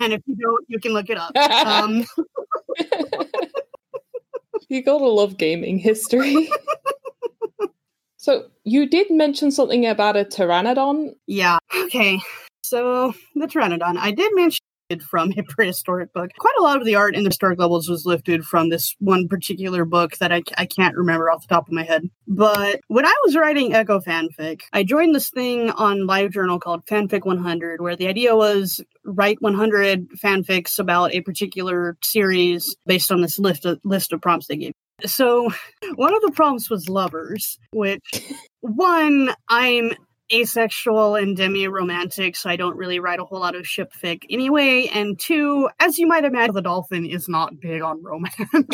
And 0.00 0.12
if 0.12 0.22
you 0.26 0.36
don't, 0.36 0.64
you 0.68 0.78
can 0.78 0.92
look 0.92 1.10
it 1.10 1.18
up. 1.18 1.36
Um, 1.66 2.04
you 4.68 4.82
gotta 4.82 5.04
love 5.04 5.36
gaming 5.36 5.78
history. 5.78 6.50
so, 8.16 8.46
You 8.64 8.88
did 8.88 9.10
mention 9.10 9.50
something 9.50 9.86
about 9.86 10.16
a 10.16 10.24
pteranodon. 10.24 11.14
Yeah. 11.26 11.58
Okay. 11.74 12.20
So 12.62 13.14
the 13.34 13.46
pteranodon, 13.46 13.96
I 13.96 14.10
did 14.10 14.34
mention 14.34 14.65
from 15.08 15.32
a 15.36 15.42
prehistoric 15.42 16.12
book. 16.12 16.30
Quite 16.38 16.54
a 16.58 16.62
lot 16.62 16.78
of 16.78 16.84
the 16.84 16.94
art 16.94 17.14
in 17.14 17.22
the 17.22 17.30
historic 17.30 17.58
levels 17.58 17.88
was 17.88 18.06
lifted 18.06 18.44
from 18.44 18.68
this 18.68 18.94
one 18.98 19.28
particular 19.28 19.84
book 19.84 20.16
that 20.18 20.32
I, 20.32 20.42
I 20.56 20.66
can't 20.66 20.96
remember 20.96 21.30
off 21.30 21.42
the 21.42 21.54
top 21.54 21.68
of 21.68 21.72
my 21.72 21.84
head. 21.84 22.08
But 22.26 22.80
when 22.88 23.06
I 23.06 23.14
was 23.24 23.36
writing 23.36 23.72
Ecco 23.72 24.00
fanfic, 24.00 24.62
I 24.72 24.82
joined 24.82 25.14
this 25.14 25.30
thing 25.30 25.70
on 25.70 26.00
LiveJournal 26.00 26.60
called 26.60 26.86
Fanfic 26.86 27.24
100, 27.24 27.80
where 27.80 27.96
the 27.96 28.08
idea 28.08 28.36
was 28.36 28.80
write 29.04 29.40
100 29.40 30.08
fanfics 30.10 30.78
about 30.78 31.14
a 31.14 31.20
particular 31.20 31.96
series 32.02 32.76
based 32.86 33.12
on 33.12 33.20
this 33.20 33.38
list 33.38 33.64
of, 33.64 33.80
list 33.84 34.12
of 34.12 34.20
prompts 34.20 34.46
they 34.46 34.56
gave. 34.56 34.72
So 35.04 35.50
one 35.94 36.14
of 36.14 36.22
the 36.22 36.32
prompts 36.32 36.70
was 36.70 36.88
lovers, 36.88 37.58
which 37.72 38.02
one, 38.60 39.34
I'm 39.48 39.92
asexual 40.32 41.14
and 41.16 41.36
demi-romantic, 41.36 42.36
so 42.36 42.50
I 42.50 42.56
don't 42.56 42.76
really 42.76 42.98
write 42.98 43.20
a 43.20 43.24
whole 43.24 43.40
lot 43.40 43.54
of 43.54 43.66
ship 43.66 43.92
fic 43.92 44.24
anyway. 44.30 44.88
And 44.92 45.18
two, 45.18 45.68
as 45.80 45.98
you 45.98 46.06
might 46.06 46.24
imagine, 46.24 46.54
the 46.54 46.62
dolphin 46.62 47.06
is 47.06 47.28
not 47.28 47.60
big 47.60 47.82
on 47.82 48.02
romance. 48.02 48.34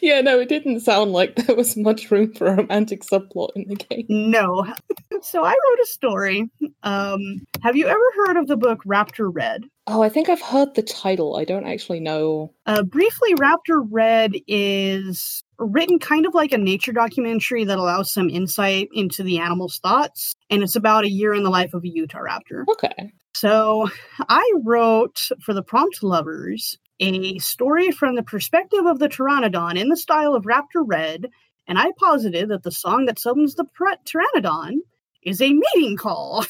yeah, 0.00 0.20
no, 0.20 0.38
it 0.38 0.48
didn't 0.48 0.80
sound 0.80 1.12
like 1.12 1.34
there 1.36 1.56
was 1.56 1.76
much 1.76 2.10
room 2.10 2.32
for 2.32 2.46
a 2.46 2.56
romantic 2.56 3.02
subplot 3.02 3.50
in 3.56 3.66
the 3.68 3.76
game. 3.76 4.06
No. 4.08 4.66
so 5.22 5.44
I 5.44 5.50
wrote 5.50 5.80
a 5.82 5.86
story. 5.86 6.50
Um, 6.82 7.46
have 7.62 7.76
you 7.76 7.86
ever 7.86 8.00
heard 8.26 8.36
of 8.36 8.46
the 8.46 8.56
book 8.56 8.80
Raptor 8.86 9.30
Red? 9.32 9.64
Oh, 9.86 10.02
I 10.02 10.08
think 10.08 10.28
I've 10.28 10.42
heard 10.42 10.74
the 10.74 10.82
title. 10.82 11.36
I 11.36 11.44
don't 11.44 11.66
actually 11.66 12.00
know. 12.00 12.52
Uh, 12.66 12.82
briefly, 12.82 13.34
Raptor 13.34 13.84
Red 13.90 14.32
is 14.46 15.42
written 15.58 15.98
kind 15.98 16.26
of 16.26 16.34
like 16.34 16.52
a 16.52 16.58
nature 16.58 16.92
documentary 16.92 17.64
that 17.64 17.78
allows 17.78 18.12
some 18.12 18.30
insight 18.30 18.88
into 18.92 19.22
the 19.22 19.38
animal's 19.38 19.78
thoughts. 19.78 20.34
And 20.50 20.62
it's 20.62 20.76
about 20.76 21.04
a 21.04 21.10
year 21.10 21.34
in 21.34 21.42
the 21.42 21.50
life 21.50 21.74
of 21.74 21.84
a 21.84 21.88
Utah 21.88 22.18
raptor. 22.18 22.64
Okay. 22.70 23.12
So 23.34 23.88
I 24.28 24.52
wrote 24.64 25.28
for 25.44 25.54
the 25.54 25.62
prompt 25.62 26.02
lovers 26.02 26.76
a 27.00 27.38
story 27.38 27.90
from 27.90 28.16
the 28.16 28.22
perspective 28.22 28.86
of 28.86 28.98
the 28.98 29.08
Pteranodon 29.08 29.78
in 29.78 29.88
the 29.88 29.96
style 29.96 30.34
of 30.34 30.44
Raptor 30.44 30.84
Red. 30.84 31.26
And 31.66 31.78
I 31.78 31.92
posited 31.98 32.48
that 32.48 32.62
the 32.62 32.70
song 32.70 33.06
that 33.06 33.18
summons 33.18 33.54
the 33.54 33.64
Pteranodon 33.64 34.78
is 35.22 35.40
a 35.40 35.52
meeting 35.52 35.96
call. 35.96 36.44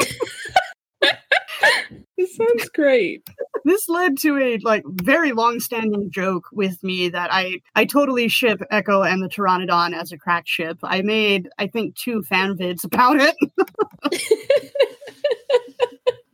this 2.16 2.36
sounds 2.36 2.68
great. 2.70 3.28
this 3.64 3.88
led 3.88 4.18
to 4.18 4.38
a 4.38 4.58
like 4.58 4.84
very 4.86 5.32
long-standing 5.32 6.10
joke 6.10 6.46
with 6.52 6.82
me 6.82 7.08
that 7.10 7.30
I 7.32 7.60
I 7.74 7.84
totally 7.84 8.28
ship 8.28 8.60
Ecco 8.70 9.02
and 9.02 9.22
the 9.22 9.28
Pteranodon 9.28 9.94
as 9.94 10.12
a 10.12 10.18
crack 10.18 10.46
ship. 10.46 10.78
I 10.82 11.02
made 11.02 11.48
I 11.58 11.66
think 11.66 11.96
two 11.96 12.22
fan 12.22 12.56
vids 12.56 12.84
about 12.84 13.16
it. 13.20 13.36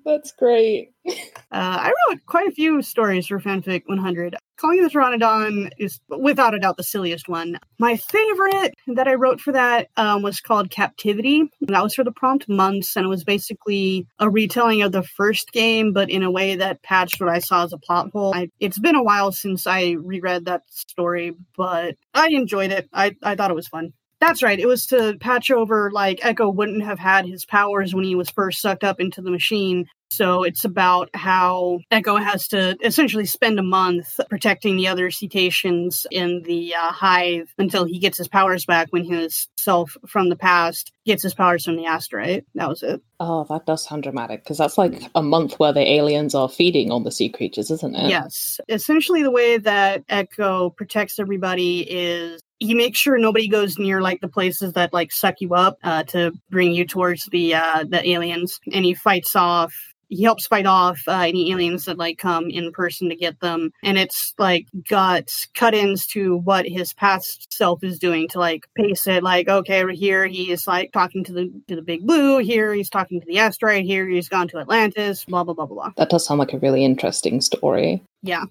That's 0.05 0.33
great. 0.33 0.93
Uh, 1.07 1.13
I 1.53 1.93
wrote 2.09 2.21
quite 2.27 2.47
a 2.47 2.53
few 2.53 2.81
stories 2.81 3.27
for 3.27 3.41
Fanfic 3.41 3.83
100. 3.87 4.37
Calling 4.57 4.83
the 4.83 4.89
Pteranodon 4.89 5.71
is 5.79 5.99
without 6.09 6.55
a 6.55 6.59
doubt 6.59 6.77
the 6.77 6.85
silliest 6.85 7.29
one. 7.29 7.59
My 7.79 7.97
favorite 7.97 8.75
that 8.89 9.09
I 9.09 9.15
wrote 9.15 9.41
for 9.41 9.53
that 9.53 9.89
um, 9.97 10.23
was 10.23 10.41
called 10.41 10.71
Captivity. 10.71 11.51
That 11.63 11.83
was 11.83 11.95
for 11.95 12.05
the 12.05 12.13
prompt 12.13 12.49
months, 12.49 12.95
and 12.95 13.07
it 13.07 13.09
was 13.09 13.25
basically 13.25 14.07
a 14.19 14.31
retelling 14.31 14.83
of 14.83 14.93
the 14.93 15.03
first 15.03 15.51
game, 15.51 15.93
but 15.93 16.11
in 16.11 16.23
a 16.23 16.31
way 16.31 16.55
that 16.57 16.83
patched 16.83 17.21
what 17.21 17.31
I 17.31 17.39
saw 17.39 17.65
as 17.65 17.73
a 17.73 17.79
plot 17.79 18.11
hole. 18.13 18.33
I, 18.35 18.51
it's 18.61 18.79
been 18.79 18.95
a 18.95 19.03
while 19.03 19.33
since 19.33 19.67
I 19.67 19.97
reread 19.99 20.45
that 20.45 20.63
story, 20.69 21.35
but 21.57 21.97
I 22.15 22.29
enjoyed 22.29 22.71
it. 22.71 22.89
I, 22.93 23.17
I 23.23 23.35
thought 23.35 23.51
it 23.51 23.55
was 23.55 23.69
fun. 23.69 23.93
That's 24.21 24.43
right. 24.43 24.59
It 24.59 24.67
was 24.67 24.87
to 24.87 25.17
patch 25.19 25.51
over 25.51 25.91
like 25.91 26.21
Ecco 26.23 26.51
wouldn't 26.51 26.85
have 26.85 26.99
had 26.99 27.27
his 27.27 27.45
powers 27.45 27.95
when 27.95 28.05
he 28.05 28.15
was 28.15 28.31
first 28.31 28.61
sucked 28.61 28.85
up 28.85 29.01
into 29.01 29.23
the 29.23 29.31
machine. 29.31 29.87
So 30.11 30.43
it's 30.43 30.65
about 30.65 31.09
how 31.15 31.79
Ecco 31.93 32.17
has 32.17 32.49
to 32.49 32.77
essentially 32.85 33.27
spend 33.27 33.61
a 33.61 33.63
month 33.63 34.19
protecting 34.29 34.77
the 34.77 34.89
other 34.89 35.11
cetaceans 35.11 36.05
in 36.11 36.43
the 36.43 36.75
uh, 36.75 36.91
hive 36.91 37.55
until 37.59 37.85
he 37.85 38.01
gets 38.01 38.19
his 38.19 38.27
powers 38.27 38.67
back 38.67 38.89
when 38.91 39.05
his 39.05 39.47
self 39.57 39.97
from 40.09 40.29
the 40.29 40.37
past 40.37 40.93
gets 41.07 41.23
his 41.23 41.33
powers 41.33 41.65
from 41.65 41.77
the 41.77 41.87
asteroid. 41.87 42.45
That 42.57 42.69
was 42.69 42.83
it. 42.83 43.01
Oh, 43.21 43.47
that 43.51 43.67
does 43.67 43.85
sound 43.85 44.03
dramatic 44.03 44.43
because 44.43 44.59
that's 44.59 44.77
like 44.77 45.01
a 45.15 45.23
month 45.23 45.61
where 45.61 45.73
the 45.73 45.89
aliens 45.89 46.35
are 46.35 46.49
feeding 46.49 46.91
on 46.91 47.05
the 47.05 47.13
sea 47.13 47.29
creatures, 47.29 47.71
isn't 47.71 47.95
it? 47.95 48.11
Yes. 48.11 48.61
Essentially, 48.69 49.23
the 49.23 49.31
way 49.31 49.59
that 49.59 50.07
Ecco 50.09 50.71
protects 50.71 51.21
everybody 51.21 51.81
is 51.89 52.41
he 52.61 52.75
makes 52.75 52.99
sure 52.99 53.19
nobody 53.19 53.49
goes 53.49 53.79
near 53.79 54.03
like 54.03 54.21
the 54.21 54.29
places 54.29 54.75
that 54.75 54.93
like 54.93 55.11
suck 55.11 55.41
you 55.41 55.55
up 55.55 55.79
uh, 55.83 56.05
to 56.05 56.33
bring 56.51 56.73
you 56.73 56.87
towards 56.87 57.27
the 57.33 57.55
uh, 57.55 57.85
the 57.89 58.07
aliens, 58.09 58.61
and 58.73 58.85
he 58.85 58.95
fights 58.95 59.35
off. 59.35 59.75
He 60.13 60.25
helps 60.25 60.49
fight 60.49 60.67
off 60.67 61.01
uh, 61.07 61.25
any 61.29 61.53
aliens 61.53 61.85
that 61.85 61.97
like 61.97 62.19
come 62.19 62.51
in 62.51 62.73
person 62.73 63.09
to 63.09 63.17
get 63.17 63.41
them, 63.41 63.71
and 63.83 63.97
it's 63.97 64.35
like 64.39 64.67
got 64.89 65.31
cut-ins 65.55 66.07
to 66.09 66.39
what 66.39 66.67
his 66.67 66.93
past 66.93 67.53
self 67.53 67.83
is 67.83 67.99
doing 67.99 68.29
to 68.29 68.41
like 68.41 68.67
pace 68.75 69.07
it. 69.07 69.23
Like, 69.23 69.49
okay, 69.49 69.85
here 69.95 70.27
he 70.27 70.51
is 70.51 70.67
like 70.67 70.93
talking 70.93 71.25
to 71.25 71.33
the 71.33 71.63
to 71.69 71.77
the 71.77 71.83
big 71.83 72.07
blue. 72.07 72.39
Here 72.39 72.75
he's 72.75 72.91
talking 72.91 73.21
to 73.21 73.27
the 73.27 73.39
asteroid. 73.39 73.85
Here 73.85 74.07
he's 74.07 74.29
gone 74.29 74.49
to 74.49 74.59
Atlantis. 74.59 75.25
Blah 75.25 75.45
blah 75.45 75.55
blah 75.55 75.67
blah 75.67 75.77
blah. 75.77 75.93
That 75.97 76.11
does 76.11 76.27
sound 76.27 76.41
like 76.41 76.53
a 76.53 76.59
really 76.59 76.85
interesting 76.85 77.41
story. 77.41 78.03
Yeah. 78.23 78.45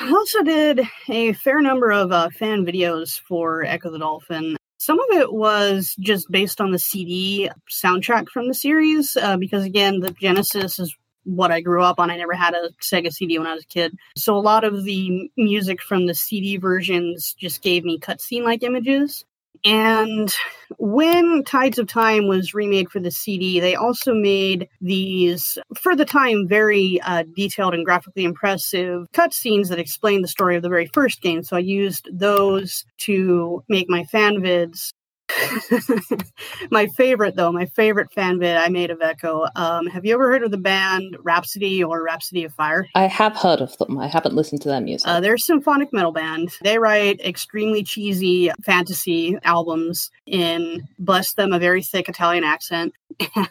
I 0.00 0.10
also 0.10 0.42
did 0.42 0.82
a 1.08 1.32
fair 1.34 1.60
number 1.60 1.92
of 1.92 2.12
uh, 2.12 2.30
fan 2.30 2.64
videos 2.64 3.20
for 3.20 3.64
Ecco 3.64 3.90
the 3.90 3.98
Dolphin. 3.98 4.56
Some 4.78 4.98
of 4.98 5.06
it 5.18 5.32
was 5.32 5.94
just 6.00 6.30
based 6.30 6.60
on 6.60 6.72
the 6.72 6.78
CD 6.78 7.50
soundtrack 7.70 8.28
from 8.28 8.48
the 8.48 8.54
series, 8.54 9.16
uh, 9.16 9.36
because 9.36 9.64
again, 9.64 10.00
the 10.00 10.10
Genesis 10.10 10.78
is 10.78 10.96
what 11.24 11.52
I 11.52 11.60
grew 11.60 11.82
up 11.82 12.00
on. 12.00 12.10
I 12.10 12.16
never 12.16 12.34
had 12.34 12.54
a 12.54 12.70
Sega 12.80 13.12
CD 13.12 13.38
when 13.38 13.46
I 13.46 13.54
was 13.54 13.64
a 13.64 13.68
kid. 13.68 13.96
So 14.16 14.36
a 14.36 14.40
lot 14.40 14.64
of 14.64 14.84
the 14.84 15.30
music 15.36 15.80
from 15.80 16.06
the 16.06 16.14
CD 16.14 16.56
versions 16.56 17.34
just 17.38 17.62
gave 17.62 17.84
me 17.84 17.98
cutscene 17.98 18.42
like 18.42 18.62
images. 18.62 19.24
And 19.64 20.34
when 20.78 21.44
Tides 21.44 21.78
of 21.78 21.86
Time 21.86 22.26
was 22.26 22.54
remade 22.54 22.90
for 22.90 22.98
the 22.98 23.10
CD, 23.10 23.60
they 23.60 23.76
also 23.76 24.12
made 24.12 24.68
these, 24.80 25.56
for 25.76 25.94
the 25.94 26.04
time, 26.04 26.48
very 26.48 27.00
uh, 27.02 27.24
detailed 27.36 27.74
and 27.74 27.84
graphically 27.84 28.24
impressive 28.24 29.06
cutscenes 29.12 29.68
that 29.68 29.78
explain 29.78 30.22
the 30.22 30.28
story 30.28 30.56
of 30.56 30.62
the 30.62 30.68
very 30.68 30.86
first 30.92 31.22
game. 31.22 31.42
So 31.44 31.56
I 31.56 31.60
used 31.60 32.08
those 32.12 32.84
to 32.98 33.62
make 33.68 33.88
my 33.88 34.04
fan 34.04 34.38
vids 34.38 34.92
my 36.70 36.86
favorite, 36.96 37.36
though, 37.36 37.52
my 37.52 37.66
favorite 37.66 38.12
fan 38.12 38.38
vid 38.38 38.56
I 38.56 38.68
made 38.68 38.90
of 38.90 38.98
Ecco. 39.00 39.48
Um, 39.56 39.86
have 39.86 40.04
you 40.04 40.14
ever 40.14 40.30
heard 40.30 40.42
of 40.42 40.50
the 40.50 40.58
band 40.58 41.16
Rhapsody 41.22 41.82
or 41.82 42.02
Rhapsody 42.02 42.44
of 42.44 42.52
Fire? 42.54 42.86
I 42.94 43.06
have 43.06 43.36
heard 43.36 43.60
of 43.60 43.76
them. 43.78 43.98
I 43.98 44.08
haven't 44.08 44.34
listened 44.34 44.62
to 44.62 44.68
their 44.68 44.80
music. 44.80 45.08
Uh, 45.08 45.20
they're 45.20 45.34
a 45.34 45.38
symphonic 45.38 45.92
metal 45.92 46.12
band. 46.12 46.50
They 46.62 46.78
write 46.78 47.20
extremely 47.20 47.82
cheesy 47.82 48.50
fantasy 48.64 49.36
albums 49.44 50.10
in, 50.26 50.86
bless 50.98 51.34
them, 51.34 51.52
a 51.52 51.58
very 51.58 51.82
thick 51.82 52.08
Italian 52.08 52.44
accent. 52.44 52.92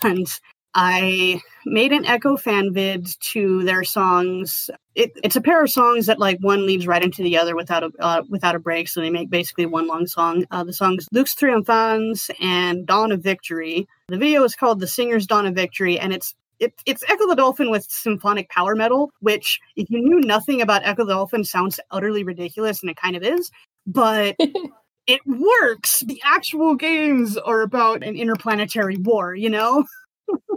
And 0.04 0.28
I 0.74 1.42
made 1.66 1.92
an 1.92 2.06
Ecco 2.06 2.38
fan 2.38 2.74
vid 2.74 3.08
to 3.32 3.64
their 3.64 3.84
songs. 3.84 4.70
It, 4.96 5.12
it's 5.24 5.36
a 5.36 5.42
pair 5.42 5.64
of 5.64 5.70
songs 5.70 6.06
that 6.06 6.20
like 6.20 6.40
one 6.40 6.66
leads 6.66 6.88
right 6.88 7.04
into 7.04 7.24
the 7.24 7.38
other 7.38 7.56
without 7.56 7.84
a 7.84 7.92
uh, 8.00 8.24
without 8.30 8.56
a 8.56 8.60
break, 8.60 8.88
so 8.88 9.02
they 9.02 9.10
make 9.10 9.30
basically 9.30 9.66
one 9.66 9.88
long 9.88 10.08
song. 10.08 10.46
Uh, 10.52 10.64
the 10.64 10.74
songs 10.74 11.08
"Lux 11.12 11.36
Triumphans" 11.36 12.32
and 12.40 12.86
"Dawn 12.86 13.12
of 13.12 13.22
Victory." 13.22 13.88
The 14.08 14.18
video 14.18 14.44
is 14.44 14.56
called 14.56 14.80
"The 14.80 14.88
Singer's 14.88 15.28
Dawn 15.28 15.46
of 15.46 15.56
Victory," 15.56 16.00
and 16.00 16.14
it's 16.14 16.34
it, 16.60 16.74
it's 16.86 17.04
Ecco 17.04 17.28
the 17.28 17.36
Dolphin 17.36 17.72
with 17.72 17.86
symphonic 17.90 18.50
power 18.50 18.76
metal, 18.76 19.12
which, 19.20 19.60
if 19.76 19.90
you 19.90 20.00
knew 20.00 20.22
nothing 20.22 20.62
about 20.62 20.84
Ecco 20.84 21.06
the 21.06 21.14
Dolphin, 21.14 21.44
sounds 21.44 21.80
utterly 21.90 22.24
ridiculous, 22.24 22.82
and 22.82 22.90
it 22.90 22.98
kind 22.98 23.16
of 23.16 23.24
is. 23.24 23.52
But 23.88 24.36
it 25.08 25.22
works. 25.26 26.02
The 26.02 26.22
actual 26.24 26.76
games 26.76 27.36
are 27.36 27.62
about 27.62 28.04
an 28.04 28.16
interplanetary 28.16 28.98
war, 28.98 29.36
you 29.36 29.50
know? 29.50 29.86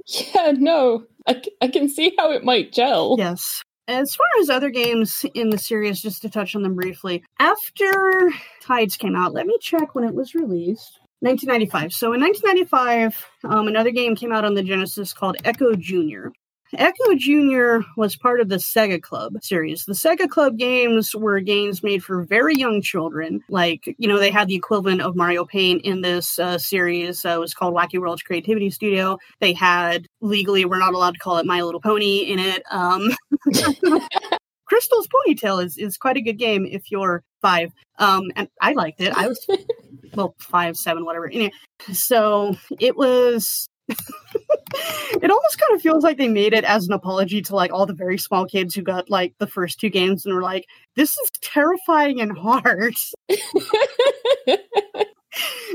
yeah, 0.06 0.52
no, 0.56 1.04
I, 1.26 1.42
I 1.60 1.68
can 1.68 1.88
see 1.88 2.14
how 2.18 2.32
it 2.32 2.44
might 2.44 2.72
gel. 2.72 3.16
Yes. 3.18 3.62
As 3.86 4.14
far 4.14 4.26
as 4.40 4.48
other 4.48 4.70
games 4.70 5.26
in 5.34 5.50
the 5.50 5.58
series, 5.58 6.00
just 6.00 6.22
to 6.22 6.30
touch 6.30 6.56
on 6.56 6.62
them 6.62 6.74
briefly, 6.74 7.22
after 7.38 8.32
Tides 8.62 8.96
came 8.96 9.14
out, 9.14 9.34
let 9.34 9.46
me 9.46 9.58
check 9.60 9.94
when 9.94 10.04
it 10.04 10.14
was 10.14 10.34
released. 10.34 10.98
1995. 11.20 11.92
So 11.92 12.12
in 12.12 12.20
1995, 12.20 13.26
um, 13.44 13.68
another 13.68 13.90
game 13.90 14.14
came 14.14 14.32
out 14.32 14.44
on 14.44 14.54
the 14.54 14.62
Genesis 14.62 15.12
called 15.14 15.36
Ecco 15.44 15.74
Junior. 15.74 16.32
Ecco 16.72 17.14
Junior 17.16 17.84
was 17.96 18.16
part 18.16 18.40
of 18.40 18.48
the 18.48 18.56
Sega 18.56 19.00
Club 19.00 19.34
series. 19.42 19.84
The 19.84 19.92
Sega 19.92 20.28
Club 20.28 20.56
games 20.56 21.14
were 21.14 21.40
games 21.40 21.82
made 21.82 22.02
for 22.02 22.24
very 22.24 22.54
young 22.54 22.80
children. 22.82 23.42
Like, 23.48 23.94
you 23.98 24.08
know, 24.08 24.18
they 24.18 24.30
had 24.30 24.48
the 24.48 24.54
equivalent 24.54 25.00
of 25.00 25.14
Mario 25.14 25.44
Paint 25.44 25.84
in 25.84 26.00
this 26.00 26.38
uh, 26.38 26.58
series. 26.58 27.24
Uh, 27.24 27.30
it 27.30 27.40
was 27.40 27.54
called 27.54 27.74
Wacky 27.74 27.98
World's 27.98 28.22
Creativity 28.22 28.70
Studio. 28.70 29.18
They 29.40 29.52
had 29.52 30.06
legally, 30.20 30.64
we're 30.64 30.78
not 30.78 30.94
allowed 30.94 31.14
to 31.14 31.20
call 31.20 31.38
it 31.38 31.46
My 31.46 31.62
Little 31.62 31.80
Pony 31.80 32.20
in 32.20 32.38
it. 32.38 32.62
Um, 32.70 33.10
Crystal's 34.66 35.08
Pony 35.08 35.34
Tale 35.34 35.60
is, 35.60 35.76
is 35.78 35.96
quite 35.96 36.16
a 36.16 36.22
good 36.22 36.38
game 36.38 36.66
if 36.66 36.90
you're 36.90 37.22
five. 37.40 37.70
Um, 37.98 38.24
and 38.36 38.48
I 38.60 38.72
liked 38.72 39.00
it. 39.00 39.14
I 39.14 39.28
was 39.28 39.46
well 40.14 40.34
five, 40.38 40.76
seven, 40.76 41.04
whatever. 41.04 41.26
Anyway, 41.28 41.52
so 41.92 42.56
it 42.80 42.96
was. 42.96 43.68
It 43.88 45.30
almost 45.30 45.58
kind 45.58 45.74
of 45.74 45.82
feels 45.82 46.02
like 46.02 46.16
they 46.16 46.28
made 46.28 46.52
it 46.52 46.64
as 46.64 46.86
an 46.86 46.92
apology 46.92 47.42
to 47.42 47.54
like 47.54 47.72
all 47.72 47.86
the 47.86 47.94
very 47.94 48.18
small 48.18 48.46
kids 48.46 48.74
who 48.74 48.82
got 48.82 49.10
like 49.10 49.34
the 49.38 49.46
first 49.46 49.78
two 49.80 49.90
games 49.90 50.24
and 50.24 50.34
were 50.34 50.42
like, 50.42 50.66
"This 50.96 51.10
is 51.10 51.30
terrifying 51.40 52.20
and 52.20 52.36
hard." 52.36 52.94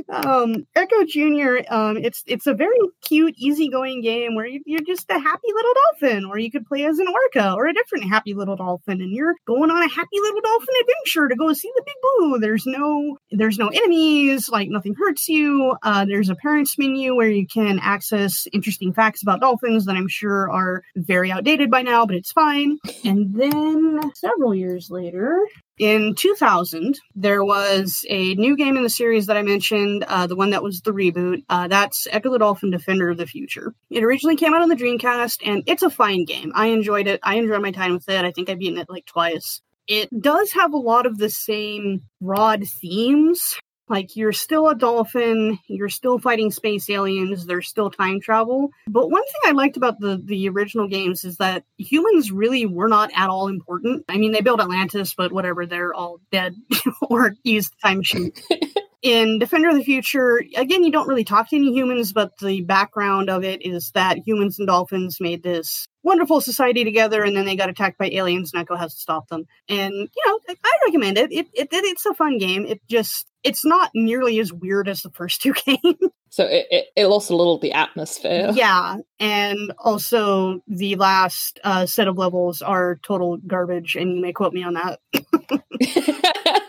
um, 0.09 0.67
Ecco 0.75 1.05
Junior. 1.07 1.63
Um, 1.69 1.97
it's 1.97 2.23
it's 2.27 2.47
a 2.47 2.53
very 2.53 2.77
cute, 3.01 3.35
easygoing 3.37 4.01
game 4.01 4.35
where 4.35 4.45
you, 4.45 4.61
are 4.77 4.85
just 4.85 5.09
a 5.09 5.19
happy 5.19 5.47
little 5.53 5.73
dolphin, 5.73 6.25
or 6.25 6.37
you 6.37 6.51
could 6.51 6.65
play 6.65 6.85
as 6.85 6.99
an 6.99 7.07
orca 7.07 7.53
or 7.53 7.67
a 7.67 7.73
different 7.73 8.09
happy 8.09 8.33
little 8.33 8.55
dolphin, 8.55 9.01
and 9.01 9.11
you're 9.11 9.35
going 9.45 9.69
on 9.69 9.83
a 9.83 9.89
happy 9.89 10.19
little 10.19 10.41
dolphin 10.41 10.75
adventure 10.81 11.27
to 11.29 11.35
go 11.35 11.53
see 11.53 11.71
the 11.75 11.83
big 11.85 11.95
blue. 12.01 12.39
There's 12.39 12.65
no 12.65 13.17
there's 13.31 13.57
no 13.57 13.67
enemies, 13.67 14.49
like 14.49 14.69
nothing 14.69 14.95
hurts 14.95 15.27
you. 15.27 15.75
Uh, 15.83 16.05
there's 16.05 16.29
a 16.29 16.35
parents 16.35 16.77
menu 16.77 17.15
where 17.15 17.29
you 17.29 17.47
can 17.47 17.79
access 17.79 18.47
interesting 18.53 18.93
facts 18.93 19.21
about 19.21 19.41
dolphins 19.41 19.85
that 19.85 19.95
I'm 19.95 20.07
sure 20.07 20.51
are 20.51 20.83
very 20.95 21.31
outdated 21.31 21.69
by 21.69 21.81
now, 21.81 22.05
but 22.05 22.15
it's 22.15 22.31
fine. 22.31 22.77
And 23.03 23.33
then 23.35 24.11
several 24.15 24.55
years 24.55 24.89
later, 24.89 25.39
in 25.79 26.13
2000, 26.13 26.99
there 27.15 27.43
was 27.43 28.05
a 28.09 28.35
new 28.35 28.55
game 28.57 28.75
in 28.75 28.83
the 28.83 28.89
series 28.89 29.27
that 29.27 29.37
I 29.37 29.41
mentioned, 29.41 30.03
uh, 30.03 30.27
the 30.27 30.35
one 30.35 30.49
that 30.49 30.61
was 30.61 30.81
the 30.81 30.91
reboot. 30.91 31.43
Uh, 31.49 31.69
that's 31.69 32.05
Ecco 32.11 32.31
the 32.31 32.37
Dolphin 32.37 32.69
Defender 32.69 33.09
of 33.09 33.17
the 33.17 33.25
Future. 33.25 33.73
It 33.89 34.03
originally 34.03 34.35
came 34.35 34.53
out 34.53 34.61
on 34.61 34.69
the 34.69 34.75
Dreamcast, 34.75 35.39
and 35.45 35.63
it's 35.65 35.81
a 35.81 35.89
fine 35.89 36.25
game. 36.25 36.51
I 36.53 36.67
enjoyed 36.67 37.07
it. 37.07 37.21
I 37.23 37.35
enjoyed 37.35 37.61
my 37.61 37.71
time 37.71 37.93
with 37.93 38.09
it. 38.09 38.25
I 38.25 38.31
think 38.31 38.49
I've 38.49 38.59
beaten 38.59 38.77
it 38.77 38.89
like 38.89 39.05
twice. 39.05 39.61
It 39.87 40.09
does 40.21 40.51
have 40.51 40.73
a 40.73 40.77
lot 40.77 41.05
of 41.05 41.17
the 41.17 41.29
same 41.29 42.03
broad 42.21 42.65
themes 42.67 43.57
like 43.89 44.15
you're 44.15 44.31
still 44.31 44.69
a 44.69 44.75
dolphin, 44.75 45.59
you're 45.67 45.89
still 45.89 46.19
fighting 46.19 46.51
space 46.51 46.89
aliens, 46.89 47.45
there's 47.45 47.67
still 47.67 47.89
time 47.89 48.21
travel. 48.21 48.69
But 48.87 49.09
one 49.09 49.23
thing 49.23 49.41
I 49.45 49.51
liked 49.51 49.77
about 49.77 49.99
the 49.99 50.21
the 50.23 50.49
original 50.49 50.87
games 50.87 51.23
is 51.23 51.37
that 51.37 51.63
humans 51.77 52.31
really 52.31 52.65
were 52.65 52.87
not 52.87 53.09
at 53.15 53.29
all 53.29 53.47
important. 53.47 54.05
I 54.09 54.17
mean, 54.17 54.31
they 54.31 54.41
built 54.41 54.61
Atlantis, 54.61 55.13
but 55.13 55.31
whatever, 55.31 55.65
they're 55.65 55.93
all 55.93 56.19
dead 56.31 56.55
or 57.01 57.35
used 57.43 57.73
the 57.73 57.87
time 57.87 57.97
machine. 57.97 58.31
in 59.01 59.39
Defender 59.39 59.69
of 59.69 59.75
the 59.75 59.83
Future, 59.83 60.41
again, 60.55 60.83
you 60.83 60.91
don't 60.91 61.07
really 61.07 61.23
talk 61.23 61.49
to 61.49 61.55
any 61.55 61.71
humans, 61.71 62.11
but 62.11 62.37
the 62.39 62.61
background 62.61 63.29
of 63.29 63.43
it 63.43 63.65
is 63.65 63.91
that 63.91 64.17
humans 64.25 64.59
and 64.59 64.67
dolphins 64.67 65.21
made 65.21 65.43
this 65.43 65.87
wonderful 66.03 66.41
society 66.41 66.83
together, 66.83 67.23
and 67.23 67.35
then 67.35 67.45
they 67.45 67.55
got 67.55 67.69
attacked 67.69 67.97
by 67.97 68.09
aliens. 68.09 68.51
and 68.53 68.65
Ecco 68.65 68.77
has 68.77 68.93
to 68.95 68.99
stop 68.99 69.27
them, 69.29 69.45
and 69.69 69.93
you 69.93 70.23
know, 70.25 70.39
I 70.49 70.77
recommend 70.85 71.17
it. 71.17 71.31
It, 71.31 71.47
it. 71.53 71.69
It's 71.71 72.05
a 72.05 72.13
fun 72.13 72.37
game. 72.37 72.65
It 72.65 72.81
just 72.89 73.27
it's 73.43 73.63
not 73.63 73.91
nearly 73.93 74.39
as 74.39 74.51
weird 74.51 74.89
as 74.89 75.01
the 75.01 75.11
first 75.11 75.41
two 75.41 75.53
games. 75.65 75.95
So 76.29 76.45
it, 76.45 76.67
it, 76.69 76.85
it, 76.95 77.07
lost 77.07 77.31
a 77.31 77.35
little 77.35 77.55
of 77.55 77.61
the 77.61 77.71
atmosphere. 77.71 78.51
Yeah, 78.53 78.97
and 79.19 79.73
also 79.79 80.61
the 80.67 80.95
last 80.95 81.59
uh, 81.63 81.85
set 81.85 82.07
of 82.07 82.17
levels 82.17 82.61
are 82.61 82.99
total 83.01 83.37
garbage, 83.37 83.95
and 83.95 84.15
you 84.15 84.21
may 84.21 84.33
quote 84.33 84.53
me 84.53 84.63
on 84.63 84.73
that. 84.75 84.99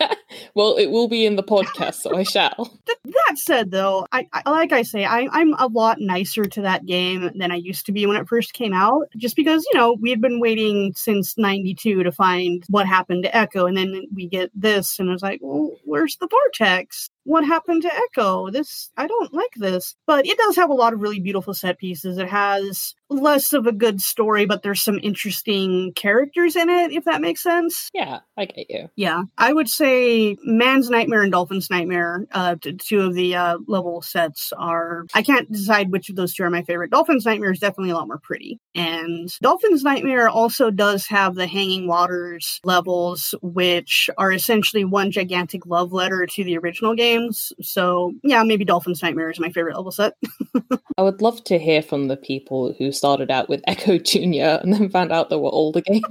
well, 0.53 0.75
it 0.77 0.87
will 0.87 1.07
be 1.07 1.25
in 1.25 1.35
the 1.35 1.43
podcast, 1.43 1.95
so 1.95 2.15
I 2.15 2.23
shall. 2.23 2.79
That 3.03 3.37
said, 3.37 3.71
though, 3.71 4.07
I, 4.11 4.27
I 4.31 4.49
like 4.49 4.71
I 4.71 4.83
say, 4.83 5.05
I, 5.05 5.27
I'm 5.31 5.53
a 5.55 5.67
lot 5.67 5.97
nicer 5.99 6.45
to 6.45 6.61
that 6.61 6.85
game 6.85 7.29
than 7.35 7.51
I 7.51 7.55
used 7.55 7.85
to 7.87 7.91
be 7.91 8.05
when 8.05 8.15
it 8.15 8.27
first 8.27 8.53
came 8.53 8.73
out, 8.73 9.07
just 9.17 9.35
because 9.35 9.65
you 9.71 9.79
know 9.79 9.97
we 9.99 10.09
had 10.11 10.21
been 10.21 10.39
waiting 10.39 10.93
since 10.95 11.37
'92 11.37 12.03
to 12.03 12.11
find 12.11 12.63
what 12.69 12.87
happened 12.87 13.23
to 13.23 13.35
Ecco, 13.35 13.67
and 13.67 13.75
then 13.75 14.03
we 14.13 14.27
get 14.27 14.51
this, 14.53 14.99
and 14.99 15.09
it's 15.09 15.23
like, 15.23 15.39
well, 15.41 15.71
where's 15.83 16.17
the 16.17 16.27
vortex? 16.27 17.09
What 17.23 17.45
happened 17.45 17.83
to 17.83 17.91
Ecco? 17.93 18.51
This 18.51 18.89
I 18.97 19.07
don't 19.07 19.33
like 19.33 19.53
this. 19.55 19.95
But 20.07 20.25
it 20.25 20.37
does 20.37 20.55
have 20.55 20.69
a 20.69 20.75
lot 20.75 20.93
of 20.93 21.01
really 21.01 21.19
beautiful 21.19 21.53
set 21.53 21.77
pieces. 21.77 22.17
It 22.17 22.29
has 22.29 22.95
less 23.09 23.53
of 23.53 23.67
a 23.67 23.71
good 23.71 24.01
story, 24.01 24.45
but 24.45 24.63
there's 24.63 24.81
some 24.81 24.99
interesting 25.03 25.91
characters 25.93 26.55
in 26.55 26.69
it, 26.69 26.91
if 26.91 27.03
that 27.05 27.21
makes 27.21 27.43
sense. 27.43 27.89
Yeah, 27.93 28.19
I 28.37 28.45
get 28.45 28.69
you. 28.69 28.89
Yeah. 28.95 29.23
I 29.37 29.53
would 29.53 29.67
say 29.67 30.37
Man's 30.43 30.89
Nightmare 30.89 31.21
and 31.21 31.31
Dolphin's 31.31 31.69
Nightmare, 31.69 32.25
uh, 32.31 32.55
two 32.61 33.01
of 33.01 33.13
the 33.13 33.35
uh, 33.35 33.57
level 33.67 34.01
sets 34.01 34.53
are 34.57 35.05
I 35.13 35.21
can't 35.21 35.51
decide 35.51 35.91
which 35.91 36.09
of 36.09 36.15
those 36.15 36.33
two 36.33 36.43
are 36.43 36.49
my 36.49 36.63
favorite. 36.63 36.91
Dolphin's 36.91 37.25
Nightmare 37.25 37.51
is 37.51 37.59
definitely 37.59 37.91
a 37.91 37.95
lot 37.95 38.07
more 38.07 38.19
pretty. 38.19 38.59
And 38.73 39.29
Dolphin's 39.41 39.83
Nightmare 39.83 40.29
also 40.29 40.71
does 40.71 41.05
have 41.07 41.35
the 41.35 41.47
Hanging 41.47 41.87
Waters 41.87 42.59
levels, 42.63 43.35
which 43.41 44.09
are 44.17 44.31
essentially 44.31 44.85
one 44.85 45.11
gigantic 45.11 45.65
love 45.65 45.91
letter 45.91 46.25
to 46.25 46.43
the 46.43 46.57
original 46.57 46.95
game 46.95 47.10
games. 47.11 47.53
So 47.61 48.13
yeah, 48.23 48.43
maybe 48.43 48.65
Dolphin's 48.65 49.01
Nightmare 49.01 49.29
is 49.29 49.39
my 49.39 49.49
favorite 49.49 49.75
level 49.75 49.91
set. 49.91 50.13
I 50.97 51.01
would 51.01 51.21
love 51.21 51.43
to 51.45 51.59
hear 51.59 51.81
from 51.81 52.07
the 52.07 52.17
people 52.17 52.73
who 52.77 52.91
started 52.91 53.31
out 53.31 53.49
with 53.49 53.61
Ecco 53.67 53.97
Junior 54.03 54.59
and 54.61 54.73
then 54.73 54.89
found 54.89 55.11
out 55.11 55.29
they 55.29 55.35
were 55.35 55.49
older 55.51 55.81
games. 55.81 56.03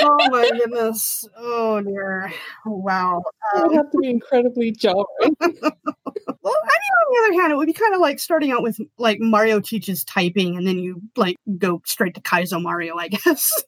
oh 0.00 0.28
my 0.30 0.50
goodness! 0.50 1.24
Oh 1.36 1.80
dear! 1.80 2.32
Wow! 2.66 3.22
Um, 3.56 3.62
it 3.62 3.68
would 3.68 3.76
have 3.76 3.90
to 3.92 3.98
be 3.98 4.10
incredibly 4.10 4.72
jarring. 4.72 5.06
well, 5.40 5.40
I 5.40 5.48
mean, 5.50 5.64
on 6.42 7.06
the 7.10 7.18
other 7.24 7.40
hand, 7.40 7.52
it 7.52 7.56
would 7.56 7.66
be 7.66 7.72
kind 7.72 7.94
of 7.94 8.00
like 8.00 8.18
starting 8.18 8.52
out 8.52 8.62
with 8.62 8.78
like 8.98 9.18
Mario 9.20 9.60
teaches 9.60 10.04
typing, 10.04 10.56
and 10.56 10.66
then 10.66 10.78
you 10.78 11.00
like 11.16 11.36
go 11.58 11.80
straight 11.84 12.14
to 12.14 12.20
Kaizo 12.20 12.62
Mario, 12.62 12.96
I 12.96 13.08
guess. 13.08 13.62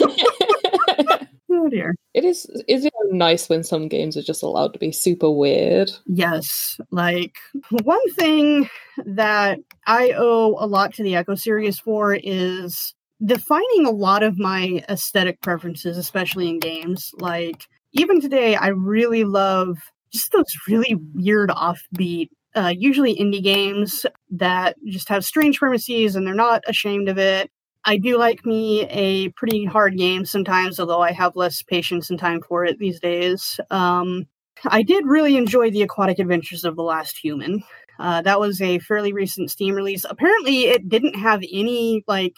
Oh 1.62 1.68
dear. 1.68 1.94
It 2.14 2.24
is 2.24 2.46
is 2.66 2.86
it 2.86 2.92
nice 3.10 3.48
when 3.48 3.62
some 3.62 3.86
games 3.86 4.16
are 4.16 4.22
just 4.22 4.42
allowed 4.42 4.72
to 4.72 4.78
be 4.78 4.92
super 4.92 5.30
weird? 5.30 5.90
Yes. 6.06 6.80
Like 6.90 7.36
one 7.82 8.12
thing 8.14 8.70
that 9.04 9.58
I 9.86 10.12
owe 10.16 10.56
a 10.58 10.66
lot 10.66 10.94
to 10.94 11.02
the 11.02 11.16
Ecco 11.16 11.34
series 11.38 11.78
for 11.78 12.14
is 12.14 12.94
defining 13.22 13.84
a 13.84 13.90
lot 13.90 14.22
of 14.22 14.38
my 14.38 14.82
aesthetic 14.88 15.42
preferences, 15.42 15.98
especially 15.98 16.48
in 16.48 16.60
games. 16.60 17.12
Like 17.18 17.66
even 17.92 18.22
today 18.22 18.54
I 18.56 18.68
really 18.68 19.24
love 19.24 19.76
just 20.12 20.32
those 20.32 20.56
really 20.66 20.96
weird 21.14 21.50
offbeat 21.50 22.30
uh, 22.56 22.72
usually 22.76 23.14
indie 23.14 23.42
games 23.42 24.06
that 24.30 24.76
just 24.86 25.08
have 25.08 25.24
strange 25.24 25.58
premises 25.58 26.16
and 26.16 26.26
they're 26.26 26.34
not 26.34 26.62
ashamed 26.66 27.08
of 27.08 27.18
it. 27.18 27.50
I 27.84 27.96
do 27.96 28.18
like 28.18 28.44
me 28.44 28.86
a 28.88 29.30
pretty 29.30 29.64
hard 29.64 29.96
game 29.96 30.24
sometimes, 30.24 30.78
although 30.78 31.00
I 31.00 31.12
have 31.12 31.36
less 31.36 31.62
patience 31.62 32.10
and 32.10 32.18
time 32.18 32.40
for 32.42 32.64
it 32.64 32.78
these 32.78 33.00
days. 33.00 33.58
Um, 33.70 34.26
I 34.66 34.82
did 34.82 35.06
really 35.06 35.36
enjoy 35.36 35.70
the 35.70 35.82
Aquatic 35.82 36.18
Adventures 36.18 36.64
of 36.64 36.76
the 36.76 36.82
Last 36.82 37.18
Human. 37.18 37.62
Uh, 37.98 38.22
that 38.22 38.40
was 38.40 38.60
a 38.60 38.78
fairly 38.80 39.12
recent 39.12 39.50
Steam 39.50 39.74
release. 39.74 40.04
Apparently, 40.08 40.64
it 40.64 40.88
didn't 40.88 41.16
have 41.16 41.42
any 41.50 42.04
like. 42.06 42.36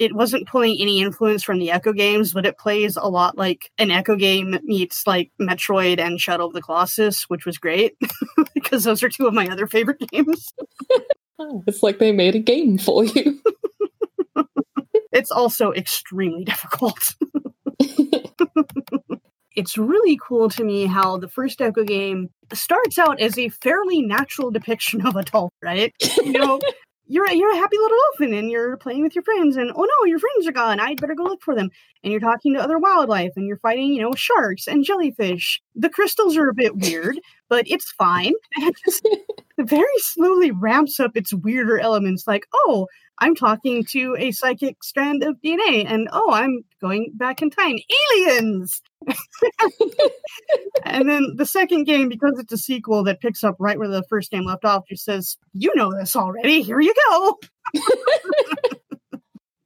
It 0.00 0.12
wasn't 0.12 0.48
pulling 0.48 0.76
any 0.80 1.00
influence 1.00 1.44
from 1.44 1.60
the 1.60 1.70
Ecco 1.70 1.92
games, 1.92 2.32
but 2.32 2.44
it 2.44 2.58
plays 2.58 2.96
a 2.96 3.08
lot 3.08 3.38
like 3.38 3.70
an 3.78 3.92
Ecco 3.92 4.16
game 4.18 4.58
meets 4.64 5.06
like 5.06 5.30
Metroid 5.40 6.00
and 6.00 6.20
Shadow 6.20 6.48
of 6.48 6.52
the 6.52 6.62
Colossus, 6.62 7.24
which 7.24 7.46
was 7.46 7.58
great 7.58 7.96
because 8.54 8.82
those 8.82 9.04
are 9.04 9.08
two 9.08 9.28
of 9.28 9.34
my 9.34 9.48
other 9.48 9.68
favorite 9.68 10.00
games. 10.10 10.52
it's 11.68 11.84
like 11.84 12.00
they 12.00 12.10
made 12.10 12.34
a 12.34 12.40
game 12.40 12.76
for 12.76 13.04
you. 13.04 13.40
It's 15.14 15.30
also 15.30 15.72
extremely 15.72 16.44
difficult. 16.52 17.14
it's 19.56 19.78
really 19.78 20.18
cool 20.22 20.50
to 20.50 20.64
me 20.64 20.86
how 20.86 21.16
the 21.16 21.28
first 21.28 21.60
Ecco 21.60 21.84
game 21.84 22.28
starts 22.52 22.98
out 22.98 23.20
as 23.20 23.38
a 23.38 23.48
fairly 23.48 24.02
natural 24.02 24.50
depiction 24.50 25.06
of 25.06 25.16
a 25.16 25.22
dolphin, 25.22 25.50
right? 25.62 25.94
You 26.22 26.32
know, 26.32 26.60
you're 27.06 27.26
a, 27.26 27.34
you're 27.34 27.52
a 27.52 27.56
happy 27.56 27.76
little 27.78 27.98
dolphin 28.10 28.34
and 28.34 28.50
you're 28.50 28.76
playing 28.76 29.02
with 29.02 29.14
your 29.14 29.22
friends 29.22 29.56
and 29.56 29.70
oh 29.74 29.82
no, 29.82 30.06
your 30.06 30.18
friends 30.18 30.46
are 30.48 30.52
gone. 30.52 30.80
I'd 30.80 31.00
better 31.00 31.14
go 31.14 31.24
look 31.24 31.42
for 31.42 31.54
them. 31.54 31.70
And 32.02 32.10
you're 32.10 32.20
talking 32.20 32.54
to 32.54 32.60
other 32.60 32.78
wildlife 32.78 33.32
and 33.36 33.46
you're 33.46 33.58
fighting, 33.58 33.94
you 33.94 34.02
know, 34.02 34.14
sharks 34.14 34.66
and 34.66 34.84
jellyfish. 34.84 35.62
The 35.74 35.90
crystals 35.90 36.36
are 36.36 36.48
a 36.48 36.54
bit 36.54 36.76
weird, 36.76 37.18
but 37.48 37.64
it's 37.68 37.92
fine. 37.92 38.34
And 38.56 38.74
it 39.56 39.68
very 39.68 39.86
slowly 39.98 40.50
ramps 40.50 40.98
up 40.98 41.12
its 41.16 41.32
weirder 41.32 41.78
elements 41.78 42.26
like, 42.26 42.46
oh, 42.52 42.88
I'm 43.24 43.34
talking 43.34 43.82
to 43.92 44.14
a 44.18 44.32
psychic 44.32 44.84
strand 44.84 45.22
of 45.22 45.36
DNA, 45.42 45.86
and 45.86 46.10
oh, 46.12 46.30
I'm 46.30 46.62
going 46.82 47.10
back 47.14 47.40
in 47.40 47.48
time. 47.48 47.78
Aliens! 48.12 48.82
and 50.84 51.08
then 51.08 51.32
the 51.36 51.46
second 51.46 51.84
game, 51.84 52.10
because 52.10 52.38
it's 52.38 52.52
a 52.52 52.58
sequel 52.58 53.02
that 53.04 53.22
picks 53.22 53.42
up 53.42 53.56
right 53.58 53.78
where 53.78 53.88
the 53.88 54.04
first 54.10 54.30
game 54.30 54.44
left 54.44 54.66
off, 54.66 54.84
just 54.90 55.06
says, 55.06 55.38
You 55.54 55.72
know 55.74 55.90
this 55.98 56.14
already, 56.14 56.60
here 56.60 56.80
you 56.80 56.92
go. 57.08 57.38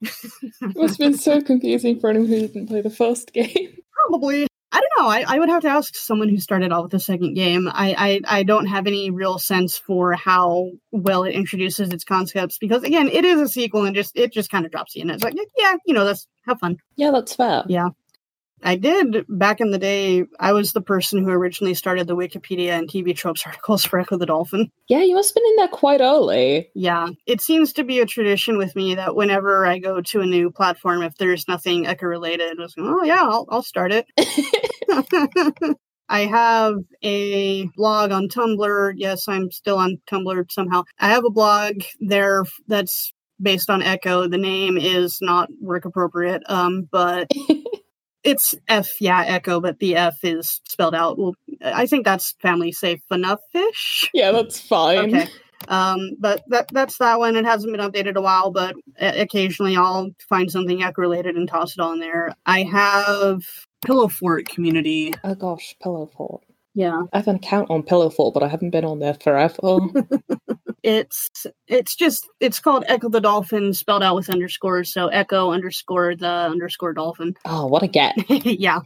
it 0.01 0.77
must 0.77 0.93
have 0.93 0.97
been 0.97 1.17
so 1.17 1.41
confusing 1.41 1.99
for 1.99 2.09
anyone 2.09 2.29
who 2.29 2.47
didn't 2.47 2.67
play 2.67 2.79
the 2.79 2.89
first 2.89 3.33
game. 3.33 3.75
Probably. 3.91 4.47
I 4.71 4.81
don't 4.81 5.03
know. 5.03 5.09
I, 5.09 5.25
I 5.27 5.39
would 5.39 5.49
have 5.49 5.63
to 5.63 5.69
ask 5.69 5.95
someone 5.95 6.29
who 6.29 6.37
started 6.37 6.71
out 6.71 6.83
with 6.83 6.91
the 6.91 6.99
second 6.99 7.33
game. 7.33 7.67
I, 7.67 8.21
I, 8.27 8.39
I 8.39 8.43
don't 8.43 8.67
have 8.67 8.85
any 8.85 9.09
real 9.09 9.39
sense 9.39 9.77
for 9.77 10.13
how 10.13 10.71
well 10.91 11.23
it 11.23 11.33
introduces 11.33 11.89
its 11.89 12.03
concepts 12.03 12.57
because 12.59 12.83
again, 12.83 13.09
it 13.09 13.25
is 13.25 13.41
a 13.41 13.47
sequel 13.47 13.85
and 13.85 13.95
just 13.95 14.15
it 14.15 14.31
just 14.31 14.51
kind 14.51 14.65
of 14.65 14.71
drops 14.71 14.95
you 14.95 15.01
in. 15.01 15.09
It's 15.09 15.23
like 15.23 15.35
yeah, 15.57 15.75
you 15.85 15.93
know, 15.93 16.05
that's 16.05 16.27
have 16.45 16.59
fun. 16.59 16.77
Yeah, 16.95 17.11
that's 17.11 17.35
fair. 17.35 17.63
Yeah. 17.67 17.89
I 18.63 18.75
did 18.75 19.25
back 19.27 19.61
in 19.61 19.71
the 19.71 19.77
day. 19.77 20.25
I 20.39 20.53
was 20.53 20.73
the 20.73 20.81
person 20.81 21.23
who 21.23 21.29
originally 21.29 21.73
started 21.73 22.07
the 22.07 22.15
Wikipedia 22.15 22.71
and 22.71 22.89
TV 22.89 23.15
tropes 23.15 23.43
articles 23.45 23.85
for 23.85 23.99
Ecco 23.99 24.17
the 24.17 24.25
Dolphin. 24.25 24.71
Yeah, 24.87 25.01
you 25.01 25.15
must 25.15 25.29
have 25.29 25.35
been 25.35 25.49
in 25.49 25.55
there 25.57 25.67
quite 25.67 26.01
early. 26.01 26.69
Yeah, 26.73 27.09
it 27.25 27.41
seems 27.41 27.73
to 27.73 27.83
be 27.83 27.99
a 27.99 28.05
tradition 28.05 28.57
with 28.57 28.75
me 28.75 28.95
that 28.95 29.15
whenever 29.15 29.65
I 29.65 29.79
go 29.79 30.01
to 30.01 30.21
a 30.21 30.25
new 30.25 30.51
platform, 30.51 31.03
if 31.03 31.15
there's 31.15 31.47
nothing 31.47 31.85
Ecco 31.85 32.07
related, 32.07 32.59
I 32.59 32.61
was 32.61 32.75
oh 32.77 33.03
yeah, 33.03 33.23
I'll, 33.23 33.45
I'll 33.49 33.63
start 33.63 33.91
it. 33.91 34.05
I 36.09 36.21
have 36.21 36.77
a 37.03 37.65
blog 37.75 38.11
on 38.11 38.29
Tumblr. 38.29 38.93
Yes, 38.97 39.27
I'm 39.27 39.51
still 39.51 39.77
on 39.77 40.01
Tumblr 40.09 40.51
somehow. 40.51 40.83
I 40.97 41.09
have 41.09 41.23
a 41.23 41.29
blog 41.29 41.83
there 41.99 42.43
that's 42.67 43.13
based 43.41 43.69
on 43.69 43.81
Ecco. 43.81 44.27
The 44.29 44.37
name 44.37 44.77
is 44.77 45.19
not 45.21 45.49
work 45.61 45.85
appropriate, 45.85 46.43
um, 46.47 46.87
but 46.91 47.31
it's 48.23 48.55
F, 48.67 48.99
yeah, 48.99 49.39
Ecco, 49.39 49.61
but 49.61 49.79
the 49.79 49.95
F 49.95 50.17
is 50.23 50.61
spelled 50.65 50.95
out. 50.95 51.17
Well, 51.17 51.35
I 51.63 51.85
think 51.85 52.05
that's 52.05 52.35
family 52.41 52.71
safe 52.71 53.01
enough 53.11 53.39
ish. 53.53 54.09
Yeah, 54.13 54.31
that's 54.31 54.59
fine. 54.59 55.15
Okay. 55.15 55.27
Um, 55.67 56.11
but 56.19 56.43
that 56.47 56.69
that's 56.71 56.97
that 56.99 57.19
one. 57.19 57.35
It 57.35 57.45
hasn't 57.45 57.75
been 57.75 57.85
updated 57.85 58.15
a 58.15 58.21
while, 58.21 58.51
but 58.51 58.75
occasionally 58.99 59.75
I'll 59.75 60.09
find 60.27 60.49
something 60.49 60.81
Ecco 60.81 61.01
related 61.01 61.35
and 61.35 61.47
toss 61.47 61.73
it 61.73 61.81
on 61.81 61.99
there. 61.99 62.33
I 62.45 62.63
have 62.63 63.41
Pillow 63.85 64.07
Fort 64.07 64.47
community. 64.47 65.13
Oh 65.23 65.35
gosh, 65.35 65.75
Pillow 65.81 66.09
Fort. 66.15 66.43
Yeah. 66.73 67.03
I 67.11 67.17
have 67.17 67.27
an 67.27 67.37
account 67.37 67.69
on 67.69 67.83
Pillow 67.83 68.09
Fort, 68.09 68.33
but 68.33 68.43
I 68.43 68.47
haven't 68.47 68.69
been 68.69 68.85
on 68.85 68.99
there 68.99 69.15
forever. 69.15 69.55
it's 70.83 71.29
it's 71.67 71.95
just 71.95 72.27
it's 72.39 72.59
called 72.59 72.85
Ecco 72.87 73.11
the 73.11 73.21
Dolphin 73.21 73.73
spelled 73.73 74.03
out 74.03 74.15
with 74.15 74.29
underscores, 74.29 74.93
so 74.93 75.07
Ecco 75.09 75.53
underscore 75.53 76.15
the 76.15 76.27
underscore 76.27 76.93
dolphin. 76.93 77.35
Oh, 77.45 77.67
what 77.67 77.83
a 77.83 77.87
get. 77.87 78.15
yeah. 78.29 78.79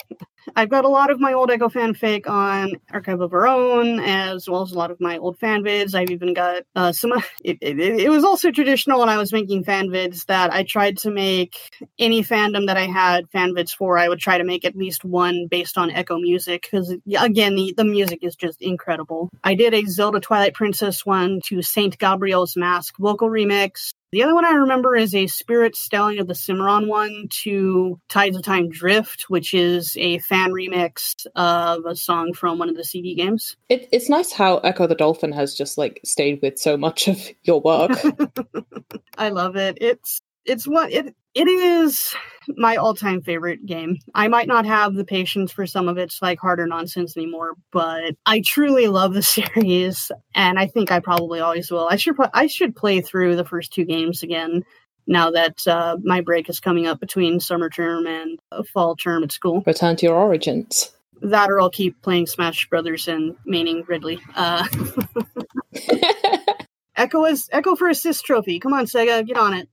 I've 0.56 0.70
got 0.70 0.86
a 0.86 0.90
lot 0.90 1.10
of 1.10 1.20
my 1.20 1.34
old 1.34 1.50
Ecco 1.50 1.72
fanfic 1.72 2.28
on 2.28 2.74
Archive 2.92 3.22
of 3.22 3.34
Our 3.34 3.48
Own, 3.48 4.00
as 4.00 4.50
well 4.50 4.62
as 4.62 4.72
a 4.72 4.78
lot 4.78 4.92
of 4.92 5.00
my 5.00 5.18
old 5.18 5.38
fan 5.38 5.64
vids. 5.64 5.96
I've 5.96 6.10
even 6.10 6.34
got 6.34 6.64
uh, 6.76 6.92
some. 6.92 7.14
It, 7.44 7.58
it, 7.62 7.80
it, 7.80 8.10
was 8.10 8.24
also 8.24 8.52
traditional 8.52 9.00
when 9.00 9.10
I 9.10 9.18
was 9.18 9.34
making 9.34 9.66
fan 9.66 9.90
vids 9.90 10.26
that 10.28 10.54
I 10.54 10.64
tried 10.64 10.98
to 11.00 11.12
make 11.12 11.58
any 12.00 12.24
fandom 12.24 12.68
that 12.68 12.78
I 12.78 12.86
had 12.86 13.30
fan 13.32 13.54
vids 13.54 13.76
for. 13.76 13.98
I 13.98 14.08
would 14.08 14.20
try 14.20 14.38
to 14.38 14.46
make 14.46 14.64
at 14.64 14.78
least 14.78 15.04
one 15.04 15.48
based 15.50 15.78
on 15.78 15.90
Ecco 15.92 16.22
music 16.22 16.62
because, 16.62 16.96
again, 17.18 17.56
the, 17.56 17.74
the 17.76 17.84
music 17.84 18.20
is 18.22 18.36
just 18.36 18.62
incredible. 18.62 19.30
I 19.44 19.56
did 19.56 19.74
a 19.74 19.84
Zelda 19.86 20.22
Twilight 20.22 20.54
Princess 20.54 21.06
one 21.06 21.42
to 21.46 21.62
Saint 21.62 21.98
Gabriel's 21.98 22.56
Mask 22.56 22.96
vocal 22.98 23.30
remix. 23.30 23.92
The 24.14 24.22
other 24.22 24.36
one 24.36 24.46
I 24.46 24.52
remember 24.52 24.96
is 24.96 25.16
a 25.16 25.26
Spirit 25.26 25.76
Stallion 25.76 26.22
of 26.22 26.28
the 26.28 26.36
Cimarron 26.36 26.88
one 26.88 27.26
to 27.42 28.00
Tides 28.10 28.38
of 28.38 28.44
Time 28.44 28.70
Drift, 28.70 29.26
which 29.28 29.56
is 29.56 29.98
a 29.98 30.20
fan 30.20 30.52
remix 30.52 31.26
of 31.36 31.84
a 31.88 31.96
song 31.96 32.32
from 32.32 32.60
one 32.60 32.70
of 32.70 32.76
the 32.76 32.84
CD 32.84 33.16
games. 33.16 33.58
It, 33.70 33.90
it's 33.92 34.10
nice 34.10 34.32
how 34.32 34.60
Ecco 34.60 34.86
the 34.86 34.94
Dolphin 34.94 35.32
has 35.32 35.56
just 35.56 35.80
like 35.80 36.00
stayed 36.06 36.44
with 36.44 36.60
so 36.60 36.78
much 36.78 37.08
of 37.08 37.28
your 37.42 37.60
work. 37.62 37.90
I 39.18 39.30
love 39.30 39.56
it. 39.56 39.80
It's 39.82 40.22
it's 40.46 40.68
what 40.68 40.92
it 40.92 41.16
it 41.34 41.48
is 41.48 42.14
my 42.58 42.76
all-time 42.76 43.22
favorite 43.22 43.66
game. 43.66 43.98
I 44.14 44.28
might 44.28 44.48
not 44.48 44.66
have 44.66 44.94
the 44.94 45.06
patience 45.06 45.52
for 45.52 45.66
some 45.66 45.88
of 45.88 45.98
its 45.98 46.22
like 46.22 46.40
harder 46.40 46.68
nonsense 46.68 47.16
anymore, 47.18 47.54
but 47.72 48.16
I 48.26 48.42
truly 48.46 48.88
love 48.88 49.14
the 49.14 49.24
series, 49.24 50.12
and 50.36 50.60
I 50.60 50.68
think 50.68 50.92
I 50.92 51.00
probably 51.00 51.40
always 51.40 51.72
will. 51.72 51.88
I 51.88 51.96
should 51.96 52.16
I 52.34 52.48
should 52.48 52.76
play 52.76 53.02
through 53.02 53.36
the 53.36 53.46
first 53.46 53.74
two 53.74 53.86
games 53.86 54.24
again 54.24 54.64
now 55.08 55.32
that 55.32 55.66
uh, 55.68 55.98
my 56.04 56.22
break 56.22 56.50
is 56.50 56.60
coming 56.60 56.88
up 56.88 57.00
between 57.00 57.40
summer 57.40 57.70
term 57.70 58.08
and 58.08 58.40
fall 58.74 58.96
term 58.96 59.24
at 59.24 59.32
school. 59.32 59.64
Return 59.66 59.96
to 59.98 60.06
your 60.06 60.16
origins. 60.16 60.92
That 61.22 61.50
or 61.50 61.62
I'll 61.62 61.70
keep 61.70 62.02
playing 62.02 62.28
Smash 62.28 62.68
Brothers 62.70 63.08
and 63.08 63.36
maining 63.48 63.88
Ridley. 63.88 64.20
Uh, 64.36 64.68
Ecco 66.98 67.30
is 67.30 67.50
Ecco 67.52 67.78
for 67.78 67.90
assist 67.90 68.26
trophy. 68.26 68.60
Come 68.60 68.74
on, 68.74 68.86
Sega, 68.86 69.26
get 69.26 69.38
on 69.38 69.54
it. 69.54 69.70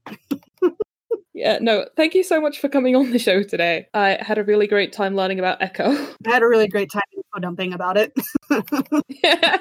Yeah, 1.33 1.59
no, 1.61 1.87
thank 1.97 2.15
you 2.15 2.25
so 2.25 2.41
much 2.41 2.59
for 2.59 2.69
coming 2.69 2.97
on 2.97 3.13
the 3.13 3.19
show 3.19 3.43
today. 3.43 3.87
I 3.95 4.19
had 4.21 4.39
a 4.39 4.45
really 4.45 4.67
great 4.67 4.93
time 4.93 5.15
learning 5.15 5.39
about 5.39 5.61
Ecco. 5.61 6.17
I 6.27 6.31
had 6.31 6.43
a 6.43 6.49
really 6.49 6.67
great 6.67 6.91
time 6.91 7.03
info 7.17 7.39
dumping 7.41 7.73
about 7.73 7.97
it. 7.97 8.13
yeah, 9.23 9.59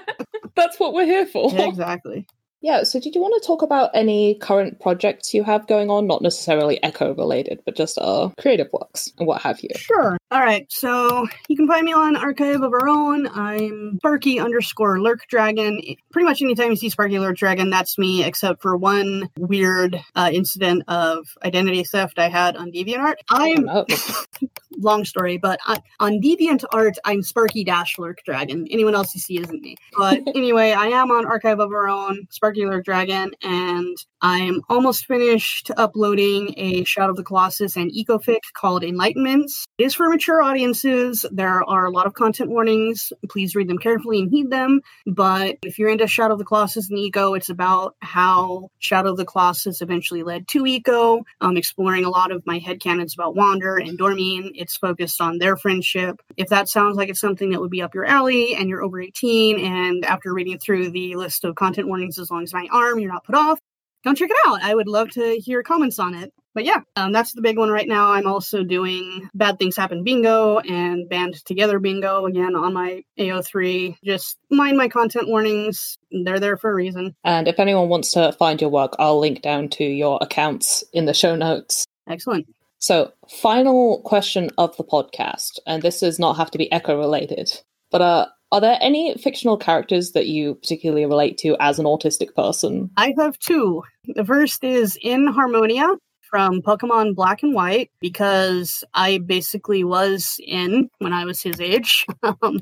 that's 0.56 0.80
what 0.80 0.94
we're 0.94 1.06
here 1.06 1.28
for. 1.28 1.52
Yeah, 1.54 1.68
exactly. 1.68 2.26
Yeah, 2.62 2.84
so 2.84 3.00
did 3.00 3.16
you 3.16 3.22
want 3.22 3.42
to 3.42 3.48
talk 3.48 3.62
about 3.62 3.92
any 3.94 4.36
current 4.36 4.82
projects 4.82 5.34
you 5.34 5.44
have 5.44 5.68
going 5.68 5.90
on? 5.90 6.08
Not 6.08 6.22
necessarily 6.22 6.78
Ecco 6.84 7.14
related, 7.18 7.62
but 7.66 7.76
just 7.76 7.98
uh, 7.98 8.30
creative 8.38 8.68
works 8.74 9.12
and 9.18 9.28
what 9.28 9.42
have 9.42 9.62
you. 9.62 9.70
Sure. 9.76 10.18
All 10.30 10.40
right, 10.42 10.66
so 10.70 11.26
you 11.48 11.56
can 11.56 11.68
find 11.68 11.86
me 11.86 11.94
on 11.94 12.16
Archive 12.16 12.62
of 12.62 12.74
Our 12.74 12.88
Own. 12.88 13.28
I'm 13.28 13.98
Sparky 13.98 14.40
underscore 14.40 15.00
Lurk 15.00 15.26
Dragon. 15.28 15.82
Pretty 16.12 16.26
much 16.26 16.42
anytime 16.42 16.72
you 16.72 16.76
see 16.76 16.90
Sparky 16.90 17.18
Lurk 17.18 17.38
Dragon, 17.38 17.70
that's 17.70 17.98
me, 17.98 18.24
except 18.26 18.62
for 18.62 18.76
one 18.76 19.30
weird 19.38 20.00
uh, 20.16 20.30
incident 20.32 20.84
of 20.88 21.28
identity 21.44 21.84
theft 21.84 22.20
I 22.20 22.28
had 22.28 22.58
on 22.58 22.72
DeviantArt. 22.72 23.16
I'm 23.30 23.70
oh, 23.70 23.86
long 24.80 25.06
story, 25.06 25.38
but 25.38 25.60
I, 25.66 25.82
on 26.00 26.20
DeviantArt, 26.22 26.96
I'm 27.06 27.22
Sparky 27.22 27.64
Dash 27.64 27.98
Lurk 27.98 28.20
Dragon. 28.26 28.68
Anyone 28.70 28.96
else 28.96 29.14
you 29.14 29.22
see 29.22 29.40
isn't 29.40 29.62
me. 29.62 29.76
But 29.98 30.22
anyway, 30.36 30.72
I 30.72 30.88
am 30.88 31.12
on 31.12 31.26
Archive 31.26 31.60
of 31.60 31.72
Our 31.72 31.88
Own. 31.88 32.28
Sparky 32.30 32.62
Sparky 32.62 32.82
Dragon, 32.84 33.32
and 33.44 33.98
I'm 34.22 34.62
almost 34.70 35.06
finished 35.06 35.72
uploading 35.78 36.54
a 36.58 36.84
Shadow 36.84 37.12
of 37.12 37.16
the 37.16 37.24
Colossus 37.24 37.78
and 37.78 37.92
ecofic 37.92 38.40
called 38.54 38.84
Enlightenments. 38.84 39.64
It 39.78 39.86
is 39.86 39.94
for 39.94 40.10
mature 40.10 40.42
audiences. 40.42 41.26
There 41.32 41.64
are 41.64 41.86
a 41.86 41.92
lot 41.92 42.06
of 42.06 42.14
content 42.14 42.50
warnings. 42.50 43.14
Please 43.30 43.56
read 43.56 43.70
them 43.70 43.78
carefully 43.78 44.20
and 44.20 44.30
heed 44.30 44.50
them. 44.50 44.82
But 45.06 45.58
if 45.64 45.80
you're 45.80 45.90
into 45.90 46.08
Shadow 46.08 46.34
of 46.34 46.40
the 46.40 46.46
Colossus 46.46 46.90
and 46.90 47.00
Ecco, 47.00 47.38
it's 47.38 47.50
about 47.50 47.96
how 48.02 48.70
Shadow 48.80 49.12
of 49.12 49.18
the 49.18 49.26
Colossus 49.26 49.82
eventually 49.82 50.24
led 50.24 50.48
to 50.50 50.64
Ecco, 50.64 51.22
um, 51.40 51.56
exploring 51.56 52.04
a 52.04 52.10
lot 52.10 52.32
of 52.32 52.46
my 52.46 52.60
headcanons 52.60 53.14
about 53.14 53.36
Wander 53.36 53.78
and 53.78 53.98
Dormin. 53.98 54.52
It's 54.56 54.69
focused 54.76 55.22
on 55.22 55.38
their 55.38 55.56
friendship. 55.56 56.20
If 56.36 56.50
that 56.50 56.68
sounds 56.68 56.98
like 56.98 57.10
it's 57.10 57.20
something 57.20 57.52
that 57.52 57.62
would 57.62 57.70
be 57.70 57.84
up 57.84 57.94
your 57.94 58.06
alley 58.06 58.56
and 58.56 58.70
you're 58.70 58.84
over 58.84 59.00
18, 59.00 59.60
and 59.60 60.04
after 60.04 60.34
reading 60.34 60.58
through 60.58 60.90
the 60.90 61.16
list 61.16 61.44
of 61.44 61.56
content 61.56 61.88
warnings 61.88 62.18
as 62.18 62.32
long 62.32 62.40
long 62.40 62.46
as 62.46 62.54
my 62.54 62.68
arm, 62.72 63.00
you're 63.00 63.12
not 63.12 63.26
put 63.26 63.36
off. 63.36 63.60
Don't 64.06 64.18
check 64.18 64.30
it 64.30 64.38
out. 64.48 64.64
I 64.64 64.74
would 64.74 64.88
love 64.88 65.10
to 65.12 65.38
hear 65.44 65.62
comments 65.62 66.00
on 66.00 66.16
it. 66.16 66.32
But 66.56 66.64
yeah, 66.64 66.80
um, 66.96 67.12
that's 67.12 67.34
the 67.34 67.42
big 67.42 67.58
one 67.58 67.70
right 67.70 67.88
now. 67.88 68.12
I'm 68.12 68.26
also 68.26 68.64
doing 68.64 69.30
Bad 69.36 69.60
Things 69.60 69.76
Happen 69.76 70.04
Bingo 70.04 70.60
and 70.60 71.08
Band 71.08 71.36
Together 71.46 71.80
Bingo 71.80 72.26
again 72.26 72.56
on 72.56 72.74
my 72.74 73.04
AO3. 73.20 73.98
Just 74.04 74.38
mind 74.50 74.78
my 74.78 74.88
content 74.88 75.28
warnings. 75.28 75.98
They're 76.12 76.40
there 76.40 76.58
for 76.58 76.72
a 76.72 76.74
reason. 76.74 77.14
And 77.24 77.48
if 77.48 77.60
anyone 77.60 77.90
wants 77.90 78.14
to 78.14 78.32
find 78.32 78.60
your 78.60 78.70
work, 78.70 78.96
I'll 79.00 79.20
link 79.20 79.42
down 79.42 79.70
to 79.72 79.84
your 79.84 80.18
accounts 80.22 80.84
in 80.94 81.06
the 81.06 81.14
show 81.14 81.36
notes. 81.36 81.86
Excellent. 82.08 82.48
So, 82.80 83.12
final 83.28 84.02
question 84.04 84.50
of 84.58 84.76
the 84.78 84.84
podcast, 84.84 85.60
and 85.68 85.84
this 85.84 86.00
does 86.00 86.18
not 86.18 86.38
have 86.38 86.50
to 86.52 86.58
be 86.58 86.72
Ecco 86.72 86.98
related, 86.98 87.52
but 87.92 88.02
uh, 88.02 88.28
are 88.52 88.62
there 88.62 88.78
any 88.82 89.16
fictional 89.16 89.58
characters 89.58 90.12
that 90.14 90.28
you 90.28 90.56
particularly 90.56 91.06
relate 91.06 91.38
to 91.40 91.56
as 91.60 91.78
an 91.78 91.86
autistic 91.86 92.34
person? 92.36 92.90
I 92.98 93.14
have 93.18 93.38
two. 93.40 93.84
The 94.06 94.26
first 94.26 94.64
is 94.64 94.98
N 95.04 95.28
Harmonia 95.28 95.88
from 96.30 96.62
Pokemon 96.62 97.16
Black 97.16 97.44
and 97.44 97.54
White 97.54 97.92
because 98.00 98.84
I 98.94 99.20
basically 99.20 99.84
was 99.84 100.40
N 100.48 100.90
when 101.00 101.14
I 101.14 101.26
was 101.26 101.42
his 101.42 101.60
age. 101.60 102.06
um, 102.24 102.60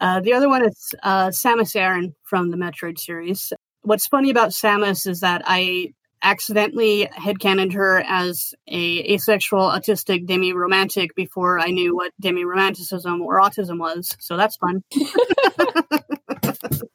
uh, 0.00 0.20
the 0.20 0.32
other 0.32 0.48
one 0.48 0.64
is 0.64 0.94
uh, 1.02 1.28
Samus 1.28 1.76
Aran 1.76 2.14
from 2.24 2.50
the 2.50 2.56
Metroid 2.56 2.98
series. 2.98 3.52
What's 3.82 4.06
funny 4.06 4.30
about 4.30 4.50
Samus 4.50 5.06
is 5.06 5.20
that 5.20 5.42
I 5.44 5.92
accidentally 6.22 7.08
headcanoned 7.12 7.72
her 7.74 8.02
as 8.06 8.54
a 8.66 9.14
asexual 9.14 9.60
autistic 9.60 10.26
demi-romantic 10.26 11.14
before 11.14 11.58
I 11.58 11.68
knew 11.68 11.94
what 11.94 12.12
demi-romanticism 12.20 13.22
or 13.22 13.40
autism 13.40 13.78
was. 13.78 14.16
So 14.20 14.36
that's 14.36 14.56
fun. 14.56 14.82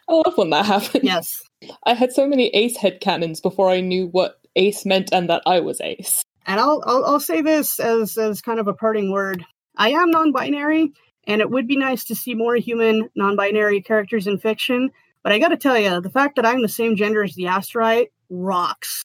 I 0.07 0.13
love 0.13 0.38
when 0.38 0.49
that 0.51 0.65
happens. 0.65 1.03
Yes. 1.03 1.41
I 1.86 1.93
had 1.93 2.11
so 2.11 2.28
many 2.28 2.49
ace 2.49 2.78
headcanons 2.78 3.41
before 3.41 3.69
I 3.69 3.80
knew 3.80 4.07
what 4.07 4.39
ace 4.55 4.86
meant 4.86 5.09
and 5.11 5.30
that 5.30 5.41
I 5.45 5.59
was 5.59 5.82
ace. 5.82 6.24
And 6.45 6.59
I'll, 6.59 6.84
I'll, 6.86 7.05
I'll 7.05 7.19
say 7.19 7.41
this 7.41 7.80
as 7.80 8.17
as 8.17 8.41
kind 8.41 8.59
of 8.59 8.67
a 8.67 8.74
parting 8.74 9.11
word. 9.11 9.45
I 9.78 9.91
am 9.91 10.11
non-binary, 10.11 10.91
and 11.26 11.41
it 11.41 11.49
would 11.49 11.67
be 11.67 11.78
nice 11.78 12.03
to 12.05 12.15
see 12.15 12.36
more 12.36 12.55
human 12.55 13.09
non-binary 13.15 13.82
characters 13.82 14.28
in 14.28 14.38
fiction. 14.38 14.91
But 15.24 15.32
I 15.32 15.39
got 15.39 15.49
to 15.49 15.57
tell 15.57 15.78
you, 15.78 16.01
the 16.01 16.09
fact 16.09 16.36
that 16.36 16.45
I'm 16.45 16.61
the 16.61 16.67
same 16.67 16.97
gender 16.97 17.24
as 17.24 17.34
the 17.34 17.47
asteroid 17.47 18.07
rocks. 18.30 19.03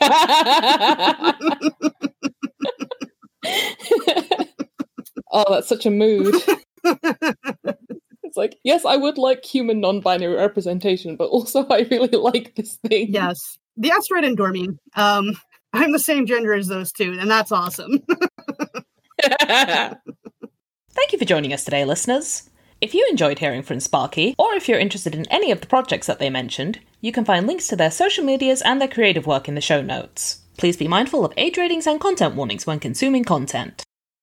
oh, 5.32 5.44
that's 5.50 5.68
such 5.68 5.86
a 5.86 5.90
mood. 5.90 6.34
it's 6.84 8.36
like, 8.36 8.58
yes, 8.64 8.84
I 8.84 8.96
would 8.96 9.18
like 9.18 9.44
human 9.44 9.80
non 9.80 10.00
binary 10.00 10.36
representation, 10.36 11.16
but 11.16 11.28
also 11.28 11.66
I 11.68 11.86
really 11.90 12.18
like 12.18 12.54
this 12.54 12.76
thing. 12.86 13.12
yes. 13.12 13.58
The 13.76 13.90
asteroid 13.90 14.24
and 14.24 14.36
Dormy. 14.36 14.68
Um, 14.94 15.32
I'm 15.72 15.92
the 15.92 15.98
same 15.98 16.26
gender 16.26 16.54
as 16.54 16.68
those 16.68 16.92
two, 16.92 17.16
and 17.18 17.30
that's 17.30 17.50
awesome. 17.50 17.98
Thank 19.20 21.12
you 21.12 21.18
for 21.18 21.24
joining 21.24 21.52
us 21.52 21.64
today, 21.64 21.84
listeners. 21.84 22.48
If 22.84 22.92
you 22.92 23.06
enjoyed 23.10 23.38
hearing 23.38 23.62
from 23.62 23.80
Sparky, 23.80 24.34
or 24.38 24.52
if 24.52 24.68
you're 24.68 24.78
interested 24.78 25.14
in 25.14 25.24
any 25.30 25.50
of 25.50 25.62
the 25.62 25.66
projects 25.66 26.06
that 26.06 26.18
they 26.18 26.28
mentioned, 26.28 26.80
you 27.00 27.12
can 27.12 27.24
find 27.24 27.46
links 27.46 27.66
to 27.68 27.76
their 27.76 27.90
social 27.90 28.22
medias 28.22 28.60
and 28.60 28.78
their 28.78 28.88
creative 28.88 29.26
work 29.26 29.48
in 29.48 29.54
the 29.54 29.62
show 29.62 29.80
notes. 29.80 30.42
Please 30.58 30.76
be 30.76 30.86
mindful 30.86 31.24
of 31.24 31.32
age 31.38 31.56
ratings 31.56 31.86
and 31.86 31.98
content 31.98 32.34
warnings 32.34 32.66
when 32.66 32.78
consuming 32.78 33.24
content. 33.24 33.82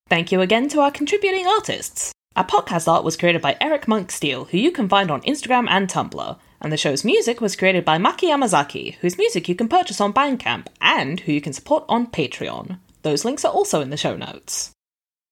Thank 0.10 0.32
you 0.32 0.42
again 0.42 0.70
to 0.70 0.80
our 0.80 0.92
contributing 0.92 1.48
artists. 1.48 2.14
Our 2.36 2.46
podcast 2.46 2.88
art 2.88 3.04
was 3.04 3.18
created 3.18 3.42
by 3.42 3.58
Eric 3.60 3.88
Monk 3.88 4.12
Steele, 4.12 4.46
who 4.46 4.60
you 4.60 4.70
can 4.70 4.88
find 4.88 5.10
on 5.10 5.24
Instagram 5.24 5.68
and 5.68 5.90
Tumblr, 5.90 6.38
and 6.62 6.72
the 6.72 6.78
show's 6.78 7.04
music 7.04 7.42
was 7.42 7.56
created 7.56 7.84
by 7.84 7.98
Maki 7.98 8.30
Yamazaki, 8.30 8.94
whose 8.98 9.18
music 9.18 9.50
you 9.50 9.56
can 9.56 9.70
purchase 9.70 10.00
on 10.00 10.14
Bandcamp 10.14 10.68
and 10.80 11.22
who 11.22 11.32
you 11.32 11.42
can 11.42 11.54
support 11.54 11.84
on 11.90 12.06
Patreon. 12.06 12.78
Those 13.02 13.26
links 13.26 13.44
are 13.44 13.52
also 13.52 13.82
in 13.82 13.90
the 13.90 13.98
show 13.98 14.16
notes. 14.16 14.70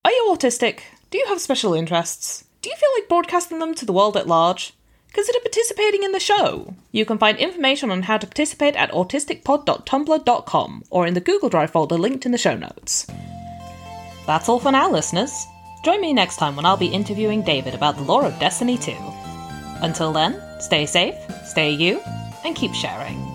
Are 0.04 0.12
you 0.12 0.34
autistic? 0.36 0.80
Do 1.12 1.20
you 1.20 1.28
have 1.28 1.40
special 1.40 1.76
interests? 1.76 2.46
Do 2.62 2.70
you 2.70 2.76
feel 2.76 2.90
like 2.98 3.08
broadcasting 3.08 3.60
them 3.60 3.74
to 3.76 3.86
the 3.86 3.94
world 3.94 4.18
at 4.18 4.28
large? 4.28 4.74
Consider 5.14 5.40
participating 5.40 6.04
in 6.04 6.12
the 6.12 6.20
show. 6.20 6.76
You 6.92 7.06
can 7.06 7.18
find 7.18 7.38
information 7.38 7.90
on 7.90 8.04
how 8.04 8.18
to 8.18 8.28
participate 8.28 8.76
at 8.76 8.92
autisticpod.tumblr.com 8.92 10.84
or 10.90 11.08
in 11.08 11.14
the 11.14 11.22
Google 11.22 11.50
Drive 11.50 11.72
folder 11.72 11.98
linked 11.98 12.26
in 12.26 12.34
the 12.34 12.38
show 12.38 12.56
notes. 12.58 13.08
That's 14.28 14.50
all 14.50 14.60
for 14.60 14.74
now, 14.74 14.92
listeners. 14.92 15.48
Join 15.86 16.02
me 16.02 16.12
next 16.12 16.36
time 16.36 16.58
when 16.58 16.66
I'll 16.66 16.76
be 16.76 16.88
interviewing 16.88 17.44
David 17.44 17.74
about 17.74 17.96
the 17.96 18.04
lore 18.04 18.26
of 18.26 18.38
Destiny 18.40 18.78
2. 18.78 18.94
Until 19.82 20.12
then, 20.12 20.42
stay 20.60 20.86
safe, 20.86 21.16
stay 21.46 21.72
you, 21.72 22.02
and 22.44 22.56
keep 22.56 22.74
sharing. 22.74 23.29